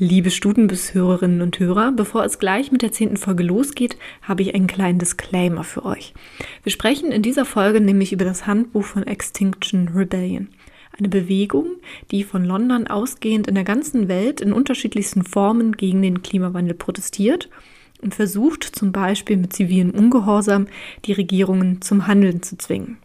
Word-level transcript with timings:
Liebe 0.00 0.30
Stutenbiss-Hörerinnen 0.30 1.42
und 1.42 1.58
Hörer, 1.58 1.90
bevor 1.90 2.24
es 2.24 2.38
gleich 2.38 2.70
mit 2.70 2.82
der 2.82 2.92
zehnten 2.92 3.16
Folge 3.16 3.42
losgeht, 3.42 3.98
habe 4.22 4.42
ich 4.42 4.54
einen 4.54 4.68
kleinen 4.68 5.00
Disclaimer 5.00 5.64
für 5.64 5.84
euch. 5.84 6.14
Wir 6.62 6.70
sprechen 6.70 7.10
in 7.10 7.20
dieser 7.20 7.44
Folge 7.44 7.80
nämlich 7.80 8.12
über 8.12 8.24
das 8.24 8.46
Handbuch 8.46 8.84
von 8.84 9.04
Extinction 9.04 9.88
Rebellion. 9.88 10.50
Eine 10.96 11.08
Bewegung, 11.08 11.66
die 12.12 12.22
von 12.22 12.44
London 12.44 12.86
ausgehend 12.86 13.48
in 13.48 13.56
der 13.56 13.64
ganzen 13.64 14.06
Welt 14.06 14.40
in 14.40 14.52
unterschiedlichsten 14.52 15.24
Formen 15.24 15.72
gegen 15.72 16.00
den 16.00 16.22
Klimawandel 16.22 16.74
protestiert 16.74 17.50
und 18.00 18.14
versucht 18.14 18.62
zum 18.62 18.92
Beispiel 18.92 19.36
mit 19.36 19.52
zivilen 19.52 19.90
Ungehorsam 19.90 20.68
die 21.06 21.12
Regierungen 21.12 21.82
zum 21.82 22.06
Handeln 22.06 22.40
zu 22.44 22.56
zwingen. 22.56 22.98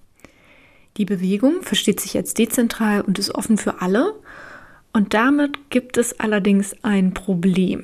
Die 0.97 1.05
Bewegung 1.05 1.63
versteht 1.63 1.99
sich 1.99 2.15
als 2.17 2.35
dezentral 2.35 3.01
und 3.01 3.17
ist 3.17 3.33
offen 3.33 3.57
für 3.57 3.81
alle 3.81 4.13
und 4.93 5.13
damit 5.13 5.69
gibt 5.69 5.97
es 5.97 6.19
allerdings 6.19 6.75
ein 6.83 7.13
Problem. 7.13 7.83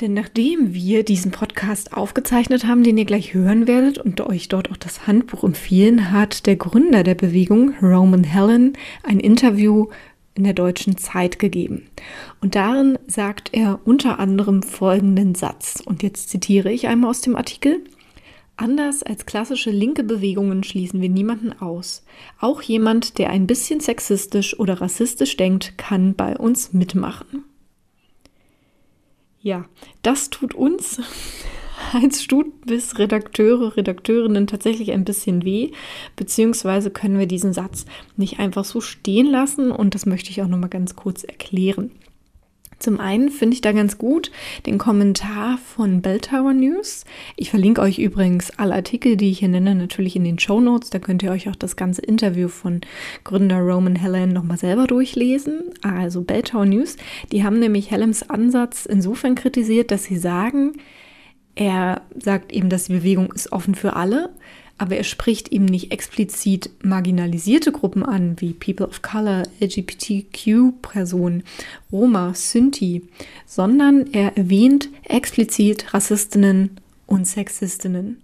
Denn 0.00 0.14
nachdem 0.14 0.72
wir 0.72 1.04
diesen 1.04 1.30
Podcast 1.30 1.92
aufgezeichnet 1.92 2.66
haben, 2.66 2.82
den 2.82 2.96
ihr 2.96 3.04
gleich 3.04 3.34
hören 3.34 3.66
werdet 3.66 3.98
und 3.98 4.20
euch 4.22 4.48
dort 4.48 4.70
auch 4.70 4.78
das 4.78 5.06
Handbuch 5.06 5.44
empfehlen, 5.44 6.10
hat 6.10 6.46
der 6.46 6.56
Gründer 6.56 7.02
der 7.02 7.14
Bewegung, 7.14 7.74
Roman 7.82 8.24
Helen, 8.24 8.72
ein 9.02 9.20
Interview 9.20 9.88
in 10.34 10.44
der 10.44 10.54
deutschen 10.54 10.96
Zeit 10.96 11.38
gegeben. 11.38 11.86
Und 12.40 12.54
darin 12.54 12.98
sagt 13.06 13.50
er 13.52 13.80
unter 13.84 14.18
anderem 14.18 14.62
folgenden 14.62 15.34
Satz. 15.34 15.82
Und 15.84 16.02
jetzt 16.02 16.30
zitiere 16.30 16.72
ich 16.72 16.88
einmal 16.88 17.10
aus 17.10 17.20
dem 17.20 17.36
Artikel. 17.36 17.80
Anders 18.60 19.02
als 19.02 19.24
klassische 19.24 19.70
linke 19.70 20.04
Bewegungen 20.04 20.62
schließen 20.62 21.00
wir 21.00 21.08
niemanden 21.08 21.54
aus. 21.62 22.04
Auch 22.38 22.60
jemand, 22.60 23.16
der 23.16 23.30
ein 23.30 23.46
bisschen 23.46 23.80
sexistisch 23.80 24.58
oder 24.60 24.82
rassistisch 24.82 25.38
denkt, 25.38 25.78
kann 25.78 26.14
bei 26.14 26.36
uns 26.36 26.74
mitmachen. 26.74 27.44
Ja, 29.40 29.64
das 30.02 30.28
tut 30.28 30.54
uns 30.54 31.00
als 31.94 32.22
Studbis-Redakteure, 32.22 33.78
Redakteurinnen 33.78 34.46
tatsächlich 34.46 34.92
ein 34.92 35.06
bisschen 35.06 35.42
weh, 35.46 35.70
beziehungsweise 36.14 36.90
können 36.90 37.18
wir 37.18 37.26
diesen 37.26 37.54
Satz 37.54 37.86
nicht 38.18 38.40
einfach 38.40 38.66
so 38.66 38.82
stehen 38.82 39.26
lassen 39.26 39.70
und 39.70 39.94
das 39.94 40.04
möchte 40.04 40.28
ich 40.28 40.42
auch 40.42 40.48
nochmal 40.48 40.68
ganz 40.68 40.96
kurz 40.96 41.24
erklären. 41.24 41.92
Zum 42.80 42.98
einen 42.98 43.28
finde 43.28 43.54
ich 43.54 43.60
da 43.60 43.72
ganz 43.72 43.98
gut 43.98 44.32
den 44.64 44.78
Kommentar 44.78 45.58
von 45.58 46.00
Bell 46.00 46.18
Tower 46.18 46.54
News. 46.54 47.04
Ich 47.36 47.50
verlinke 47.50 47.82
euch 47.82 47.98
übrigens 47.98 48.50
alle 48.58 48.74
Artikel, 48.74 49.16
die 49.18 49.30
ich 49.30 49.40
hier 49.40 49.48
nenne, 49.48 49.74
natürlich 49.74 50.16
in 50.16 50.24
den 50.24 50.38
Show 50.38 50.60
Notes. 50.60 50.88
Da 50.88 50.98
könnt 50.98 51.22
ihr 51.22 51.30
euch 51.30 51.50
auch 51.50 51.56
das 51.56 51.76
ganze 51.76 52.00
Interview 52.00 52.48
von 52.48 52.80
Gründer 53.22 53.60
Roman 53.60 53.96
Helen 53.96 54.32
nochmal 54.32 54.56
selber 54.56 54.86
durchlesen. 54.86 55.60
Also 55.82 56.22
Bell 56.22 56.42
Tower 56.42 56.64
News, 56.64 56.96
die 57.30 57.44
haben 57.44 57.60
nämlich 57.60 57.90
Helms 57.90 58.28
Ansatz 58.28 58.86
insofern 58.86 59.34
kritisiert, 59.34 59.90
dass 59.90 60.04
sie 60.04 60.16
sagen, 60.16 60.72
er 61.54 62.00
sagt 62.18 62.50
eben, 62.50 62.70
dass 62.70 62.84
die 62.84 62.94
Bewegung 62.94 63.30
ist 63.32 63.52
offen 63.52 63.74
für 63.74 63.94
alle, 63.94 64.30
aber 64.80 64.96
er 64.96 65.04
spricht 65.04 65.52
eben 65.52 65.66
nicht 65.66 65.92
explizit 65.92 66.70
marginalisierte 66.82 67.70
Gruppen 67.70 68.02
an, 68.02 68.40
wie 68.40 68.54
People 68.54 68.86
of 68.86 69.02
Color, 69.02 69.42
LGBTQ-Personen, 69.60 71.42
Roma, 71.92 72.32
Sinti, 72.32 73.02
sondern 73.44 74.06
er 74.14 74.38
erwähnt 74.38 74.88
explizit 75.04 75.92
Rassistinnen 75.92 76.78
und 77.06 77.26
Sexistinnen. 77.26 78.22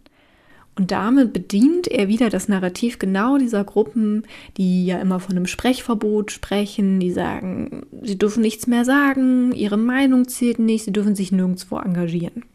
Und 0.76 0.92
damit 0.92 1.34
bedient 1.34 1.88
er 1.88 2.08
wieder 2.08 2.30
das 2.30 2.48
Narrativ 2.48 2.98
genau 2.98 3.36
dieser 3.36 3.62
Gruppen, 3.62 4.24
die 4.56 4.86
ja 4.86 4.98
immer 4.98 5.20
von 5.20 5.36
einem 5.36 5.46
Sprechverbot 5.46 6.32
sprechen, 6.32 7.00
die 7.00 7.12
sagen, 7.12 7.84
sie 8.00 8.16
dürfen 8.16 8.40
nichts 8.40 8.66
mehr 8.66 8.86
sagen, 8.86 9.52
ihre 9.52 9.76
Meinung 9.76 10.26
zählt 10.26 10.58
nicht, 10.58 10.86
sie 10.86 10.92
dürfen 10.92 11.16
sich 11.16 11.32
nirgendwo 11.32 11.76
engagieren. 11.76 12.46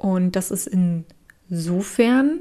Und 0.00 0.36
das 0.36 0.50
ist 0.50 0.66
in 0.66 1.04
insofern 1.50 2.40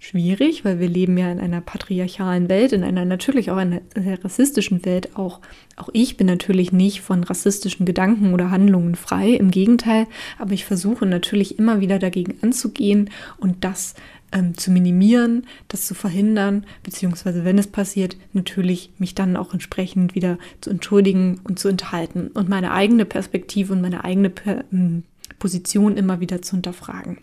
schwierig, 0.00 0.64
weil 0.64 0.80
wir 0.80 0.88
leben 0.88 1.18
ja 1.18 1.30
in 1.30 1.38
einer 1.38 1.60
patriarchalen 1.60 2.48
Welt, 2.48 2.72
in 2.72 2.82
einer 2.82 3.04
natürlich 3.04 3.50
auch 3.50 3.58
einer 3.58 3.82
rassistischen 3.96 4.84
Welt. 4.86 5.14
Auch, 5.16 5.40
auch 5.76 5.90
ich 5.92 6.16
bin 6.16 6.26
natürlich 6.26 6.72
nicht 6.72 7.02
von 7.02 7.22
rassistischen 7.22 7.84
Gedanken 7.84 8.32
oder 8.32 8.50
Handlungen 8.50 8.94
frei, 8.94 9.30
im 9.30 9.50
Gegenteil, 9.50 10.06
aber 10.38 10.52
ich 10.52 10.64
versuche 10.64 11.04
natürlich 11.04 11.58
immer 11.58 11.80
wieder 11.80 11.98
dagegen 11.98 12.38
anzugehen 12.40 13.10
und 13.38 13.62
das 13.62 13.94
ähm, 14.32 14.56
zu 14.56 14.70
minimieren, 14.70 15.46
das 15.68 15.86
zu 15.86 15.94
verhindern, 15.94 16.64
beziehungsweise 16.82 17.44
wenn 17.44 17.58
es 17.58 17.66
passiert, 17.66 18.16
natürlich 18.32 18.92
mich 18.98 19.14
dann 19.14 19.36
auch 19.36 19.52
entsprechend 19.52 20.14
wieder 20.14 20.38
zu 20.62 20.70
entschuldigen 20.70 21.40
und 21.44 21.58
zu 21.58 21.68
enthalten 21.68 22.28
und 22.28 22.48
meine 22.48 22.72
eigene 22.72 23.04
Perspektive 23.04 23.74
und 23.74 23.82
meine 23.82 24.02
eigene 24.02 24.30
per 24.30 24.64
ähm, 24.72 25.02
Position 25.38 25.96
immer 25.96 26.20
wieder 26.20 26.42
zu 26.42 26.52
hinterfragen. 26.52 27.18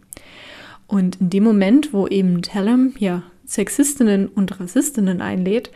Und 0.87 1.19
in 1.19 1.29
dem 1.29 1.43
Moment, 1.43 1.93
wo 1.93 2.07
eben 2.07 2.41
Tellem 2.41 2.93
ja 2.97 3.23
Sexistinnen 3.45 4.27
und 4.27 4.59
Rassistinnen 4.59 5.21
einlädt, 5.21 5.71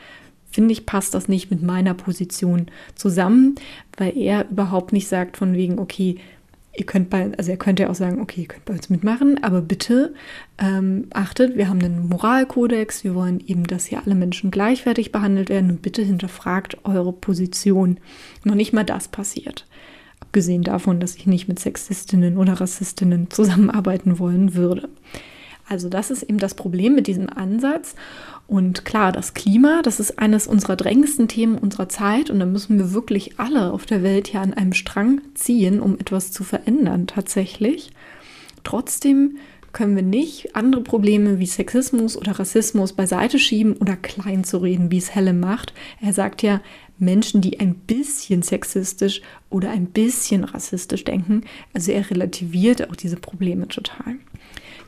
finde 0.51 0.73
ich, 0.73 0.85
passt 0.85 1.13
das 1.13 1.27
nicht 1.27 1.49
mit 1.49 1.61
meiner 1.61 1.93
Position 1.93 2.67
zusammen, 2.95 3.55
weil 3.97 4.17
er 4.17 4.49
überhaupt 4.49 4.93
nicht 4.93 5.07
sagt 5.07 5.37
von 5.37 5.53
wegen, 5.53 5.79
okay, 5.79 6.17
ihr 6.75 6.85
könnt 6.85 7.09
bei, 7.09 7.31
also 7.37 7.51
er 7.51 7.57
könnte 7.57 7.83
ja 7.83 7.89
auch 7.89 7.95
sagen, 7.95 8.21
okay, 8.21 8.41
ihr 8.41 8.47
könnt 8.47 8.65
bei 8.65 8.73
uns 8.73 8.89
mitmachen, 8.89 9.43
aber 9.43 9.61
bitte 9.61 10.13
ähm, 10.57 11.07
achtet, 11.11 11.57
wir 11.57 11.67
haben 11.67 11.81
einen 11.81 12.07
Moralkodex, 12.07 13.03
wir 13.03 13.15
wollen 13.15 13.41
eben, 13.45 13.65
dass 13.65 13.85
hier 13.85 14.01
alle 14.05 14.15
Menschen 14.15 14.51
gleichwertig 14.51 15.11
behandelt 15.11 15.49
werden 15.49 15.69
und 15.69 15.81
bitte 15.81 16.01
hinterfragt 16.01 16.77
eure 16.85 17.13
Position. 17.13 17.99
Noch 18.43 18.55
nicht 18.55 18.73
mal 18.73 18.85
das 18.85 19.07
passiert. 19.09 19.65
Abgesehen 20.31 20.63
davon, 20.63 21.01
dass 21.01 21.17
ich 21.17 21.27
nicht 21.27 21.49
mit 21.49 21.59
Sexistinnen 21.59 22.37
oder 22.37 22.53
Rassistinnen 22.53 23.29
zusammenarbeiten 23.29 24.17
wollen 24.17 24.55
würde. 24.55 24.87
Also 25.67 25.89
das 25.89 26.09
ist 26.09 26.23
eben 26.23 26.37
das 26.37 26.55
Problem 26.55 26.95
mit 26.95 27.07
diesem 27.07 27.27
Ansatz. 27.29 27.95
Und 28.47 28.85
klar, 28.85 29.11
das 29.11 29.33
Klima, 29.33 29.81
das 29.81 29.99
ist 29.99 30.19
eines 30.19 30.47
unserer 30.47 30.77
drängendsten 30.77 31.27
Themen 31.27 31.57
unserer 31.57 31.89
Zeit 31.89 32.29
und 32.29 32.39
da 32.39 32.45
müssen 32.45 32.77
wir 32.77 32.93
wirklich 32.93 33.41
alle 33.41 33.73
auf 33.73 33.85
der 33.85 34.03
Welt 34.03 34.31
ja 34.31 34.41
an 34.41 34.53
einem 34.53 34.71
Strang 34.71 35.19
ziehen, 35.33 35.81
um 35.81 35.99
etwas 35.99 36.31
zu 36.31 36.45
verändern 36.45 37.07
tatsächlich. 37.07 37.91
Trotzdem 38.63 39.35
können 39.73 39.95
wir 39.95 40.03
nicht 40.03 40.55
andere 40.55 40.81
Probleme 40.81 41.39
wie 41.39 41.45
Sexismus 41.45 42.17
oder 42.17 42.33
Rassismus 42.33 42.93
beiseite 42.93 43.39
schieben 43.39 43.73
oder 43.77 43.95
klein 43.95 44.43
zu 44.43 44.57
reden, 44.57 44.91
wie 44.91 44.97
es 44.97 45.15
Helle 45.15 45.33
macht. 45.33 45.73
Er 46.01 46.13
sagt 46.13 46.43
ja, 46.43 46.61
Menschen, 46.97 47.41
die 47.41 47.59
ein 47.59 47.75
bisschen 47.75 48.43
sexistisch 48.43 49.21
oder 49.49 49.71
ein 49.71 49.87
bisschen 49.87 50.43
rassistisch 50.43 51.03
denken. 51.03 51.41
Also 51.73 51.91
er 51.91 52.09
relativiert 52.09 52.89
auch 52.89 52.95
diese 52.95 53.17
Probleme 53.17 53.67
total. 53.67 54.15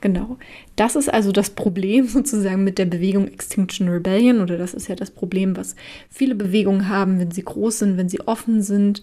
Genau. 0.02 0.38
Das 0.76 0.96
ist 0.96 1.14
also 1.14 1.32
das 1.32 1.52
Problem 1.52 2.08
sozusagen 2.08 2.64
mit 2.64 2.78
der 2.78 2.86
Bewegung 2.86 3.28
Extinction 3.28 3.88
Rebellion 3.88 4.42
oder 4.42 4.58
das 4.58 4.74
ist 4.74 4.88
ja 4.88 4.96
das 4.96 5.12
Problem, 5.12 5.56
was 5.56 5.76
viele 6.10 6.36
Bewegungen 6.36 6.90
haben, 6.90 7.20
wenn 7.20 7.32
sie 7.32 7.44
groß 7.44 7.80
sind, 7.80 7.98
wenn 7.98 8.10
sie 8.10 8.22
offen 8.22 8.62
sind, 8.62 9.02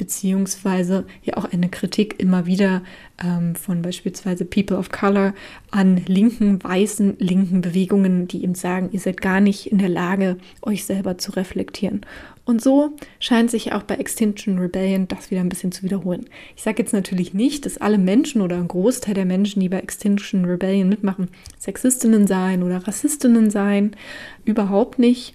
beziehungsweise 0.00 1.04
ja 1.22 1.36
auch 1.36 1.44
eine 1.52 1.68
Kritik 1.68 2.18
immer 2.18 2.46
wieder 2.46 2.82
ähm, 3.22 3.54
von 3.54 3.82
beispielsweise 3.82 4.46
People 4.46 4.78
of 4.78 4.90
Color 4.90 5.34
an 5.70 5.98
linken, 6.06 6.62
weißen, 6.64 7.16
linken 7.18 7.60
Bewegungen, 7.60 8.26
die 8.26 8.42
eben 8.42 8.54
sagen, 8.54 8.88
ihr 8.92 9.00
seid 9.00 9.20
gar 9.20 9.42
nicht 9.42 9.70
in 9.70 9.76
der 9.76 9.90
Lage, 9.90 10.38
euch 10.62 10.86
selber 10.86 11.18
zu 11.18 11.32
reflektieren. 11.32 12.00
Und 12.46 12.62
so 12.62 12.96
scheint 13.20 13.50
sich 13.50 13.72
auch 13.74 13.82
bei 13.82 13.96
Extinction 13.96 14.58
Rebellion 14.58 15.06
das 15.06 15.30
wieder 15.30 15.40
ein 15.40 15.50
bisschen 15.50 15.70
zu 15.70 15.82
wiederholen. 15.82 16.24
Ich 16.56 16.62
sage 16.62 16.82
jetzt 16.82 16.92
natürlich 16.92 17.34
nicht, 17.34 17.66
dass 17.66 17.78
alle 17.78 17.98
Menschen 17.98 18.40
oder 18.40 18.56
ein 18.56 18.68
Großteil 18.68 19.14
der 19.14 19.26
Menschen, 19.26 19.60
die 19.60 19.68
bei 19.68 19.78
Extinction 19.78 20.46
Rebellion 20.46 20.88
mitmachen, 20.88 21.09
Sexistinnen 21.58 22.26
seien 22.26 22.62
oder 22.62 22.86
Rassistinnen 22.86 23.50
seien. 23.50 23.96
Überhaupt 24.44 24.98
nicht. 24.98 25.34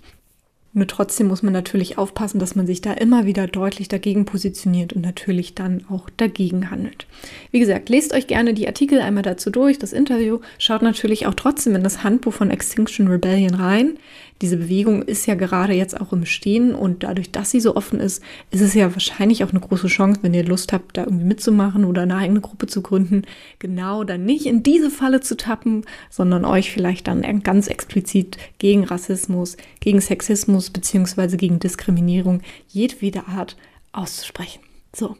Nur 0.78 0.88
trotzdem 0.88 1.28
muss 1.28 1.42
man 1.42 1.54
natürlich 1.54 1.98
aufpassen, 1.98 2.38
dass 2.38 2.56
man 2.56 2.68
sich 2.68 2.82
da 2.82 2.92
immer 2.92 3.26
wieder 3.26 3.48
deutlich 3.48 3.88
dagegen 3.88 4.26
positioniert 4.26 4.92
und 4.92 5.04
natürlich 5.04 5.56
dann 5.56 5.86
auch 5.90 6.10
dagegen 6.18 6.70
handelt. 6.70 7.08
Wie 7.52 7.62
gesagt, 7.62 7.88
lest 7.88 8.14
euch 8.14 8.28
gerne 8.28 8.54
die 8.54 8.68
Artikel 8.68 9.00
einmal 9.00 9.24
dazu 9.24 9.50
durch, 9.50 9.80
das 9.80 9.94
Interview. 9.94 10.40
Schaut 10.58 10.82
natürlich 10.82 11.28
auch 11.28 11.34
trotzdem 11.34 11.76
in 11.76 11.84
das 11.84 12.04
Handbuch 12.04 12.34
von 12.34 12.52
Extinction 12.52 13.08
Rebellion 13.08 13.54
rein. 13.54 13.98
Diese 14.42 14.58
Bewegung 14.58 15.02
ist 15.02 15.26
ja 15.28 15.36
gerade 15.36 15.74
jetzt 15.74 16.00
auch 16.00 16.12
im 16.12 16.26
Stehen 16.26 16.76
und 16.76 17.04
dadurch, 17.04 17.32
dass 17.32 17.52
sie 17.52 17.62
so 17.62 17.76
offen 17.76 18.02
ist, 18.02 18.22
ist 18.52 18.62
es 18.62 18.74
ja 18.74 18.92
wahrscheinlich 18.92 19.44
auch 19.44 19.52
eine 19.52 19.62
große 19.62 19.88
Chance, 19.88 20.20
wenn 20.24 20.34
ihr 20.34 20.44
Lust 20.44 20.74
habt, 20.74 20.98
da 20.98 21.06
irgendwie 21.06 21.26
mitzumachen 21.26 21.86
oder 21.86 22.02
eine 22.02 22.18
eigene 22.18 22.42
Gruppe 22.42 22.68
zu 22.68 22.82
gründen, 22.82 23.22
genau 23.60 24.04
dann 24.04 24.26
nicht 24.26 24.46
in 24.46 24.62
diese 24.62 24.92
Falle 24.92 25.22
zu 25.22 25.38
tappen, 25.38 25.86
sondern 26.10 26.44
euch 26.44 26.72
vielleicht 26.72 27.08
dann 27.08 27.44
ganz 27.44 27.68
explizit 27.68 28.38
gegen 28.58 28.84
Rassismus, 28.84 29.56
gegen 29.80 30.02
Sexismus 30.02 30.70
beziehungsweise 30.70 31.38
gegen 31.38 31.60
Diskriminierung 31.60 32.42
jedweder 32.68 33.30
Art 33.30 33.56
auszusprechen. 33.94 34.60
So, 34.94 35.16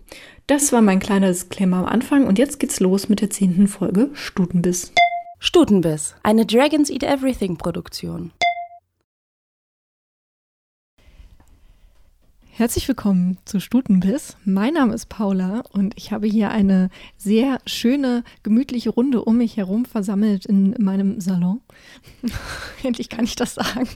das 0.48 0.72
war 0.74 0.82
mein 0.82 1.00
kleiner 1.00 1.28
Disclaimer 1.28 1.78
am 1.78 1.86
Anfang 1.86 2.28
und 2.28 2.38
jetzt 2.38 2.60
geht's 2.60 2.82
los 2.82 3.08
mit 3.08 3.22
der 3.22 3.30
zehnten 3.30 3.68
Folge 3.68 4.10
Stutenbiss. 4.14 4.92
Stutenbiss, 5.40 6.16
eine 6.24 6.46
Dragons 6.46 6.90
Eat 6.90 7.04
Everything 7.04 7.58
Produktion. 7.58 8.32
Herzlich 12.58 12.88
willkommen 12.88 13.38
zu 13.44 13.60
Stutenbiss. 13.60 14.38
Mein 14.46 14.76
Name 14.76 14.94
ist 14.94 15.10
Paula 15.10 15.64
und 15.74 15.94
ich 15.98 16.14
habe 16.14 16.26
hier 16.26 16.52
eine 16.52 16.90
sehr 17.18 17.58
schöne, 17.66 18.24
gemütliche 18.44 18.92
Runde 18.92 19.26
um 19.26 19.40
mich 19.40 19.58
herum 19.58 19.84
versammelt 19.84 20.46
in 20.46 20.74
meinem 20.80 21.20
Salon. 21.20 21.60
Endlich 22.84 23.10
kann 23.10 23.26
ich 23.26 23.36
das 23.36 23.56
sagen. 23.56 23.90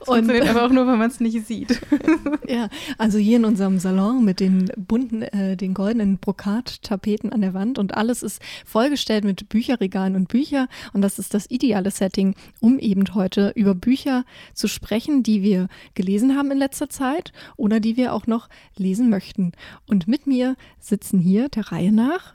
Das 0.00 0.08
und 0.08 0.30
aber 0.30 0.64
auch 0.64 0.70
nur, 0.70 0.86
wenn 0.86 0.98
man 0.98 1.10
es 1.10 1.20
nicht 1.20 1.46
sieht. 1.46 1.80
ja, 2.48 2.68
also 2.98 3.18
hier 3.18 3.38
in 3.38 3.44
unserem 3.44 3.78
Salon 3.78 4.24
mit 4.24 4.40
den 4.40 4.70
bunten, 4.76 5.22
äh, 5.22 5.56
den 5.56 5.74
goldenen 5.74 6.18
Brokat-Tapeten 6.18 7.32
an 7.32 7.40
der 7.40 7.54
Wand 7.54 7.78
und 7.78 7.96
alles 7.96 8.22
ist 8.22 8.40
vollgestellt 8.64 9.24
mit 9.24 9.48
Bücherregalen 9.48 10.16
und 10.16 10.28
Bücher 10.28 10.68
und 10.92 11.02
das 11.02 11.18
ist 11.18 11.34
das 11.34 11.50
ideale 11.50 11.90
Setting, 11.90 12.34
um 12.60 12.78
eben 12.78 13.04
heute 13.14 13.52
über 13.56 13.74
Bücher 13.74 14.24
zu 14.54 14.68
sprechen, 14.68 15.22
die 15.22 15.42
wir 15.42 15.68
gelesen 15.94 16.36
haben 16.36 16.50
in 16.50 16.58
letzter 16.58 16.88
Zeit 16.88 17.32
oder 17.56 17.80
die 17.80 17.96
wir 17.96 18.12
auch 18.12 18.26
noch 18.26 18.48
lesen 18.76 19.10
möchten. 19.10 19.52
Und 19.86 20.08
mit 20.08 20.26
mir 20.26 20.56
sitzen 20.78 21.18
hier 21.18 21.48
der 21.48 21.72
Reihe 21.72 21.92
nach. 21.92 22.34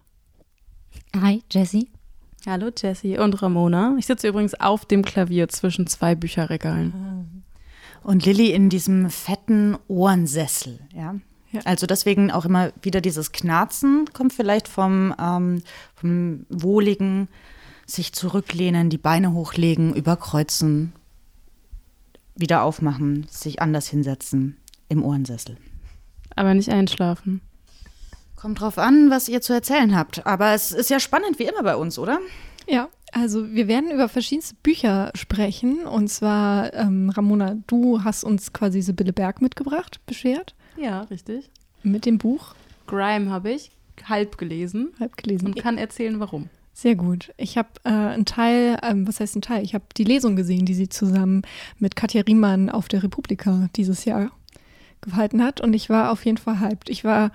Hi, 1.15 1.43
Jessie. 1.51 1.89
Hallo 2.45 2.71
Jessie 2.75 3.17
und 3.17 3.41
Ramona. 3.41 3.95
Ich 3.97 4.05
sitze 4.05 4.27
übrigens 4.27 4.53
auf 4.55 4.85
dem 4.85 5.03
Klavier 5.03 5.47
zwischen 5.47 5.87
zwei 5.87 6.13
Bücherregalen. 6.13 6.93
Ah. 6.93 8.07
Und 8.07 8.25
Lilly 8.25 8.51
in 8.51 8.69
diesem 8.69 9.09
fetten 9.09 9.77
Ohrensessel, 9.87 10.79
ja. 10.93 11.15
ja. 11.53 11.61
Also 11.63 11.85
deswegen 11.87 12.31
auch 12.31 12.43
immer 12.43 12.73
wieder 12.81 12.99
dieses 12.99 13.31
Knarzen 13.31 14.09
kommt 14.11 14.33
vielleicht 14.33 14.67
vom, 14.67 15.15
ähm, 15.17 15.63
vom 15.95 16.45
wohligen 16.49 17.29
sich 17.85 18.11
zurücklehnen, 18.11 18.89
die 18.89 18.97
Beine 18.97 19.31
hochlegen, 19.31 19.95
überkreuzen, 19.95 20.91
wieder 22.35 22.63
aufmachen, 22.63 23.25
sich 23.29 23.61
anders 23.61 23.87
hinsetzen 23.87 24.57
im 24.89 25.01
Ohrensessel. 25.01 25.55
Aber 26.35 26.53
nicht 26.53 26.69
einschlafen. 26.69 27.39
Kommt 28.43 28.59
drauf 28.59 28.77
an, 28.77 29.09
was 29.09 29.29
ihr 29.29 29.39
zu 29.39 29.53
erzählen 29.53 29.95
habt. 29.95 30.27
Aber 30.27 30.51
es 30.51 30.73
ist 30.73 30.89
ja 30.89 30.99
spannend 30.99 31.39
wie 31.39 31.45
immer 31.45 31.63
bei 31.63 31.77
uns, 31.77 31.97
oder? 31.97 32.19
Ja, 32.67 32.89
also 33.13 33.53
wir 33.53 33.69
werden 33.69 33.89
über 33.89 34.09
verschiedenste 34.09 34.55
Bücher 34.61 35.11
sprechen. 35.15 35.85
Und 35.85 36.09
zwar, 36.09 36.73
ähm, 36.73 37.09
Ramona, 37.09 37.55
du 37.67 38.03
hast 38.03 38.25
uns 38.25 38.51
quasi 38.51 38.81
Sibylle 38.81 39.13
Berg 39.13 39.41
mitgebracht, 39.41 40.01
beschert. 40.05 40.55
Ja, 40.75 41.03
richtig. 41.03 41.51
Mit 41.83 42.05
dem 42.05 42.17
Buch. 42.17 42.53
Grime 42.85 43.31
habe 43.31 43.51
ich 43.51 43.71
halb 44.09 44.37
gelesen. 44.37 44.91
Halb 44.99 45.15
gelesen. 45.15 45.45
Und 45.45 45.55
kann 45.55 45.77
erzählen, 45.77 46.19
warum. 46.19 46.49
Sehr 46.73 46.95
gut. 46.95 47.31
Ich 47.37 47.57
habe 47.57 47.69
äh, 47.85 47.91
einen 47.91 48.25
Teil, 48.25 48.77
ähm, 48.83 49.07
was 49.07 49.21
heißt 49.21 49.37
ein 49.37 49.41
Teil? 49.41 49.63
Ich 49.63 49.73
habe 49.73 49.85
die 49.95 50.03
Lesung 50.03 50.35
gesehen, 50.35 50.65
die 50.65 50.73
sie 50.73 50.89
zusammen 50.89 51.43
mit 51.79 51.95
Katja 51.95 52.23
Riemann 52.23 52.69
auf 52.69 52.89
der 52.89 53.03
Republika 53.03 53.69
dieses 53.77 54.03
Jahr 54.03 54.31
gehalten 54.99 55.41
hat. 55.41 55.61
Und 55.61 55.73
ich 55.73 55.89
war 55.89 56.11
auf 56.11 56.25
jeden 56.25 56.37
Fall 56.37 56.59
hyped. 56.59 56.89
Ich 56.89 57.05
war 57.05 57.31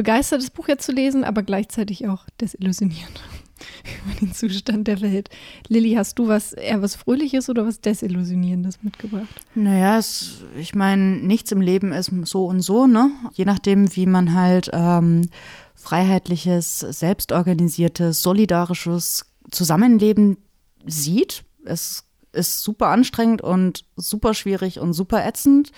begeistert, 0.00 0.40
das 0.40 0.48
Buch 0.48 0.66
jetzt 0.66 0.86
zu 0.86 0.92
lesen, 0.92 1.24
aber 1.24 1.42
gleichzeitig 1.42 2.08
auch 2.08 2.24
desillusionierend 2.40 3.20
über 4.06 4.18
den 4.18 4.32
Zustand 4.32 4.88
der 4.88 5.02
Welt. 5.02 5.28
Lilly, 5.68 5.92
hast 5.92 6.18
du 6.18 6.26
was 6.26 6.54
eher 6.54 6.80
was 6.80 6.94
Fröhliches 6.94 7.50
oder 7.50 7.66
was 7.66 7.82
Desillusionierendes 7.82 8.82
mitgebracht? 8.82 9.28
Naja, 9.54 9.98
es, 9.98 10.42
ich 10.56 10.74
meine, 10.74 11.18
nichts 11.18 11.52
im 11.52 11.60
Leben 11.60 11.92
ist 11.92 12.10
so 12.24 12.46
und 12.46 12.62
so, 12.62 12.86
ne? 12.86 13.10
Je 13.34 13.44
nachdem, 13.44 13.94
wie 13.94 14.06
man 14.06 14.32
halt 14.34 14.70
ähm, 14.72 15.28
freiheitliches, 15.74 16.78
selbstorganisiertes, 16.78 18.22
solidarisches 18.22 19.26
Zusammenleben 19.50 20.38
sieht. 20.86 21.44
Es 21.66 22.04
ist 22.32 22.62
super 22.62 22.86
anstrengend 22.86 23.42
und 23.42 23.84
super 23.96 24.32
schwierig 24.32 24.80
und 24.80 24.94
super 24.94 25.26
ätzend. 25.26 25.72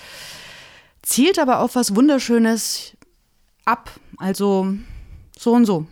Zielt 1.02 1.40
aber 1.40 1.58
auf 1.58 1.74
was 1.74 1.96
Wunderschönes 1.96 2.96
ab. 3.64 3.90
Also 4.16 4.74
so 5.38 5.52
und 5.52 5.64
so. 5.64 5.86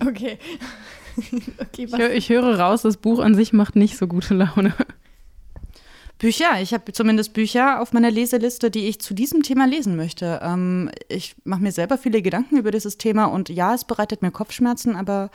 Okay. 0.00 0.38
okay 1.58 1.84
ich, 1.84 1.92
hör, 1.92 2.12
ich 2.12 2.28
höre 2.28 2.58
raus, 2.58 2.82
das 2.82 2.96
Buch 2.96 3.18
an 3.18 3.34
sich 3.34 3.52
macht 3.52 3.76
nicht 3.76 3.96
so 3.96 4.06
gute 4.06 4.34
Laune. 4.34 4.74
Bücher. 6.18 6.62
Ich 6.62 6.72
habe 6.72 6.92
zumindest 6.92 7.34
Bücher 7.34 7.80
auf 7.80 7.92
meiner 7.92 8.10
Leseliste, 8.10 8.70
die 8.70 8.86
ich 8.86 9.00
zu 9.00 9.12
diesem 9.12 9.42
Thema 9.42 9.66
lesen 9.66 9.96
möchte. 9.96 10.40
Ähm, 10.42 10.90
ich 11.08 11.36
mache 11.44 11.60
mir 11.60 11.72
selber 11.72 11.98
viele 11.98 12.22
Gedanken 12.22 12.56
über 12.56 12.70
dieses 12.70 12.96
Thema 12.96 13.26
und 13.26 13.50
ja, 13.50 13.74
es 13.74 13.84
bereitet 13.84 14.22
mir 14.22 14.30
Kopfschmerzen, 14.30 14.96
aber 14.96 15.30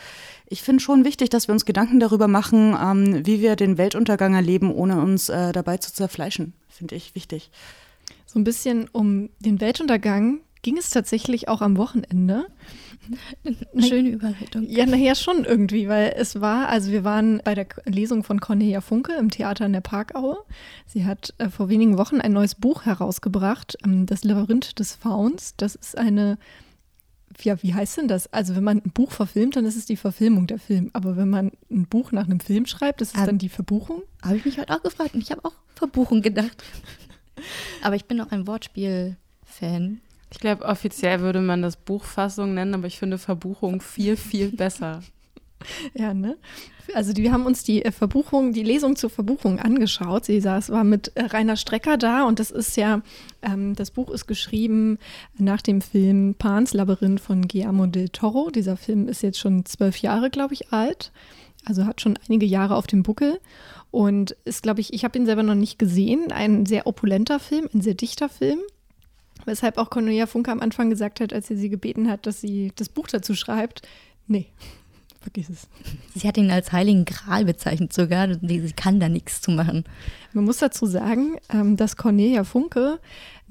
ich 0.47 0.63
finde 0.63 0.81
schon 0.81 1.05
wichtig, 1.05 1.29
dass 1.29 1.47
wir 1.47 1.53
uns 1.53 1.65
Gedanken 1.65 1.99
darüber 1.99 2.27
machen, 2.27 2.75
ähm, 2.81 3.25
wie 3.27 3.41
wir 3.41 3.55
den 3.55 3.77
Weltuntergang 3.77 4.33
erleben, 4.33 4.73
ohne 4.73 4.99
uns 4.99 5.29
äh, 5.29 5.51
dabei 5.51 5.77
zu 5.77 5.93
zerfleischen. 5.93 6.53
Finde 6.67 6.95
ich 6.95 7.13
wichtig. 7.13 7.51
So 8.25 8.39
ein 8.39 8.43
bisschen 8.43 8.89
um 8.91 9.29
den 9.39 9.61
Weltuntergang 9.61 10.39
ging 10.61 10.77
es 10.77 10.89
tatsächlich 10.89 11.47
auch 11.47 11.61
am 11.61 11.77
Wochenende. 11.77 12.47
Eine 13.43 13.83
schöne 13.83 14.09
Überleitung. 14.09 14.63
Ja, 14.67 14.85
naja, 14.85 15.15
schon 15.15 15.43
irgendwie, 15.43 15.87
weil 15.87 16.13
es 16.15 16.39
war, 16.39 16.69
also 16.69 16.91
wir 16.91 17.03
waren 17.03 17.41
bei 17.43 17.55
der 17.55 17.67
Lesung 17.85 18.23
von 18.23 18.39
Cornelia 18.39 18.81
Funke 18.81 19.13
im 19.13 19.29
Theater 19.29 19.65
in 19.65 19.73
der 19.73 19.81
Parkaue. 19.81 20.37
Sie 20.85 21.05
hat 21.05 21.33
äh, 21.39 21.49
vor 21.49 21.69
wenigen 21.69 21.97
Wochen 21.97 22.21
ein 22.21 22.33
neues 22.33 22.55
Buch 22.55 22.85
herausgebracht, 22.85 23.77
ähm, 23.83 24.05
Das 24.05 24.23
Labyrinth 24.23 24.79
des 24.79 24.93
Fauns. 24.93 25.55
Das 25.57 25.75
ist 25.75 25.97
eine, 25.97 26.37
ja, 27.41 27.61
wie 27.63 27.73
heißt 27.73 27.97
denn 27.97 28.07
das? 28.07 28.31
Also 28.31 28.55
wenn 28.55 28.63
man 28.63 28.77
ein 28.77 28.91
Buch 28.91 29.11
verfilmt, 29.11 29.55
dann 29.55 29.65
ist 29.65 29.77
es 29.77 29.85
die 29.85 29.97
Verfilmung 29.97 30.47
der 30.47 30.59
Film. 30.59 30.91
Aber 30.93 31.17
wenn 31.17 31.29
man 31.29 31.51
ein 31.71 31.87
Buch 31.87 32.11
nach 32.11 32.25
einem 32.25 32.39
Film 32.39 32.67
schreibt, 32.67 33.01
ist 33.01 33.15
es 33.15 33.21
ah, 33.21 33.25
dann 33.25 33.39
die 33.39 33.49
Verbuchung? 33.49 34.03
Habe 34.21 34.37
ich 34.37 34.45
mich 34.45 34.59
heute 34.59 34.73
auch 34.73 34.83
gefragt 34.83 35.15
und 35.15 35.21
ich 35.21 35.31
habe 35.31 35.43
auch 35.43 35.55
Verbuchung 35.75 36.21
gedacht. 36.21 36.63
Aber 37.81 37.95
ich 37.95 38.05
bin 38.05 38.21
auch 38.21 38.31
ein 38.31 38.45
Wortspiel-Fan. 38.45 40.01
Ich 40.31 40.39
glaube, 40.39 40.65
offiziell 40.65 41.19
würde 41.19 41.41
man 41.41 41.61
das 41.61 41.75
Buchfassung 41.75 42.53
nennen, 42.53 42.73
aber 42.73 42.87
ich 42.87 42.97
finde 42.97 43.17
Verbuchung 43.17 43.81
viel, 43.81 44.15
viel 44.15 44.51
besser. 44.51 45.01
Ja, 45.93 46.15
ne? 46.15 46.37
Also 46.95 47.15
wir 47.15 47.31
haben 47.31 47.45
uns 47.45 47.63
die 47.63 47.85
äh, 47.85 47.91
Verbuchung, 47.91 48.51
die 48.51 48.63
Lesung 48.63 48.95
zur 48.95 49.09
Verbuchung 49.09 49.59
angeschaut. 49.59 50.25
Sie 50.25 50.41
saß, 50.41 50.71
war 50.71 50.83
mit 50.83 51.15
äh, 51.15 51.25
Rainer 51.25 51.55
Strecker 51.55 51.97
da 51.97 52.23
und 52.23 52.39
das 52.39 52.51
ist 52.51 52.75
ja, 52.77 53.01
ähm, 53.41 53.75
das 53.75 53.91
Buch 53.91 54.09
ist 54.09 54.27
geschrieben 54.27 54.97
nach 55.37 55.61
dem 55.61 55.81
Film 55.81 56.35
Pans 56.37 56.73
Labyrinth 56.73 57.21
von 57.21 57.47
Guillermo 57.47 57.85
del 57.85 58.09
Toro. 58.09 58.49
Dieser 58.49 58.75
Film 58.75 59.07
ist 59.07 59.21
jetzt 59.21 59.39
schon 59.39 59.65
zwölf 59.65 59.97
Jahre, 59.97 60.29
glaube 60.29 60.53
ich, 60.53 60.73
alt. 60.73 61.11
Also 61.65 61.85
hat 61.85 62.01
schon 62.01 62.17
einige 62.27 62.45
Jahre 62.45 62.75
auf 62.75 62.87
dem 62.87 63.03
Buckel 63.03 63.39
und 63.91 64.35
ist, 64.45 64.63
glaube 64.63 64.81
ich, 64.81 64.93
ich 64.93 65.03
habe 65.03 65.17
ihn 65.17 65.25
selber 65.25 65.43
noch 65.43 65.55
nicht 65.55 65.77
gesehen. 65.77 66.31
Ein 66.31 66.65
sehr 66.65 66.87
opulenter 66.87 67.39
Film, 67.39 67.69
ein 67.73 67.81
sehr 67.81 67.93
dichter 67.93 68.29
Film. 68.29 68.59
Weshalb 69.45 69.77
auch 69.77 69.89
Cornelia 69.89 70.25
Funke 70.25 70.51
am 70.51 70.59
Anfang 70.59 70.89
gesagt 70.89 71.19
hat, 71.19 71.33
als 71.33 71.47
sie 71.47 71.55
sie 71.55 71.69
gebeten 71.69 72.10
hat, 72.10 72.25
dass 72.25 72.41
sie 72.41 72.71
das 72.75 72.89
Buch 72.89 73.07
dazu 73.07 73.36
schreibt, 73.36 73.81
nee, 74.27 74.48
vergiss 75.21 75.50
es. 75.50 75.67
Sie 76.15 76.27
hat 76.27 76.38
ihn 76.38 76.51
als 76.51 76.71
Heiligen 76.71 77.05
Gral 77.05 77.45
bezeichnet 77.45 77.93
sogar. 77.93 78.27
Sie 78.41 78.74
kann 78.75 79.00
da 79.00 79.07
nichts 79.10 79.41
zu 79.41 79.51
machen. 79.51 79.86
Man 80.33 80.45
muss 80.45 80.57
dazu 80.57 80.86
sagen, 80.86 81.38
ähm, 81.50 81.77
dass 81.77 81.95
Cornelia 81.95 82.43
Funke 82.43 83.00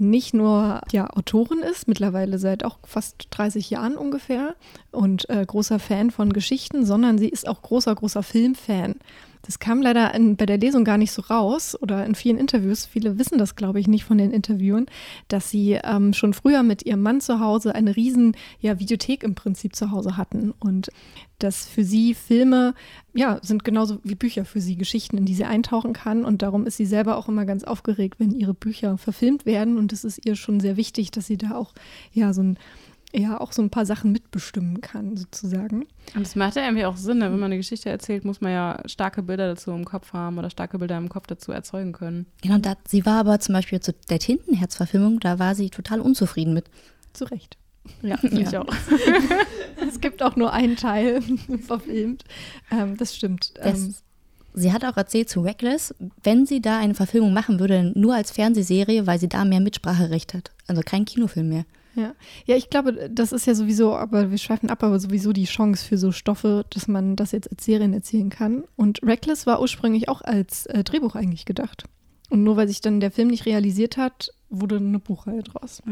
nicht 0.00 0.34
nur 0.34 0.80
ja, 0.92 1.08
Autorin 1.10 1.60
ist, 1.60 1.88
mittlerweile 1.88 2.38
seit 2.38 2.64
auch 2.64 2.78
fast 2.84 3.28
30 3.30 3.70
Jahren 3.70 3.96
ungefähr 3.96 4.54
und 4.90 5.28
äh, 5.28 5.44
großer 5.44 5.78
Fan 5.78 6.10
von 6.10 6.32
Geschichten, 6.32 6.84
sondern 6.84 7.18
sie 7.18 7.28
ist 7.28 7.46
auch 7.46 7.62
großer, 7.62 7.94
großer 7.94 8.22
Filmfan. 8.22 8.96
Das 9.42 9.58
kam 9.58 9.80
leider 9.80 10.14
in, 10.14 10.36
bei 10.36 10.46
der 10.46 10.58
Lesung 10.58 10.84
gar 10.84 10.98
nicht 10.98 11.12
so 11.12 11.22
raus 11.22 11.76
oder 11.80 12.04
in 12.04 12.14
vielen 12.14 12.36
Interviews. 12.36 12.84
Viele 12.84 13.18
wissen 13.18 13.38
das, 13.38 13.56
glaube 13.56 13.80
ich, 13.80 13.88
nicht 13.88 14.04
von 14.04 14.18
den 14.18 14.32
Interviewen, 14.32 14.86
dass 15.28 15.50
sie 15.50 15.78
ähm, 15.82 16.12
schon 16.12 16.34
früher 16.34 16.62
mit 16.62 16.84
ihrem 16.84 17.02
Mann 17.02 17.20
zu 17.20 17.40
Hause 17.40 17.74
eine 17.74 17.96
riesen 17.96 18.36
ja, 18.60 18.78
Videothek 18.78 19.22
im 19.22 19.34
Prinzip 19.34 19.74
zu 19.74 19.90
Hause 19.90 20.16
hatten 20.16 20.52
und 20.60 20.90
dass 21.42 21.66
für 21.66 21.84
sie 21.84 22.14
Filme 22.14 22.74
ja 23.14 23.38
sind 23.42 23.64
genauso 23.64 23.98
wie 24.04 24.14
Bücher 24.14 24.44
für 24.44 24.60
sie 24.60 24.76
Geschichten, 24.76 25.18
in 25.18 25.26
die 25.26 25.34
sie 25.34 25.44
eintauchen 25.44 25.92
kann 25.92 26.24
und 26.24 26.42
darum 26.42 26.66
ist 26.66 26.76
sie 26.76 26.86
selber 26.86 27.16
auch 27.16 27.28
immer 27.28 27.44
ganz 27.44 27.64
aufgeregt, 27.64 28.18
wenn 28.18 28.32
ihre 28.32 28.54
Bücher 28.54 28.98
verfilmt 28.98 29.46
werden 29.46 29.78
und 29.78 29.92
es 29.92 30.04
ist 30.04 30.24
ihr 30.24 30.36
schon 30.36 30.60
sehr 30.60 30.76
wichtig, 30.76 31.10
dass 31.10 31.26
sie 31.26 31.36
da 31.36 31.54
auch 31.56 31.72
ja 32.12 32.32
so 32.32 32.42
ein 32.42 32.58
ja 33.12 33.40
auch 33.40 33.52
so 33.52 33.62
ein 33.62 33.70
paar 33.70 33.86
Sachen 33.86 34.12
mitbestimmen 34.12 34.80
kann, 34.80 35.16
sozusagen. 35.16 35.86
Und 36.14 36.22
das 36.22 36.36
macht 36.36 36.56
ja 36.56 36.62
irgendwie 36.62 36.84
auch 36.84 36.96
Sinn, 36.96 37.18
ne? 37.18 37.24
wenn 37.24 37.38
man 37.38 37.46
eine 37.46 37.56
Geschichte 37.56 37.90
erzählt, 37.90 38.24
muss 38.24 38.40
man 38.40 38.52
ja 38.52 38.80
starke 38.86 39.22
Bilder 39.22 39.48
dazu 39.48 39.72
im 39.72 39.84
Kopf 39.84 40.12
haben 40.12 40.38
oder 40.38 40.50
starke 40.50 40.78
Bilder 40.78 40.96
im 40.98 41.08
Kopf 41.08 41.26
dazu 41.26 41.52
erzeugen 41.52 41.92
können. 41.92 42.26
Genau, 42.42 42.58
da, 42.58 42.76
sie 42.86 43.04
war 43.04 43.20
aber 43.20 43.40
zum 43.40 43.54
Beispiel 43.54 43.80
zu 43.80 43.94
der 44.08 44.18
Tintenherz-Verfilmung, 44.18 45.20
da 45.20 45.38
war 45.38 45.54
sie 45.54 45.70
total 45.70 46.00
unzufrieden 46.00 46.54
mit. 46.54 46.66
Zu 47.12 47.24
Recht. 47.24 47.56
Ja, 48.02 48.18
ja. 48.22 48.38
ich 48.38 48.56
auch. 48.56 48.66
es 49.88 50.00
gibt 50.00 50.22
auch 50.22 50.36
nur 50.36 50.52
einen 50.52 50.76
Teil 50.76 51.22
verfilmt. 51.66 52.24
Ähm, 52.70 52.96
das 52.96 53.16
stimmt. 53.16 53.52
Das, 53.62 53.78
ähm, 53.78 53.94
sie 54.54 54.72
hat 54.72 54.84
auch 54.84 54.96
erzählt 54.96 55.28
zu 55.28 55.40
Reckless, 55.40 55.94
wenn 56.22 56.46
sie 56.46 56.60
da 56.60 56.78
eine 56.78 56.94
Verfilmung 56.94 57.32
machen 57.32 57.60
würde, 57.60 57.92
nur 57.94 58.14
als 58.14 58.30
Fernsehserie, 58.30 59.06
weil 59.06 59.18
sie 59.18 59.28
da 59.28 59.44
mehr 59.44 59.60
Mitspracherecht 59.60 60.34
hat. 60.34 60.50
Also 60.66 60.82
kein 60.84 61.04
Kinofilm 61.04 61.48
mehr. 61.48 61.64
Ja. 61.96 62.14
ja, 62.46 62.56
ich 62.56 62.70
glaube, 62.70 63.10
das 63.10 63.32
ist 63.32 63.46
ja 63.46 63.54
sowieso, 63.54 63.96
aber 63.96 64.30
wir 64.30 64.38
schweifen 64.38 64.70
ab, 64.70 64.84
aber 64.84 65.00
sowieso 65.00 65.32
die 65.32 65.44
Chance 65.44 65.84
für 65.84 65.98
so 65.98 66.12
Stoffe, 66.12 66.64
dass 66.70 66.86
man 66.86 67.16
das 67.16 67.32
jetzt 67.32 67.50
als 67.50 67.64
Serien 67.64 67.92
erzählen 67.92 68.30
kann. 68.30 68.62
Und 68.76 69.02
Reckless 69.02 69.44
war 69.46 69.60
ursprünglich 69.60 70.08
auch 70.08 70.22
als 70.22 70.66
äh, 70.66 70.84
Drehbuch 70.84 71.16
eigentlich 71.16 71.46
gedacht. 71.46 71.84
Und 72.28 72.44
nur 72.44 72.56
weil 72.56 72.68
sich 72.68 72.80
dann 72.80 73.00
der 73.00 73.10
Film 73.10 73.28
nicht 73.28 73.44
realisiert 73.44 73.96
hat, 73.96 74.32
wurde 74.50 74.76
eine 74.76 74.98
Buchreihe 74.98 75.42
draus. 75.42 75.82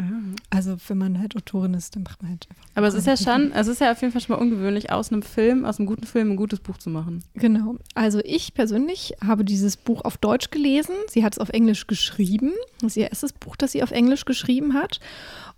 Also 0.51 0.77
wenn 0.89 0.99
man 0.99 1.19
halt 1.21 1.37
Autorin 1.37 1.75
ist, 1.75 1.95
dann 1.95 2.03
macht 2.03 2.23
man 2.23 2.33
halt 2.33 2.49
einfach. 2.51 2.65
Aber 2.75 2.87
es 2.89 2.95
ist 2.95 3.07
ja 3.07 3.17
schon, 3.17 3.53
es 3.53 3.69
ist 3.69 3.81
ja 3.81 3.93
auf 3.93 4.01
jeden 4.01 4.13
Fall 4.13 4.21
schon 4.21 4.37
mal 4.37 4.43
ungewöhnlich, 4.43 4.91
aus 4.93 5.13
einem 5.13 5.23
Film, 5.23 5.65
aus 5.65 5.79
einem 5.79 5.87
guten 5.87 6.05
Film 6.05 6.33
ein 6.33 6.37
gutes 6.37 6.61
Buch 6.61 6.77
zu 6.79 6.91
machen. 6.91 7.23
Genau. 7.35 7.77
Also 7.95 8.21
ich 8.25 8.55
persönlich 8.55 9.15
habe 9.25 9.45
dieses 9.45 9.77
Buch 9.77 10.05
auf 10.05 10.19
Deutsch 10.19 10.51
gelesen. 10.51 10.95
Sie 11.09 11.25
hat 11.25 11.35
es 11.35 11.39
auf 11.39 11.51
Englisch 11.51 11.87
geschrieben. 11.87 12.53
Das 12.81 12.93
ist 12.93 12.97
ihr 12.97 13.09
erstes 13.09 13.33
Buch, 13.33 13.57
das 13.57 13.73
sie 13.73 13.83
auf 13.83 13.93
Englisch 13.93 14.25
geschrieben 14.25 14.75
hat. 14.75 15.01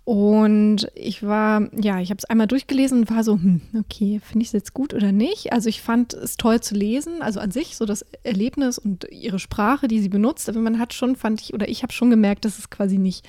Und 0.03 0.87
ich 0.95 1.21
war, 1.21 1.69
ja, 1.79 1.99
ich 1.99 2.09
habe 2.09 2.17
es 2.17 2.25
einmal 2.25 2.47
durchgelesen 2.47 3.01
und 3.01 3.11
war 3.11 3.23
so, 3.23 3.33
hm, 3.33 3.61
okay, 3.79 4.19
finde 4.23 4.41
ich 4.41 4.47
es 4.47 4.53
jetzt 4.53 4.73
gut 4.73 4.95
oder 4.95 5.11
nicht? 5.11 5.53
Also 5.53 5.69
ich 5.69 5.81
fand 5.81 6.15
es 6.15 6.37
toll 6.37 6.59
zu 6.59 6.73
lesen, 6.73 7.21
also 7.21 7.39
an 7.39 7.51
sich 7.51 7.77
so 7.77 7.85
das 7.85 8.03
Erlebnis 8.23 8.79
und 8.79 9.05
ihre 9.11 9.37
Sprache, 9.37 9.87
die 9.87 9.99
sie 9.99 10.09
benutzt, 10.09 10.49
aber 10.49 10.59
man 10.59 10.79
hat 10.79 10.93
schon, 10.93 11.15
fand 11.15 11.41
ich, 11.41 11.53
oder 11.53 11.69
ich 11.69 11.83
habe 11.83 11.93
schon 11.93 12.09
gemerkt, 12.09 12.45
dass 12.45 12.57
es 12.57 12.71
quasi 12.71 12.90
nicht 12.97 13.27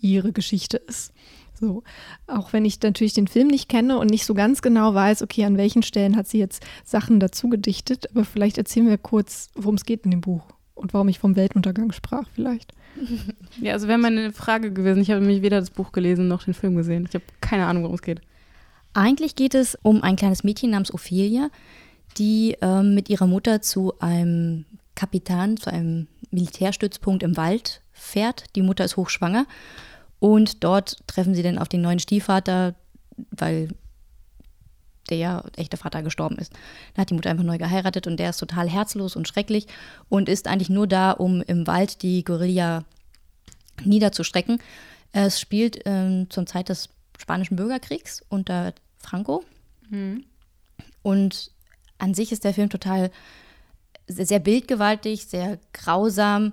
ihre 0.00 0.32
Geschichte 0.32 0.76
ist. 0.76 1.12
So, 1.58 1.84
auch 2.26 2.52
wenn 2.52 2.64
ich 2.64 2.82
natürlich 2.82 3.14
den 3.14 3.28
Film 3.28 3.46
nicht 3.48 3.68
kenne 3.68 3.98
und 3.98 4.10
nicht 4.10 4.26
so 4.26 4.34
ganz 4.34 4.60
genau 4.60 4.92
weiß, 4.92 5.22
okay, 5.22 5.44
an 5.44 5.56
welchen 5.56 5.82
Stellen 5.82 6.16
hat 6.16 6.26
sie 6.26 6.38
jetzt 6.38 6.64
Sachen 6.84 7.20
dazu 7.20 7.48
gedichtet, 7.48 8.10
aber 8.10 8.24
vielleicht 8.24 8.58
erzählen 8.58 8.88
wir 8.88 8.98
kurz, 8.98 9.50
worum 9.54 9.76
es 9.76 9.84
geht 9.84 10.04
in 10.04 10.10
dem 10.10 10.20
Buch 10.20 10.42
und 10.74 10.92
warum 10.92 11.08
ich 11.08 11.20
vom 11.20 11.36
Weltuntergang 11.36 11.92
sprach, 11.92 12.28
vielleicht. 12.34 12.72
Ja, 13.60 13.72
also 13.72 13.86
wäre 13.86 13.98
meine 13.98 14.32
Frage 14.32 14.72
gewesen. 14.72 15.00
Ich 15.00 15.10
habe 15.10 15.20
nämlich 15.20 15.42
weder 15.42 15.60
das 15.60 15.70
Buch 15.70 15.92
gelesen 15.92 16.26
noch 16.26 16.42
den 16.42 16.54
Film 16.54 16.74
gesehen. 16.74 17.06
Ich 17.08 17.14
habe 17.14 17.24
keine 17.40 17.66
Ahnung, 17.66 17.84
worum 17.84 17.94
es 17.94 18.02
geht. 18.02 18.20
Eigentlich 18.94 19.36
geht 19.36 19.54
es 19.54 19.78
um 19.82 20.02
ein 20.02 20.16
kleines 20.16 20.42
Mädchen 20.42 20.70
namens 20.70 20.92
Ophelia, 20.92 21.50
die 22.18 22.56
ähm, 22.60 22.94
mit 22.94 23.10
ihrer 23.10 23.26
Mutter 23.26 23.62
zu 23.62 23.98
einem 24.00 24.64
Kapitän, 24.96 25.56
zu 25.56 25.70
einem 25.70 26.08
Militärstützpunkt 26.30 27.22
im 27.22 27.36
Wald 27.36 27.80
fährt. 28.04 28.44
Die 28.56 28.62
Mutter 28.62 28.84
ist 28.84 28.96
hochschwanger 28.96 29.46
und 30.20 30.64
dort 30.64 30.96
treffen 31.06 31.34
sie 31.34 31.42
dann 31.42 31.58
auf 31.58 31.68
den 31.68 31.82
neuen 31.82 31.98
Stiefvater, 31.98 32.74
weil 33.30 33.68
der 35.10 35.44
echte 35.56 35.76
Vater 35.76 36.02
gestorben 36.02 36.38
ist. 36.38 36.52
Dann 36.94 37.02
hat 37.02 37.10
die 37.10 37.14
Mutter 37.14 37.30
einfach 37.30 37.44
neu 37.44 37.58
geheiratet 37.58 38.06
und 38.06 38.16
der 38.18 38.30
ist 38.30 38.38
total 38.38 38.68
herzlos 38.68 39.16
und 39.16 39.28
schrecklich 39.28 39.66
und 40.08 40.28
ist 40.28 40.48
eigentlich 40.48 40.70
nur 40.70 40.86
da, 40.86 41.10
um 41.10 41.42
im 41.42 41.66
Wald 41.66 42.02
die 42.02 42.24
Guerilla 42.24 42.84
niederzustrecken. 43.84 44.60
Es 45.12 45.40
spielt 45.40 45.80
ähm, 45.84 46.28
zur 46.30 46.46
Zeit 46.46 46.68
des 46.68 46.88
Spanischen 47.18 47.56
Bürgerkriegs 47.56 48.24
unter 48.28 48.72
Franco. 48.98 49.44
Mhm. 49.90 50.24
Und 51.02 51.50
an 51.98 52.14
sich 52.14 52.32
ist 52.32 52.44
der 52.44 52.54
Film 52.54 52.70
total 52.70 53.10
sehr, 54.06 54.26
sehr 54.26 54.38
bildgewaltig, 54.38 55.26
sehr 55.26 55.58
grausam, 55.72 56.52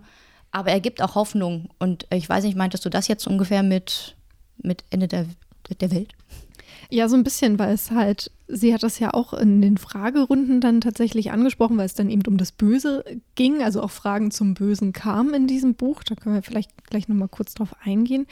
aber 0.51 0.71
er 0.71 0.79
gibt 0.79 1.01
auch 1.01 1.15
Hoffnung. 1.15 1.69
Und 1.79 2.05
ich 2.11 2.27
weiß 2.27 2.43
nicht, 2.43 2.57
meintest 2.57 2.85
du 2.85 2.89
das 2.89 3.07
jetzt 3.07 3.27
ungefähr 3.27 3.63
mit, 3.63 4.15
mit 4.61 4.83
Ende 4.89 5.07
der, 5.07 5.25
der 5.79 5.91
Welt? 5.91 6.13
Ja, 6.89 7.07
so 7.07 7.15
ein 7.15 7.23
bisschen, 7.23 7.57
weil 7.57 7.73
es 7.73 7.91
halt 7.91 8.31
sie 8.51 8.73
hat 8.73 8.83
das 8.83 8.99
ja 8.99 9.13
auch 9.13 9.33
in 9.33 9.61
den 9.61 9.77
Fragerunden 9.77 10.61
dann 10.61 10.81
tatsächlich 10.81 11.31
angesprochen, 11.31 11.77
weil 11.77 11.85
es 11.85 11.93
dann 11.93 12.09
eben 12.09 12.23
um 12.27 12.37
das 12.37 12.51
Böse 12.51 13.03
ging, 13.35 13.63
also 13.63 13.81
auch 13.81 13.91
Fragen 13.91 14.31
zum 14.31 14.53
Bösen 14.53 14.93
kamen 14.93 15.33
in 15.33 15.47
diesem 15.47 15.75
Buch. 15.75 16.03
Da 16.03 16.15
können 16.15 16.35
wir 16.35 16.43
vielleicht 16.43 16.71
gleich 16.85 17.07
nochmal 17.07 17.29
kurz 17.29 17.53
drauf 17.53 17.75
eingehen. 17.83 18.27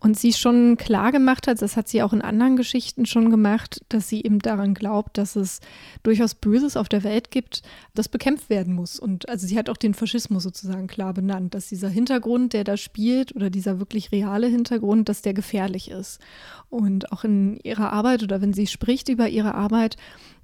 Und 0.00 0.18
sie 0.18 0.32
schon 0.32 0.76
klar 0.76 1.12
gemacht 1.12 1.46
hat, 1.46 1.60
das 1.62 1.76
hat 1.76 1.88
sie 1.88 2.02
auch 2.02 2.12
in 2.12 2.22
anderen 2.22 2.56
Geschichten 2.56 3.06
schon 3.06 3.30
gemacht, 3.30 3.80
dass 3.88 4.08
sie 4.08 4.22
eben 4.22 4.38
daran 4.38 4.74
glaubt, 4.74 5.18
dass 5.18 5.36
es 5.36 5.60
durchaus 6.02 6.34
Böses 6.34 6.76
auf 6.76 6.88
der 6.88 7.04
Welt 7.04 7.30
gibt, 7.30 7.62
das 7.94 8.08
bekämpft 8.08 8.50
werden 8.50 8.74
muss. 8.74 8.98
Und 8.98 9.28
also 9.28 9.46
sie 9.46 9.58
hat 9.58 9.70
auch 9.70 9.76
den 9.76 9.94
Faschismus 9.94 10.42
sozusagen 10.42 10.86
klar 10.86 11.14
benannt, 11.14 11.54
dass 11.54 11.68
dieser 11.68 11.88
Hintergrund, 11.88 12.52
der 12.52 12.64
da 12.64 12.76
spielt, 12.76 13.34
oder 13.34 13.50
dieser 13.50 13.78
wirklich 13.78 14.12
reale 14.12 14.46
Hintergrund, 14.46 15.08
dass 15.08 15.22
der 15.22 15.34
gefährlich 15.34 15.90
ist. 15.90 16.20
Und 16.68 17.12
auch 17.12 17.24
in 17.24 17.58
ihrer 17.62 17.92
Arbeit 17.92 18.22
oder 18.22 18.40
wenn 18.40 18.52
sie 18.52 18.66
spricht 18.66 19.08
über 19.08 19.28
ihre 19.28 19.54
Arbeit, 19.54 19.61
Arbeit, 19.62 19.96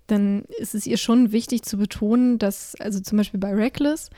dann 0.06 0.44
ist 0.58 0.74
es 0.74 0.86
ihr 0.86 0.96
schon 0.96 1.32
wichtig 1.32 1.62
zu 1.62 1.76
betonen, 1.76 2.38
dass, 2.38 2.74
also 2.80 3.00
zum 3.00 3.18
Beispiel 3.18 3.40
bei 3.40 3.54
Reckless, 3.54 4.10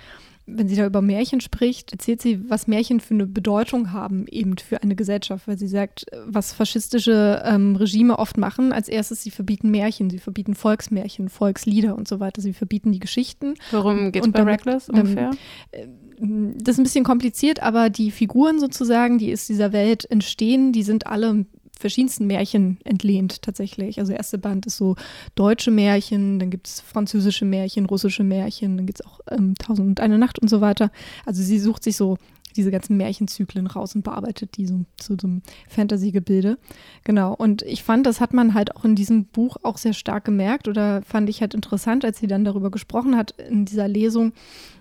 wenn 0.46 0.68
sie 0.68 0.76
da 0.76 0.86
über 0.86 1.02
Märchen 1.02 1.40
spricht, 1.40 1.92
erzählt 1.92 2.22
sie, 2.22 2.48
was 2.48 2.66
Märchen 2.66 3.00
für 3.00 3.14
eine 3.14 3.26
Bedeutung 3.26 3.92
haben, 3.92 4.26
eben 4.28 4.56
für 4.58 4.82
eine 4.82 4.96
Gesellschaft, 4.96 5.46
weil 5.46 5.58
sie 5.58 5.68
sagt, 5.68 6.06
was 6.26 6.52
faschistische 6.52 7.42
ähm, 7.44 7.76
Regime 7.76 8.18
oft 8.18 8.36
machen, 8.36 8.72
als 8.72 8.88
erstes, 8.88 9.22
sie 9.22 9.30
verbieten 9.30 9.70
Märchen, 9.70 10.10
sie 10.10 10.18
verbieten 10.18 10.54
Volksmärchen, 10.54 11.28
Volkslieder 11.28 11.96
und 11.96 12.08
so 12.08 12.20
weiter, 12.20 12.42
sie 12.42 12.52
verbieten 12.52 12.92
die 12.92 12.98
Geschichten. 12.98 13.54
Worum 13.70 14.12
geht 14.12 14.24
es 14.24 14.32
bei 14.32 14.42
Reckless 14.42 14.88
ungefähr? 14.88 15.30
Ähm, 15.72 16.54
das 16.56 16.74
ist 16.74 16.78
ein 16.80 16.84
bisschen 16.84 17.04
kompliziert, 17.04 17.62
aber 17.62 17.88
die 17.88 18.10
Figuren 18.10 18.60
sozusagen, 18.60 19.18
die 19.18 19.32
aus 19.32 19.46
dieser 19.46 19.72
Welt 19.72 20.10
entstehen, 20.10 20.72
die 20.72 20.82
sind 20.82 21.06
alle 21.06 21.46
verschiedensten 21.80 22.26
Märchen 22.26 22.78
entlehnt 22.84 23.42
tatsächlich. 23.42 23.98
Also 23.98 24.12
erste 24.12 24.38
Band 24.38 24.66
ist 24.66 24.76
so 24.76 24.96
deutsche 25.34 25.70
Märchen, 25.70 26.38
dann 26.38 26.50
gibt 26.50 26.68
es 26.68 26.80
französische 26.80 27.44
Märchen, 27.44 27.86
russische 27.86 28.22
Märchen, 28.22 28.76
dann 28.76 28.86
gibt 28.86 29.00
es 29.00 29.06
auch 29.06 29.20
ähm, 29.30 29.54
Tausend 29.56 29.88
und 29.88 30.00
eine 30.00 30.18
Nacht 30.18 30.38
und 30.38 30.48
so 30.48 30.60
weiter. 30.60 30.90
Also 31.24 31.42
sie 31.42 31.58
sucht 31.58 31.82
sich 31.82 31.96
so 31.96 32.18
diese 32.56 32.70
ganzen 32.70 32.96
Märchenzyklen 32.96 33.66
raus 33.66 33.94
und 33.94 34.02
bearbeitet 34.02 34.56
die 34.56 34.66
so 34.66 34.84
zu 34.96 35.16
so 35.20 35.26
einem 35.26 35.42
Fantasy-Gebilde. 35.68 36.58
Genau. 37.04 37.34
Und 37.34 37.62
ich 37.62 37.82
fand, 37.82 38.06
das 38.06 38.20
hat 38.20 38.34
man 38.34 38.54
halt 38.54 38.76
auch 38.76 38.84
in 38.84 38.94
diesem 38.94 39.26
Buch 39.26 39.56
auch 39.62 39.78
sehr 39.78 39.92
stark 39.92 40.24
gemerkt 40.24 40.68
oder 40.68 41.02
fand 41.02 41.28
ich 41.28 41.40
halt 41.40 41.54
interessant, 41.54 42.04
als 42.04 42.18
sie 42.18 42.26
dann 42.26 42.44
darüber 42.44 42.70
gesprochen 42.70 43.16
hat 43.16 43.32
in 43.32 43.64
dieser 43.64 43.88
Lesung, 43.88 44.32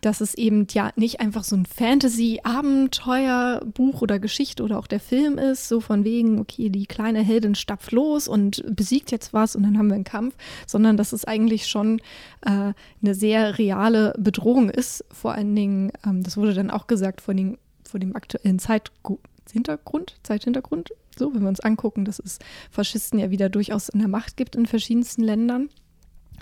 dass 0.01 0.21
es 0.21 0.33
eben 0.33 0.67
ja 0.71 0.91
nicht 0.95 1.19
einfach 1.19 1.43
so 1.43 1.55
ein 1.55 1.65
Fantasy-Abenteuer-Buch 1.65 4.01
oder 4.01 4.19
Geschichte 4.19 4.63
oder 4.63 4.79
auch 4.79 4.87
der 4.87 4.99
Film 4.99 5.37
ist, 5.37 5.67
so 5.67 5.79
von 5.79 6.03
wegen, 6.03 6.39
okay, 6.39 6.69
die 6.69 6.85
kleine 6.85 7.21
Heldin 7.21 7.55
stapft 7.55 7.91
los 7.91 8.27
und 8.27 8.63
besiegt 8.75 9.11
jetzt 9.11 9.33
was 9.33 9.55
und 9.55 9.63
dann 9.63 9.77
haben 9.77 9.87
wir 9.87 9.95
einen 9.95 10.03
Kampf, 10.03 10.35
sondern 10.67 10.97
dass 10.97 11.13
es 11.13 11.25
eigentlich 11.25 11.67
schon 11.67 11.99
äh, 12.41 12.73
eine 13.01 13.15
sehr 13.15 13.57
reale 13.57 14.13
Bedrohung 14.17 14.69
ist. 14.69 15.05
Vor 15.11 15.33
allen 15.33 15.55
Dingen, 15.55 15.91
ähm, 16.05 16.23
das 16.23 16.37
wurde 16.37 16.53
dann 16.53 16.71
auch 16.71 16.87
gesagt, 16.87 17.21
vor 17.21 17.33
den 17.33 17.57
vor 17.89 17.99
dem 17.99 18.15
aktuellen 18.15 18.59
Zeithintergrund, 18.59 20.17
Zeithintergrund, 20.23 20.91
so, 21.17 21.33
wenn 21.33 21.41
wir 21.41 21.49
uns 21.49 21.59
angucken, 21.59 22.05
dass 22.05 22.19
es 22.19 22.39
Faschisten 22.71 23.19
ja 23.19 23.31
wieder 23.31 23.49
durchaus 23.49 23.89
in 23.89 23.99
der 23.99 24.07
Macht 24.07 24.37
gibt 24.37 24.55
in 24.55 24.65
verschiedensten 24.65 25.23
Ländern 25.23 25.69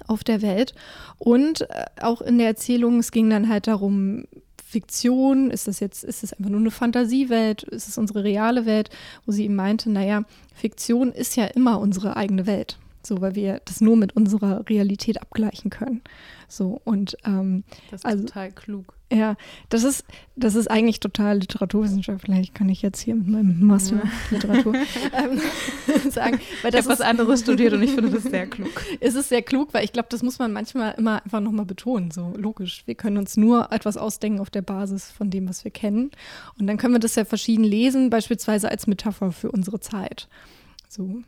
auf 0.08 0.24
der 0.24 0.42
Welt. 0.42 0.74
Und 1.18 1.62
äh, 1.62 1.86
auch 2.02 2.22
in 2.22 2.38
der 2.38 2.48
Erzählung, 2.48 3.00
es 3.00 3.12
ging 3.12 3.30
dann 3.30 3.50
halt 3.50 3.68
darum, 3.68 4.26
Fiktion, 4.68 5.50
ist 5.50 5.68
das 5.68 5.80
jetzt, 5.80 6.04
ist 6.04 6.24
es 6.24 6.34
einfach 6.34 6.50
nur 6.50 6.60
eine 6.60 6.72
Fantasiewelt, 6.72 7.64
ist 7.64 7.88
es 7.88 7.98
unsere 7.98 8.24
reale 8.24 8.66
Welt, 8.66 8.90
wo 9.26 9.32
sie 9.32 9.46
ihm 9.46 9.56
meinte, 9.56 9.90
naja, 9.90 10.24
Fiktion 10.54 11.14
ist 11.14 11.38
ja 11.38 11.46
immer 11.46 11.80
unsere 11.80 12.18
eigene 12.18 12.46
Welt. 12.46 12.78
So, 13.02 13.22
weil 13.22 13.36
wir 13.36 13.62
das 13.64 13.80
nur 13.80 13.96
mit 13.96 14.18
unserer 14.18 14.68
Realität 14.68 15.22
abgleichen 15.22 15.70
können. 15.72 16.02
So, 16.48 16.82
und 16.86 17.18
ähm, 17.26 17.64
das 17.92 18.02
ist 18.02 18.06
also, 18.06 18.24
total 18.26 18.52
klug. 18.52 18.94
Ja, 19.12 19.36
das 19.70 19.84
ist, 19.84 20.04
das 20.36 20.56
ist 20.56 20.70
eigentlich 20.70 21.00
total 21.00 21.40
literaturwissenschaftlich, 21.40 22.54
kann 22.54 22.68
ich 22.68 22.82
jetzt 22.82 23.00
hier 23.00 23.16
mit 23.16 23.28
meinem 23.28 23.66
Master 23.66 24.02
Literatur 24.32 24.74
ähm, 25.14 25.42
sagen. 26.12 26.40
Weil 26.62 26.72
das 26.72 26.86
ich 26.86 26.92
habe 26.92 27.00
was 27.00 27.02
anderes 27.02 27.42
studiert 27.42 27.74
und 27.74 27.84
ich 27.84 27.92
finde 27.92 28.12
das 28.12 28.24
sehr 28.24 28.48
klug. 28.48 28.70
Es 29.00 29.16
ist 29.16 29.30
sehr 29.30 29.42
klug, 29.42 29.74
weil 29.74 29.86
ich 29.86 29.94
glaube, 29.94 30.10
das 30.10 30.24
muss 30.24 30.40
man 30.40 30.52
manchmal 30.52 30.94
immer 30.98 31.24
einfach 31.24 31.40
nochmal 31.40 31.66
betonen. 31.66 32.12
So 32.12 32.34
logisch. 32.36 32.84
Wir 32.86 32.96
können 32.96 33.18
uns 33.18 33.38
nur 33.38 33.72
etwas 33.72 33.96
ausdenken 33.96 34.42
auf 34.42 34.50
der 34.50 34.62
Basis 34.62 35.10
von 35.12 35.30
dem, 35.30 35.48
was 35.48 35.64
wir 35.64 35.72
kennen. 35.72 36.12
Und 36.60 36.68
dann 36.68 36.78
können 36.78 36.94
wir 36.94 37.00
das 37.00 37.16
ja 37.16 37.24
verschieden 37.24 37.64
lesen, 37.64 38.10
beispielsweise 38.10 38.70
als 38.70 38.88
Metapher 38.88 39.32
für 39.32 39.52
unsere 39.52 39.80
Zeit. 39.80 40.28
So. 40.90 41.22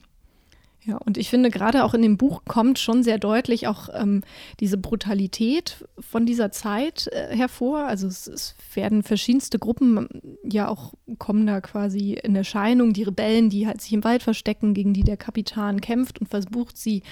Ja, 0.86 0.96
und 0.96 1.18
ich 1.18 1.30
finde, 1.30 1.50
gerade 1.50 1.84
auch 1.84 1.94
in 1.94 2.02
dem 2.02 2.16
Buch 2.16 2.44
kommt 2.48 2.80
schon 2.80 3.04
sehr 3.04 3.18
deutlich 3.18 3.68
auch 3.68 3.90
ähm, 3.94 4.24
diese 4.62 4.78
Brutalität 4.78 5.86
von 6.00 6.26
dieser 6.26 6.52
Zeit 6.52 7.08
äh, 7.08 7.36
hervor. 7.36 7.86
Also 7.86 8.08
es, 8.08 8.28
es, 8.28 8.56
werden 8.74 9.04
verschiedenste 9.04 9.60
Gruppen 9.60 10.08
ja 10.44 10.70
auch 10.70 10.94
kommen 11.18 11.48
da 11.48 11.60
quasi 11.60 12.14
in 12.14 12.36
Erscheinung, 12.36 12.94
die 12.94 13.04
Rebellen, 13.04 13.50
die 13.50 13.68
halt 13.68 13.82
sich 13.82 13.92
im 13.92 14.04
Wald 14.04 14.24
verstecken, 14.24 14.74
gegen 14.74 14.94
die 14.94 15.04
der 15.04 15.18
Kapitän 15.18 15.82
kämpft 15.82 16.22
und 16.22 16.28
versucht, 16.28 16.78
sie 16.78 17.04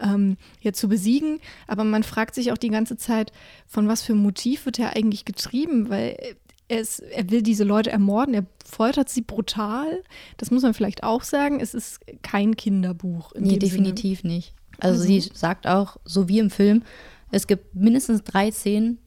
ähm, 0.00 0.36
ja 0.60 0.72
zu 0.72 0.88
besiegen. 0.88 1.38
Aber 1.66 1.84
man 1.84 2.02
fragt 2.02 2.34
sich 2.34 2.52
auch 2.52 2.58
die 2.58 2.68
ganze 2.68 2.96
Zeit, 2.96 3.32
von 3.66 3.88
was 3.88 4.02
für 4.02 4.14
Motiv 4.14 4.66
wird 4.66 4.78
er 4.78 4.96
eigentlich 4.96 5.24
getrieben? 5.24 5.88
Weil 5.88 6.36
er, 6.68 6.80
ist, 6.80 7.00
er 7.00 7.30
will 7.30 7.42
diese 7.42 7.64
Leute 7.64 7.90
ermorden, 7.90 8.34
er 8.34 8.46
foltert 8.64 9.08
sie 9.08 9.22
brutal. 9.22 10.02
Das 10.36 10.50
muss 10.50 10.62
man 10.62 10.74
vielleicht 10.74 11.02
auch 11.02 11.22
sagen. 11.22 11.60
Es 11.60 11.74
ist 11.74 12.00
kein 12.22 12.56
Kinderbuch. 12.56 13.32
nee, 13.36 13.58
definitiv 13.58 14.22
Sinne. 14.22 14.34
nicht. 14.34 14.54
Also, 14.80 15.02
also, 15.02 15.04
sie 15.04 15.20
sagt 15.20 15.66
auch, 15.66 15.98
so 16.04 16.28
wie 16.28 16.38
im 16.38 16.50
Film, 16.50 16.82
es 17.30 17.46
gibt 17.46 17.74
mindestens 17.74 18.22
drei 18.24 18.50
Szenen, 18.50 18.98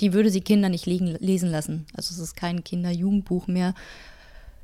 die 0.00 0.12
würde 0.12 0.30
sie 0.30 0.40
Kinder 0.40 0.68
nicht 0.68 0.86
liegen, 0.86 1.16
lesen 1.20 1.50
lassen. 1.50 1.86
Also 1.94 2.12
es 2.14 2.18
ist 2.18 2.36
kein 2.36 2.64
Kinder-Jugendbuch 2.64 3.46
mehr, 3.46 3.74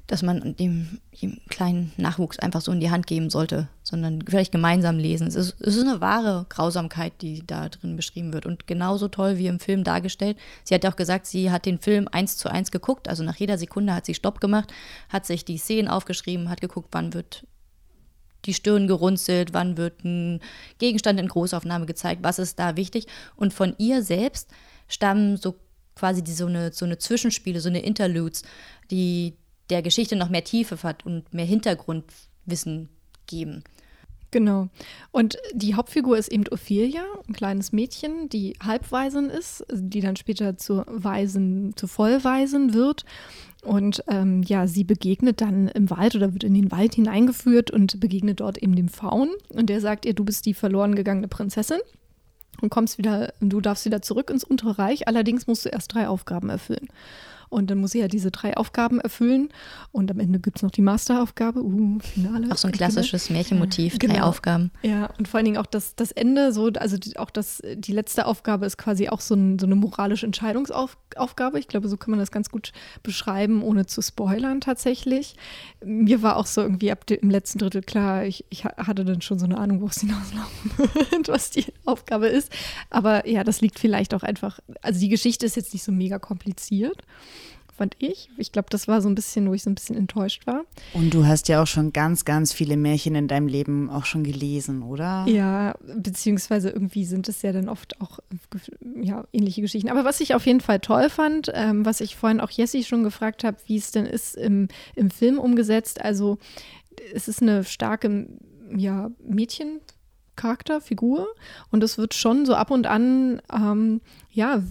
das 0.07 0.23
man 0.23 0.57
dem, 0.57 0.99
dem, 1.23 1.39
kleinen 1.49 1.93
Nachwuchs 1.97 2.39
einfach 2.39 2.61
so 2.61 2.73
in 2.73 2.81
die 2.81 2.91
Hand 2.91 3.07
geben 3.07 3.31
sollte. 3.31 3.69
Sondern 3.91 4.23
vielleicht 4.27 4.53
gemeinsam 4.53 4.99
lesen. 4.99 5.27
Es 5.27 5.35
ist, 5.35 5.57
es 5.61 5.75
ist 5.75 5.87
eine 5.87 6.01
wahre 6.01 6.47
Grausamkeit, 6.49 7.13
die 7.21 7.45
da 7.45 7.69
drin 7.69 7.97
beschrieben 7.97 8.33
wird 8.33 8.47
und 8.47 8.69
genauso 8.69 9.09
toll 9.09 9.37
wie 9.37 9.49
im 9.49 9.59
Film 9.59 9.83
dargestellt. 9.83 10.39
Sie 10.63 10.75
hat 10.75 10.85
ja 10.85 10.93
auch 10.93 10.97
gesagt, 10.97 11.27
sie 11.27 11.51
hat 11.51 11.67
den 11.67 11.81
Film 11.81 12.07
eins 12.11 12.37
zu 12.37 12.49
eins 12.49 12.71
geguckt, 12.71 13.09
also 13.09 13.25
nach 13.25 13.37
jeder 13.37 13.59
Sekunde 13.59 13.93
hat 13.93 14.07
sie 14.07 14.15
Stopp 14.15 14.41
gemacht, 14.41 14.73
hat 15.09 15.27
sich 15.27 15.45
die 15.45 15.59
Szenen 15.59 15.89
aufgeschrieben, 15.89 16.49
hat 16.49 16.61
geguckt, 16.61 16.89
wann 16.93 17.13
wird 17.15 17.45
die 18.45 18.55
Stirn 18.55 18.87
gerunzelt, 18.87 19.53
wann 19.53 19.77
wird 19.77 20.05
ein 20.05 20.41
Gegenstand 20.79 21.19
in 21.19 21.29
Großaufnahme 21.29 21.85
gezeigt, 21.85 22.23
was 22.23 22.39
ist 22.39 22.59
da 22.59 22.77
wichtig. 22.77 23.07
Und 23.35 23.53
von 23.53 23.75
ihr 23.79 24.03
selbst 24.03 24.51
stammen 24.87 25.37
so 25.37 25.57
quasi 25.97 26.23
die, 26.23 26.33
so, 26.33 26.47
eine, 26.47 26.73
so 26.73 26.85
eine 26.85 26.99
Zwischenspiele, 26.99 27.61
so 27.61 27.69
eine 27.69 27.81
Interludes, 27.81 28.45
die 28.91 29.35
der 29.69 29.83
Geschichte 29.83 30.17
noch 30.17 30.31
mehr 30.31 30.45
Tiefe 30.45 30.81
hat 30.83 31.05
und 31.05 31.35
mehr 31.35 31.45
Hintergrundwissen 31.45 32.89
geben. 33.27 33.65
Genau. 34.31 34.69
Und 35.11 35.39
die 35.53 35.75
Hauptfigur 35.75 36.17
ist 36.17 36.31
eben 36.31 36.47
Ophelia, 36.51 37.03
ein 37.27 37.33
kleines 37.33 37.73
Mädchen, 37.73 38.29
die 38.29 38.55
Halbwaisin 38.63 39.29
ist, 39.29 39.65
die 39.73 40.01
dann 40.01 40.17
später 40.17 40.57
zur 40.57 40.87
Waisen, 40.89 41.73
zur 41.77 41.89
Vollwaisen 41.89 42.73
wird. 42.73 43.05
Und 43.65 44.05
ähm, 44.09 44.43
ja, 44.43 44.67
sie 44.67 44.85
begegnet 44.85 45.41
dann 45.41 45.69
im 45.69 45.91
Wald 45.91 46.15
oder 46.15 46.33
wird 46.33 46.45
in 46.45 46.55
den 46.55 46.71
Wald 46.71 46.95
hineingeführt 46.95 47.71
und 47.71 48.01
begegnet 48.01 48.41
dort 48.41 48.59
eben 48.59 48.77
dem 48.77 48.89
Faun. 48.89 49.31
Und 49.49 49.69
der 49.69 49.81
sagt 49.81 50.07
ihr, 50.07 50.15
du 50.15 50.25
bist 50.25 50.47
die 50.47 50.55
verloren 50.55 50.95
gegangene 50.95 51.29
Prinzessin 51.29 51.81
und 52.61 52.71
kommst 52.71 52.99
wieder, 52.99 53.33
du 53.41 53.61
darfst 53.61 53.85
wieder 53.85 54.01
zurück 54.01 54.31
ins 54.31 54.45
untere 54.45 54.79
Reich. 54.79 55.09
Allerdings 55.09 55.47
musst 55.47 55.65
du 55.65 55.71
erst 55.71 55.93
drei 55.93 56.09
Aufgaben 56.09 56.49
erfüllen. 56.49 56.89
Und 57.51 57.69
dann 57.71 57.79
muss 57.79 57.91
sie 57.91 57.99
ja 57.99 58.07
diese 58.07 58.31
drei 58.31 58.57
Aufgaben 58.57 59.01
erfüllen. 59.01 59.49
Und 59.91 60.11
am 60.11 60.21
Ende 60.21 60.39
gibt 60.39 60.59
es 60.59 60.63
noch 60.63 60.71
die 60.71 60.83
Masteraufgabe, 60.83 61.63
uh, 61.63 61.99
Finale. 61.99 62.49
Auch 62.51 62.57
so 62.57 62.69
ein 62.69 62.73
klassisches 62.73 63.29
Märchenmotiv, 63.29 63.99
genau. 63.99 64.15
drei 64.15 64.23
Aufgaben. 64.23 64.71
Ja, 64.83 65.11
und 65.19 65.27
vor 65.27 65.39
allen 65.39 65.47
Dingen 65.47 65.57
auch 65.57 65.67
das, 65.67 65.97
das 65.97 66.13
Ende, 66.13 66.53
so, 66.53 66.69
also 66.69 66.97
die, 66.97 67.19
auch 67.19 67.31
das, 67.31 67.61
die 67.75 67.93
letzte 67.93 68.27
Aufgabe 68.27 68.67
ist 68.67 68.79
quasi 68.79 69.09
auch 69.09 69.21
so, 69.21 69.35
ein, 69.35 69.59
so 69.59 69.67
eine 69.67 69.75
moralische 69.75 70.27
Entscheidungsaufgabe. 70.27 71.59
Ich 71.59 71.67
glaube, 71.67 71.89
so 71.89 71.97
kann 71.97 72.13
man 72.13 72.21
das 72.21 72.31
ganz 72.31 72.51
gut 72.51 72.73
beschreiben, 73.03 73.63
ohne 73.63 73.85
zu 73.85 74.01
spoilern 74.01 74.61
tatsächlich. 74.61 75.35
Mir 75.85 76.23
war 76.23 76.37
auch 76.37 76.47
so 76.47 76.61
irgendwie 76.61 76.93
ab 76.93 77.05
dem 77.07 77.31
letzten 77.31 77.59
Drittel 77.59 77.83
klar, 77.83 78.27
ich, 78.27 78.45
ich 78.51 78.65
hatte 78.65 79.05
dann 79.05 79.23
schon 79.23 79.41
so 79.41 79.45
eine 79.47 79.59
Ahnung, 79.59 79.81
wo 79.81 79.87
es 79.87 80.01
hinauslaufen 80.01 80.71
wird, 80.77 81.29
was 81.29 81.51
die 81.51 81.67
Aufgabe 81.85 82.29
ist. 82.29 82.53
Aber 82.91 83.27
ja, 83.29 83.43
das 83.43 83.61
liegt 83.61 83.81
vielleicht 83.81 84.15
auch 84.15 84.23
einfach, 84.23 84.61
also 84.83 85.01
die 85.01 85.09
Geschichte 85.09 85.47
ist 85.47 85.57
jetzt 85.57 85.73
nicht 85.73 85.83
so 85.83 85.91
mega 85.91 86.21
kompliziert 86.21 87.03
fand 87.81 87.97
ich. 87.99 88.29
Ich 88.37 88.53
glaube, 88.53 88.69
das 88.69 88.89
war 88.89 89.01
so 89.01 89.09
ein 89.09 89.15
bisschen, 89.15 89.49
wo 89.49 89.55
ich 89.55 89.63
so 89.63 89.71
ein 89.71 89.75
bisschen 89.75 89.97
enttäuscht 89.97 90.47
war. 90.47 90.67
Und 90.93 91.15
du 91.15 91.25
hast 91.25 91.49
ja 91.49 91.63
auch 91.63 91.67
schon 91.67 91.95
ganz, 91.95 92.27
ganz 92.27 92.53
viele 92.53 92.77
Märchen 92.77 93.15
in 93.15 93.27
deinem 93.27 93.47
Leben 93.47 93.89
auch 93.89 94.05
schon 94.05 94.23
gelesen, 94.23 94.83
oder? 94.83 95.25
Ja, 95.27 95.75
beziehungsweise 95.97 96.69
irgendwie 96.69 97.07
sind 97.07 97.27
es 97.31 97.41
ja 97.41 97.53
dann 97.53 97.71
oft 97.71 97.99
auch 98.03 98.19
ja, 99.01 99.25
ähnliche 99.33 99.63
Geschichten. 99.63 99.89
Aber 99.89 100.05
was 100.05 100.21
ich 100.21 100.35
auf 100.35 100.45
jeden 100.45 100.61
Fall 100.61 100.81
toll 100.81 101.09
fand, 101.09 101.51
ähm, 101.55 101.87
was 101.87 102.03
ich 102.03 102.17
vorhin 102.17 102.41
auch 102.41 102.51
Jessie 102.51 102.85
schon 102.85 103.03
gefragt 103.03 103.45
habe, 103.45 103.57
wie 103.65 103.79
es 103.79 103.93
denn 103.93 104.05
ist 104.05 104.37
im, 104.37 104.69
im 104.95 105.11
Film 105.11 105.39
umgesetzt. 105.39 106.03
Also 106.03 106.37
es 107.15 107.29
ist 107.29 107.41
eine 107.41 107.65
starke 107.65 108.29
ja, 108.77 109.11
Mädchen. 109.27 109.81
Charakterfigur 110.37 111.27
und 111.71 111.83
es 111.83 111.99
wird 111.99 112.15
schon 112.15 112.47
so 112.47 112.55
ab 112.55 112.71
und 112.71 112.87
an 112.87 113.43
ähm, 113.53 114.01
ja 114.31 114.63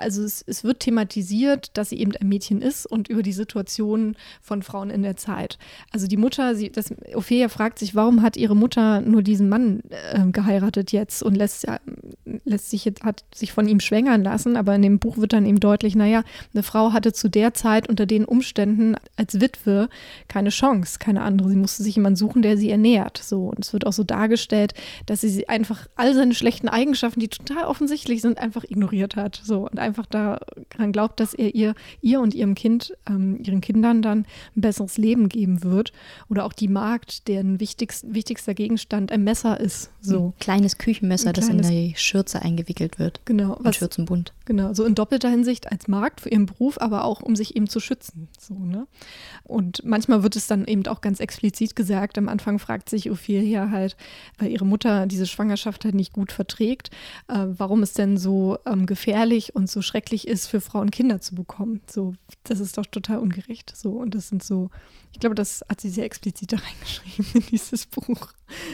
also 0.00 0.22
es, 0.22 0.42
es, 0.46 0.64
wird 0.64 0.80
thematisiert, 0.80 1.76
dass 1.76 1.90
sie 1.90 1.98
eben 1.98 2.12
ein 2.16 2.28
Mädchen 2.28 2.62
ist 2.62 2.86
und 2.86 3.08
über 3.08 3.22
die 3.22 3.32
Situation 3.32 4.16
von 4.40 4.62
Frauen 4.62 4.90
in 4.90 5.02
der 5.02 5.16
Zeit. 5.16 5.58
Also 5.92 6.06
die 6.06 6.16
Mutter, 6.16 6.54
sie, 6.54 6.70
das, 6.70 6.92
Ophelia 7.14 7.48
fragt 7.48 7.78
sich, 7.78 7.94
warum 7.94 8.22
hat 8.22 8.36
ihre 8.36 8.56
Mutter 8.56 9.00
nur 9.00 9.22
diesen 9.22 9.48
Mann 9.48 9.82
äh, 9.90 10.26
geheiratet 10.30 10.92
jetzt 10.92 11.22
und 11.22 11.36
lässt, 11.36 11.68
äh, 11.68 11.78
lässt 12.44 12.70
sich 12.70 12.90
hat 13.02 13.24
sich 13.34 13.52
von 13.52 13.68
ihm 13.68 13.80
schwängern 13.80 14.22
lassen, 14.22 14.56
aber 14.56 14.74
in 14.74 14.82
dem 14.82 14.98
Buch 14.98 15.18
wird 15.18 15.32
dann 15.32 15.46
eben 15.46 15.60
deutlich, 15.60 15.94
naja, 15.94 16.24
eine 16.52 16.62
Frau 16.62 16.92
hatte 16.92 17.12
zu 17.12 17.28
der 17.28 17.54
Zeit 17.54 17.88
unter 17.88 18.06
den 18.06 18.24
Umständen 18.24 18.96
als 19.16 19.40
Witwe 19.40 19.88
keine 20.28 20.50
Chance, 20.50 20.98
keine 20.98 21.22
andere. 21.22 21.48
Sie 21.48 21.56
musste 21.56 21.82
sich 21.82 21.96
jemanden 21.96 22.16
suchen, 22.16 22.42
der 22.42 22.56
sie 22.56 22.70
ernährt. 22.70 23.18
So. 23.18 23.48
Und 23.48 23.64
es 23.64 23.72
wird 23.72 23.86
auch 23.86 23.92
so 23.92 24.04
dargestellt, 24.04 24.74
dass 25.06 25.20
sie 25.20 25.48
einfach 25.48 25.86
all 25.96 26.14
seine 26.14 26.34
schlechten 26.34 26.68
Eigenschaften, 26.68 27.20
die 27.20 27.28
total 27.28 27.64
offensichtlich 27.64 28.22
sind, 28.22 28.38
einfach 28.38 28.64
ignoriert 28.64 29.16
hat. 29.16 29.40
So 29.44 29.68
und 29.68 29.78
einfach 29.90 30.06
daran 30.06 30.92
glaubt, 30.92 31.20
dass 31.20 31.34
er 31.34 31.54
ihr, 31.54 31.74
ihr 32.00 32.20
und 32.20 32.34
ihrem 32.34 32.54
Kind, 32.54 32.96
ähm, 33.08 33.40
ihren 33.42 33.60
Kindern 33.60 34.02
dann 34.02 34.20
ein 34.56 34.60
besseres 34.60 34.96
Leben 34.96 35.28
geben 35.28 35.62
wird. 35.62 35.92
Oder 36.28 36.44
auch 36.44 36.52
die 36.52 36.68
Magd, 36.68 37.28
deren 37.28 37.60
wichtigst, 37.60 38.06
wichtigster 38.08 38.54
Gegenstand 38.54 39.12
ein 39.12 39.24
Messer 39.24 39.58
ist. 39.58 39.90
So. 40.00 40.28
Ein 40.28 40.38
kleines 40.38 40.78
Küchenmesser, 40.78 41.30
ein 41.30 41.32
kleines, 41.34 41.56
das 41.56 41.70
in 41.70 41.76
die 41.76 41.94
Schürze 41.96 42.42
eingewickelt 42.42 42.98
wird. 42.98 43.20
Genau. 43.24 43.58
Was, 43.60 43.76
Schürzenbund. 43.76 44.32
Genau, 44.46 44.72
so 44.74 44.84
in 44.84 44.94
doppelter 44.94 45.28
Hinsicht 45.28 45.70
als 45.70 45.88
Magd 45.88 46.20
für 46.20 46.28
ihren 46.28 46.46
Beruf, 46.46 46.80
aber 46.80 47.04
auch 47.04 47.20
um 47.20 47.36
sich 47.36 47.56
eben 47.56 47.68
zu 47.68 47.80
schützen. 47.80 48.28
So, 48.38 48.54
ne? 48.54 48.86
Und 49.44 49.84
manchmal 49.84 50.22
wird 50.22 50.36
es 50.36 50.46
dann 50.46 50.66
eben 50.66 50.86
auch 50.86 51.00
ganz 51.00 51.20
explizit 51.20 51.76
gesagt. 51.76 52.18
Am 52.18 52.28
Anfang 52.28 52.58
fragt 52.58 52.88
sich 52.88 53.10
Ophelia 53.10 53.70
halt, 53.70 53.96
weil 54.38 54.50
ihre 54.50 54.66
Mutter 54.66 55.06
diese 55.06 55.26
Schwangerschaft 55.26 55.84
halt 55.84 55.94
nicht 55.94 56.12
gut 56.12 56.32
verträgt, 56.32 56.90
äh, 57.28 57.46
warum 57.46 57.82
es 57.82 57.92
denn 57.92 58.16
so 58.16 58.58
ähm, 58.66 58.86
gefährlich 58.86 59.54
und 59.54 59.70
so 59.70 59.79
schrecklich 59.82 60.26
ist, 60.26 60.46
für 60.46 60.60
Frauen 60.60 60.90
Kinder 60.90 61.20
zu 61.20 61.34
bekommen. 61.34 61.80
So, 61.88 62.14
das 62.44 62.60
ist 62.60 62.78
doch 62.78 62.86
total 62.86 63.18
ungerecht. 63.18 63.72
So, 63.76 63.92
und 63.92 64.14
das 64.14 64.28
sind 64.28 64.42
so, 64.42 64.70
ich 65.12 65.20
glaube, 65.20 65.34
das 65.34 65.64
hat 65.68 65.80
sie 65.80 65.90
sehr 65.90 66.04
explizit 66.04 66.52
da 66.52 66.56
reingeschrieben 66.64 67.26
in 67.34 67.46
dieses 67.50 67.86
Buch. 67.86 68.32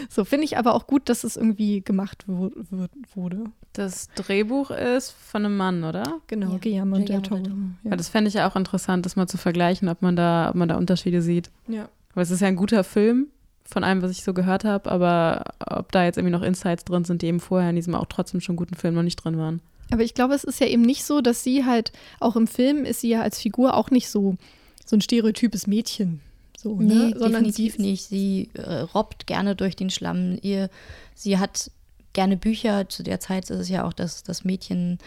So, 0.09 0.25
finde 0.25 0.45
ich 0.45 0.59
aber 0.59 0.75
auch 0.75 0.87
gut, 0.87 1.09
dass 1.09 1.25
es 1.25 1.37
irgendwie 1.37 1.81
gemacht 1.81 2.25
wurde. 2.27 3.45
Das 3.73 4.09
Drehbuch 4.14 4.71
ist 4.71 5.11
von 5.11 5.45
einem 5.45 5.57
Mann, 5.57 5.85
oder? 5.85 6.21
Genau, 6.27 6.53
ja. 6.53 6.59
Guillermo 6.59 6.99
del 6.99 7.23
Toro. 7.23 7.42
Ja. 7.85 7.97
Das 7.97 8.09
fände 8.09 8.29
ich 8.29 8.35
ja 8.35 8.49
auch 8.49 8.57
interessant, 8.57 9.05
das 9.05 9.16
mal 9.16 9.27
zu 9.27 9.37
vergleichen, 9.37 9.88
ob 9.88 10.03
man 10.03 10.16
da, 10.16 10.49
ob 10.51 10.55
man 10.55 10.69
da 10.69 10.77
Unterschiede 10.77 11.21
sieht. 11.21 11.51
Ja. 11.69 11.88
Weil 12.14 12.23
es 12.23 12.31
ist 12.31 12.40
ja 12.40 12.49
ein 12.49 12.57
guter 12.57 12.85
Film, 12.85 13.29
von 13.66 13.85
allem, 13.85 14.03
was 14.03 14.11
ich 14.11 14.23
so 14.23 14.33
gehört 14.33 14.64
habe, 14.64 14.90
aber 14.90 15.45
ob 15.59 15.92
da 15.92 16.05
jetzt 16.05 16.16
irgendwie 16.16 16.33
noch 16.33 16.42
Insights 16.42 16.85
drin 16.85 17.05
sind, 17.05 17.23
die 17.23 17.27
eben 17.27 17.40
vorher 17.40 17.71
in 17.71 17.77
diesem 17.77 17.95
auch 17.95 18.07
trotzdem 18.07 18.40
schon 18.40 18.57
guten 18.57 18.75
Film 18.75 18.95
noch 18.95 19.03
nicht 19.03 19.16
drin 19.16 19.38
waren. 19.38 19.61
Aber 19.90 20.03
ich 20.03 20.14
glaube, 20.14 20.35
es 20.35 20.44
ist 20.44 20.61
ja 20.61 20.66
eben 20.66 20.83
nicht 20.83 21.05
so, 21.05 21.20
dass 21.20 21.44
sie 21.44 21.64
halt, 21.64 21.92
auch 22.20 22.37
im 22.37 22.46
Film 22.46 22.85
ist 22.85 23.01
sie 23.01 23.09
ja 23.09 23.22
als 23.22 23.38
Figur 23.40 23.75
auch 23.75 23.90
nicht 23.90 24.09
so, 24.09 24.37
so 24.85 24.96
ein 24.96 25.01
stereotypes 25.01 25.66
Mädchen. 25.66 26.20
So, 26.57 26.75
nee, 26.77 26.94
ne? 26.94 27.14
Sondern 27.16 27.44
definitiv 27.44 27.79
nicht. 27.79 28.05
Sie 28.05 28.51
äh, 28.55 28.81
robbt 28.81 29.27
gerne 29.27 29.55
durch 29.55 29.77
den 29.77 29.90
Schlamm. 29.90 30.38
Ihr, 30.42 30.70
sie 31.14 31.38
hat 31.38 31.70
gerne 32.12 32.37
Bücher. 32.37 32.88
Zu 32.88 33.03
der 33.03 33.20
Zeit 33.20 33.51
ist 33.51 33.59
es 33.59 33.68
ja 33.68 33.87
auch, 33.87 33.92
dass 33.92 34.22
das 34.22 34.44
Mädchen 34.44 34.99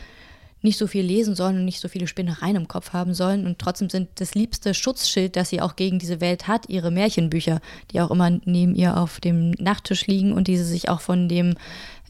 nicht 0.62 0.78
so 0.78 0.88
viel 0.88 1.06
lesen 1.06 1.36
sollen 1.36 1.58
und 1.58 1.66
nicht 1.66 1.80
so 1.80 1.88
viele 1.88 2.08
Spinnereien 2.08 2.56
im 2.56 2.68
Kopf 2.68 2.92
haben 2.92 3.14
sollen. 3.14 3.46
Und 3.46 3.60
trotzdem 3.60 3.90
sind 3.90 4.10
das 4.16 4.36
liebste 4.36 4.74
Schutzschild, 4.74 5.36
das 5.36 5.50
sie 5.50 5.62
auch 5.62 5.76
gegen 5.76 6.00
diese 6.00 6.20
Welt 6.20 6.48
hat, 6.48 6.68
ihre 6.68 6.92
Märchenbücher, 6.92 7.62
die 7.92 8.02
auch 8.02 8.12
immer 8.12 8.30
neben 8.44 8.76
ihr 8.76 8.98
auf 8.98 9.20
dem 9.20 9.52
Nachttisch 9.52 10.08
liegen 10.08 10.34
und 10.34 10.48
die 10.48 10.58
sie 10.58 10.66
sich 10.66 10.90
auch 10.90 11.02
von 11.02 11.30
dem 11.30 11.56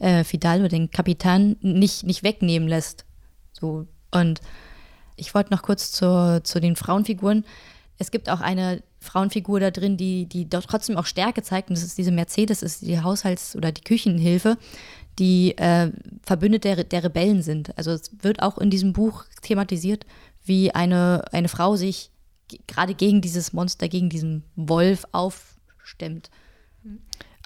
äh, 0.00 0.24
Fidalgo, 0.24 0.68
den 0.68 0.90
Kapitän, 0.90 1.56
nicht, 1.60 2.04
nicht 2.04 2.22
wegnehmen 2.22 2.68
lässt. 2.68 3.04
So. 3.52 3.86
Und 4.10 4.40
ich 5.16 5.34
wollte 5.34 5.52
noch 5.52 5.62
kurz 5.62 5.92
zur, 5.92 6.40
zu 6.42 6.60
den 6.60 6.74
Frauenfiguren. 6.74 7.44
Es 7.98 8.10
gibt 8.10 8.30
auch 8.30 8.40
eine 8.40 8.82
Frauenfigur 9.00 9.60
da 9.60 9.70
drin, 9.70 9.96
die, 9.96 10.26
die 10.26 10.48
trotzdem 10.48 10.96
auch 10.96 11.06
Stärke 11.06 11.42
zeigt. 11.42 11.68
Und 11.68 11.76
das 11.76 11.84
ist 11.84 11.98
diese 11.98 12.10
Mercedes, 12.10 12.62
ist 12.62 12.82
die 12.82 12.98
Haushalts- 13.00 13.54
oder 13.54 13.72
die 13.72 13.82
Küchenhilfe, 13.82 14.58
die 15.18 15.56
äh, 15.58 15.90
Verbündete 16.22 16.76
der, 16.76 16.84
der 16.84 17.04
Rebellen 17.04 17.42
sind. 17.42 17.76
Also 17.76 17.90
es 17.90 18.10
wird 18.22 18.42
auch 18.42 18.58
in 18.58 18.70
diesem 18.70 18.92
Buch 18.92 19.24
thematisiert, 19.42 20.06
wie 20.44 20.74
eine, 20.74 21.24
eine 21.32 21.48
Frau 21.48 21.76
sich 21.76 22.10
gerade 22.66 22.94
gegen 22.94 23.20
dieses 23.20 23.52
Monster, 23.52 23.88
gegen 23.88 24.08
diesen 24.08 24.44
Wolf 24.56 25.04
aufstemmt. 25.12 26.30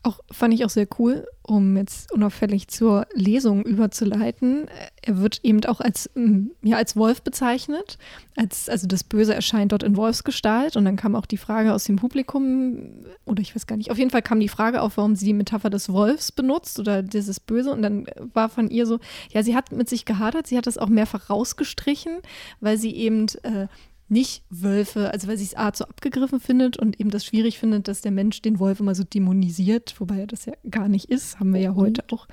Auch 0.05 0.21
fand 0.31 0.53
ich 0.53 0.67
auch 0.67 0.71
sehr 0.71 0.87
cool, 0.99 1.27
um 1.43 1.79
jetzt 1.79 2.13
unauffällig 2.13 2.69
zur 2.69 3.07
Lesung 3.15 3.65
überzuleiten. 3.65 4.67
Er 5.01 5.19
wird 5.19 5.41
eben 5.43 5.65
auch 5.65 5.81
als, 5.81 6.11
mm, 6.15 6.49
ja, 6.63 6.77
als 6.77 6.95
Wolf 6.95 7.23
bezeichnet. 7.23 7.97
Als, 8.37 8.69
also 8.69 8.87
das 8.87 9.03
Böse 9.03 9.35
erscheint 9.35 9.73
dort 9.73 9.83
in 9.83 9.97
Wolfsgestalt. 9.97 10.77
Und 10.77 10.85
dann 10.85 10.97
kam 10.97 11.17
auch 11.17 11.25
die 11.25 11.39
Frage 11.39 11.73
aus 11.73 11.85
dem 11.85 11.97
Publikum, 11.97 13.07
oder 13.25 13.41
ich 13.41 13.57
weiß 13.57 13.67
gar 13.67 13.77
nicht, 13.77 13.91
auf 13.91 13.97
jeden 13.97 14.11
Fall 14.11 14.21
kam 14.21 14.41
die 14.41 14.49
Frage 14.49 14.83
auf, 14.83 14.99
warum 14.99 15.17
sie 15.17 15.25
die 15.25 15.33
Metapher 15.33 15.71
des 15.71 15.91
Wolfs 15.91 16.33
benutzt 16.33 16.79
oder 16.79 17.03
dieses 17.03 17.41
Böse. 17.41 17.73
Und 17.73 17.81
dann 17.81 18.07
war 18.35 18.51
von 18.51 18.69
ihr 18.69 18.85
so, 18.85 19.01
ja, 19.31 19.43
sie 19.43 19.57
hat 19.57 19.73
mit 19.73 19.89
sich 19.89 20.05
gehadert, 20.05 20.47
sie 20.47 20.59
hat 20.59 20.67
das 20.67 20.77
auch 20.77 20.89
mehrfach 20.89 21.31
rausgestrichen, 21.31 22.19
weil 22.61 22.77
sie 22.77 22.95
eben 22.95 23.27
äh, 23.43 23.69
nicht 24.09 24.45
Wölfe, 24.51 25.11
also 25.13 25.29
weil 25.29 25.37
sie 25.37 25.45
es 25.45 25.55
Art 25.55 25.77
so 25.77 25.85
abgegriffen 25.85 26.41
findet 26.41 26.77
und 26.77 27.01
eben 27.01 27.11
das 27.11 27.25
schwierig 27.25 27.59
findet, 27.59 27.89
dass 27.89 28.03
der 28.03 28.13
Mensch 28.13 28.43
den 28.43 28.59
Wolf 28.59 28.81
immer 28.81 28.95
so 28.95 29.03
dämonisiert, 29.03 29.95
wobei 29.99 30.21
er 30.21 30.27
das 30.27 30.45
ja 30.45 30.53
gar 30.71 30.89
nicht 30.89 31.11
ist, 31.11 31.41
haben 31.41 31.55
wir 31.55 31.61
ja 31.61 31.75
heute 31.75 32.05
auch. 32.13 32.29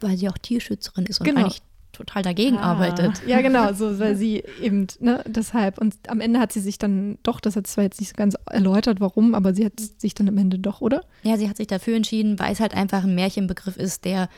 Weil 0.00 0.16
sie 0.16 0.28
auch 0.28 0.38
Tierschützerin 0.38 1.06
ist 1.06 1.20
und 1.20 1.26
genau. 1.26 1.40
eigentlich 1.40 1.62
total 1.96 2.22
dagegen 2.22 2.58
ah. 2.58 2.72
arbeitet. 2.72 3.22
Ja, 3.26 3.40
genau, 3.40 3.72
so, 3.72 3.98
weil 3.98 4.16
sie 4.16 4.44
eben, 4.62 4.86
ne, 5.00 5.22
deshalb. 5.26 5.78
Und 5.78 5.94
am 6.08 6.20
Ende 6.20 6.38
hat 6.38 6.52
sie 6.52 6.60
sich 6.60 6.78
dann 6.78 7.18
doch, 7.22 7.40
das 7.40 7.56
hat 7.56 7.66
zwar 7.66 7.84
jetzt 7.84 8.00
nicht 8.00 8.10
so 8.10 8.14
ganz 8.16 8.36
erläutert, 8.46 9.00
warum, 9.00 9.34
aber 9.34 9.54
sie 9.54 9.64
hat 9.64 9.80
sich 9.80 10.14
dann 10.14 10.28
am 10.28 10.38
Ende 10.38 10.58
doch, 10.58 10.80
oder? 10.80 11.02
Ja, 11.22 11.36
sie 11.36 11.48
hat 11.48 11.56
sich 11.56 11.66
dafür 11.66 11.96
entschieden, 11.96 12.38
weil 12.38 12.52
es 12.52 12.60
halt 12.60 12.74
einfach 12.74 13.04
ein 13.04 13.14
Märchenbegriff 13.14 13.76
ist, 13.76 14.04
der 14.04 14.28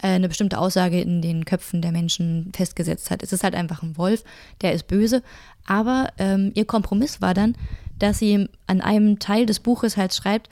eine 0.00 0.28
bestimmte 0.28 0.58
Aussage 0.58 1.00
in 1.00 1.22
den 1.22 1.44
Köpfen 1.44 1.80
der 1.82 1.92
Menschen 1.92 2.52
festgesetzt 2.54 3.10
hat. 3.10 3.22
Es 3.22 3.32
ist 3.32 3.44
halt 3.44 3.54
einfach 3.54 3.82
ein 3.82 3.96
Wolf, 3.96 4.24
der 4.60 4.72
ist 4.72 4.86
böse. 4.86 5.22
Aber 5.66 6.12
ähm, 6.18 6.52
ihr 6.54 6.64
Kompromiss 6.64 7.20
war 7.20 7.34
dann, 7.34 7.56
dass 7.98 8.18
sie 8.18 8.48
an 8.66 8.80
einem 8.80 9.18
Teil 9.18 9.46
des 9.46 9.60
Buches 9.60 9.96
halt 9.96 10.14
schreibt, 10.14 10.50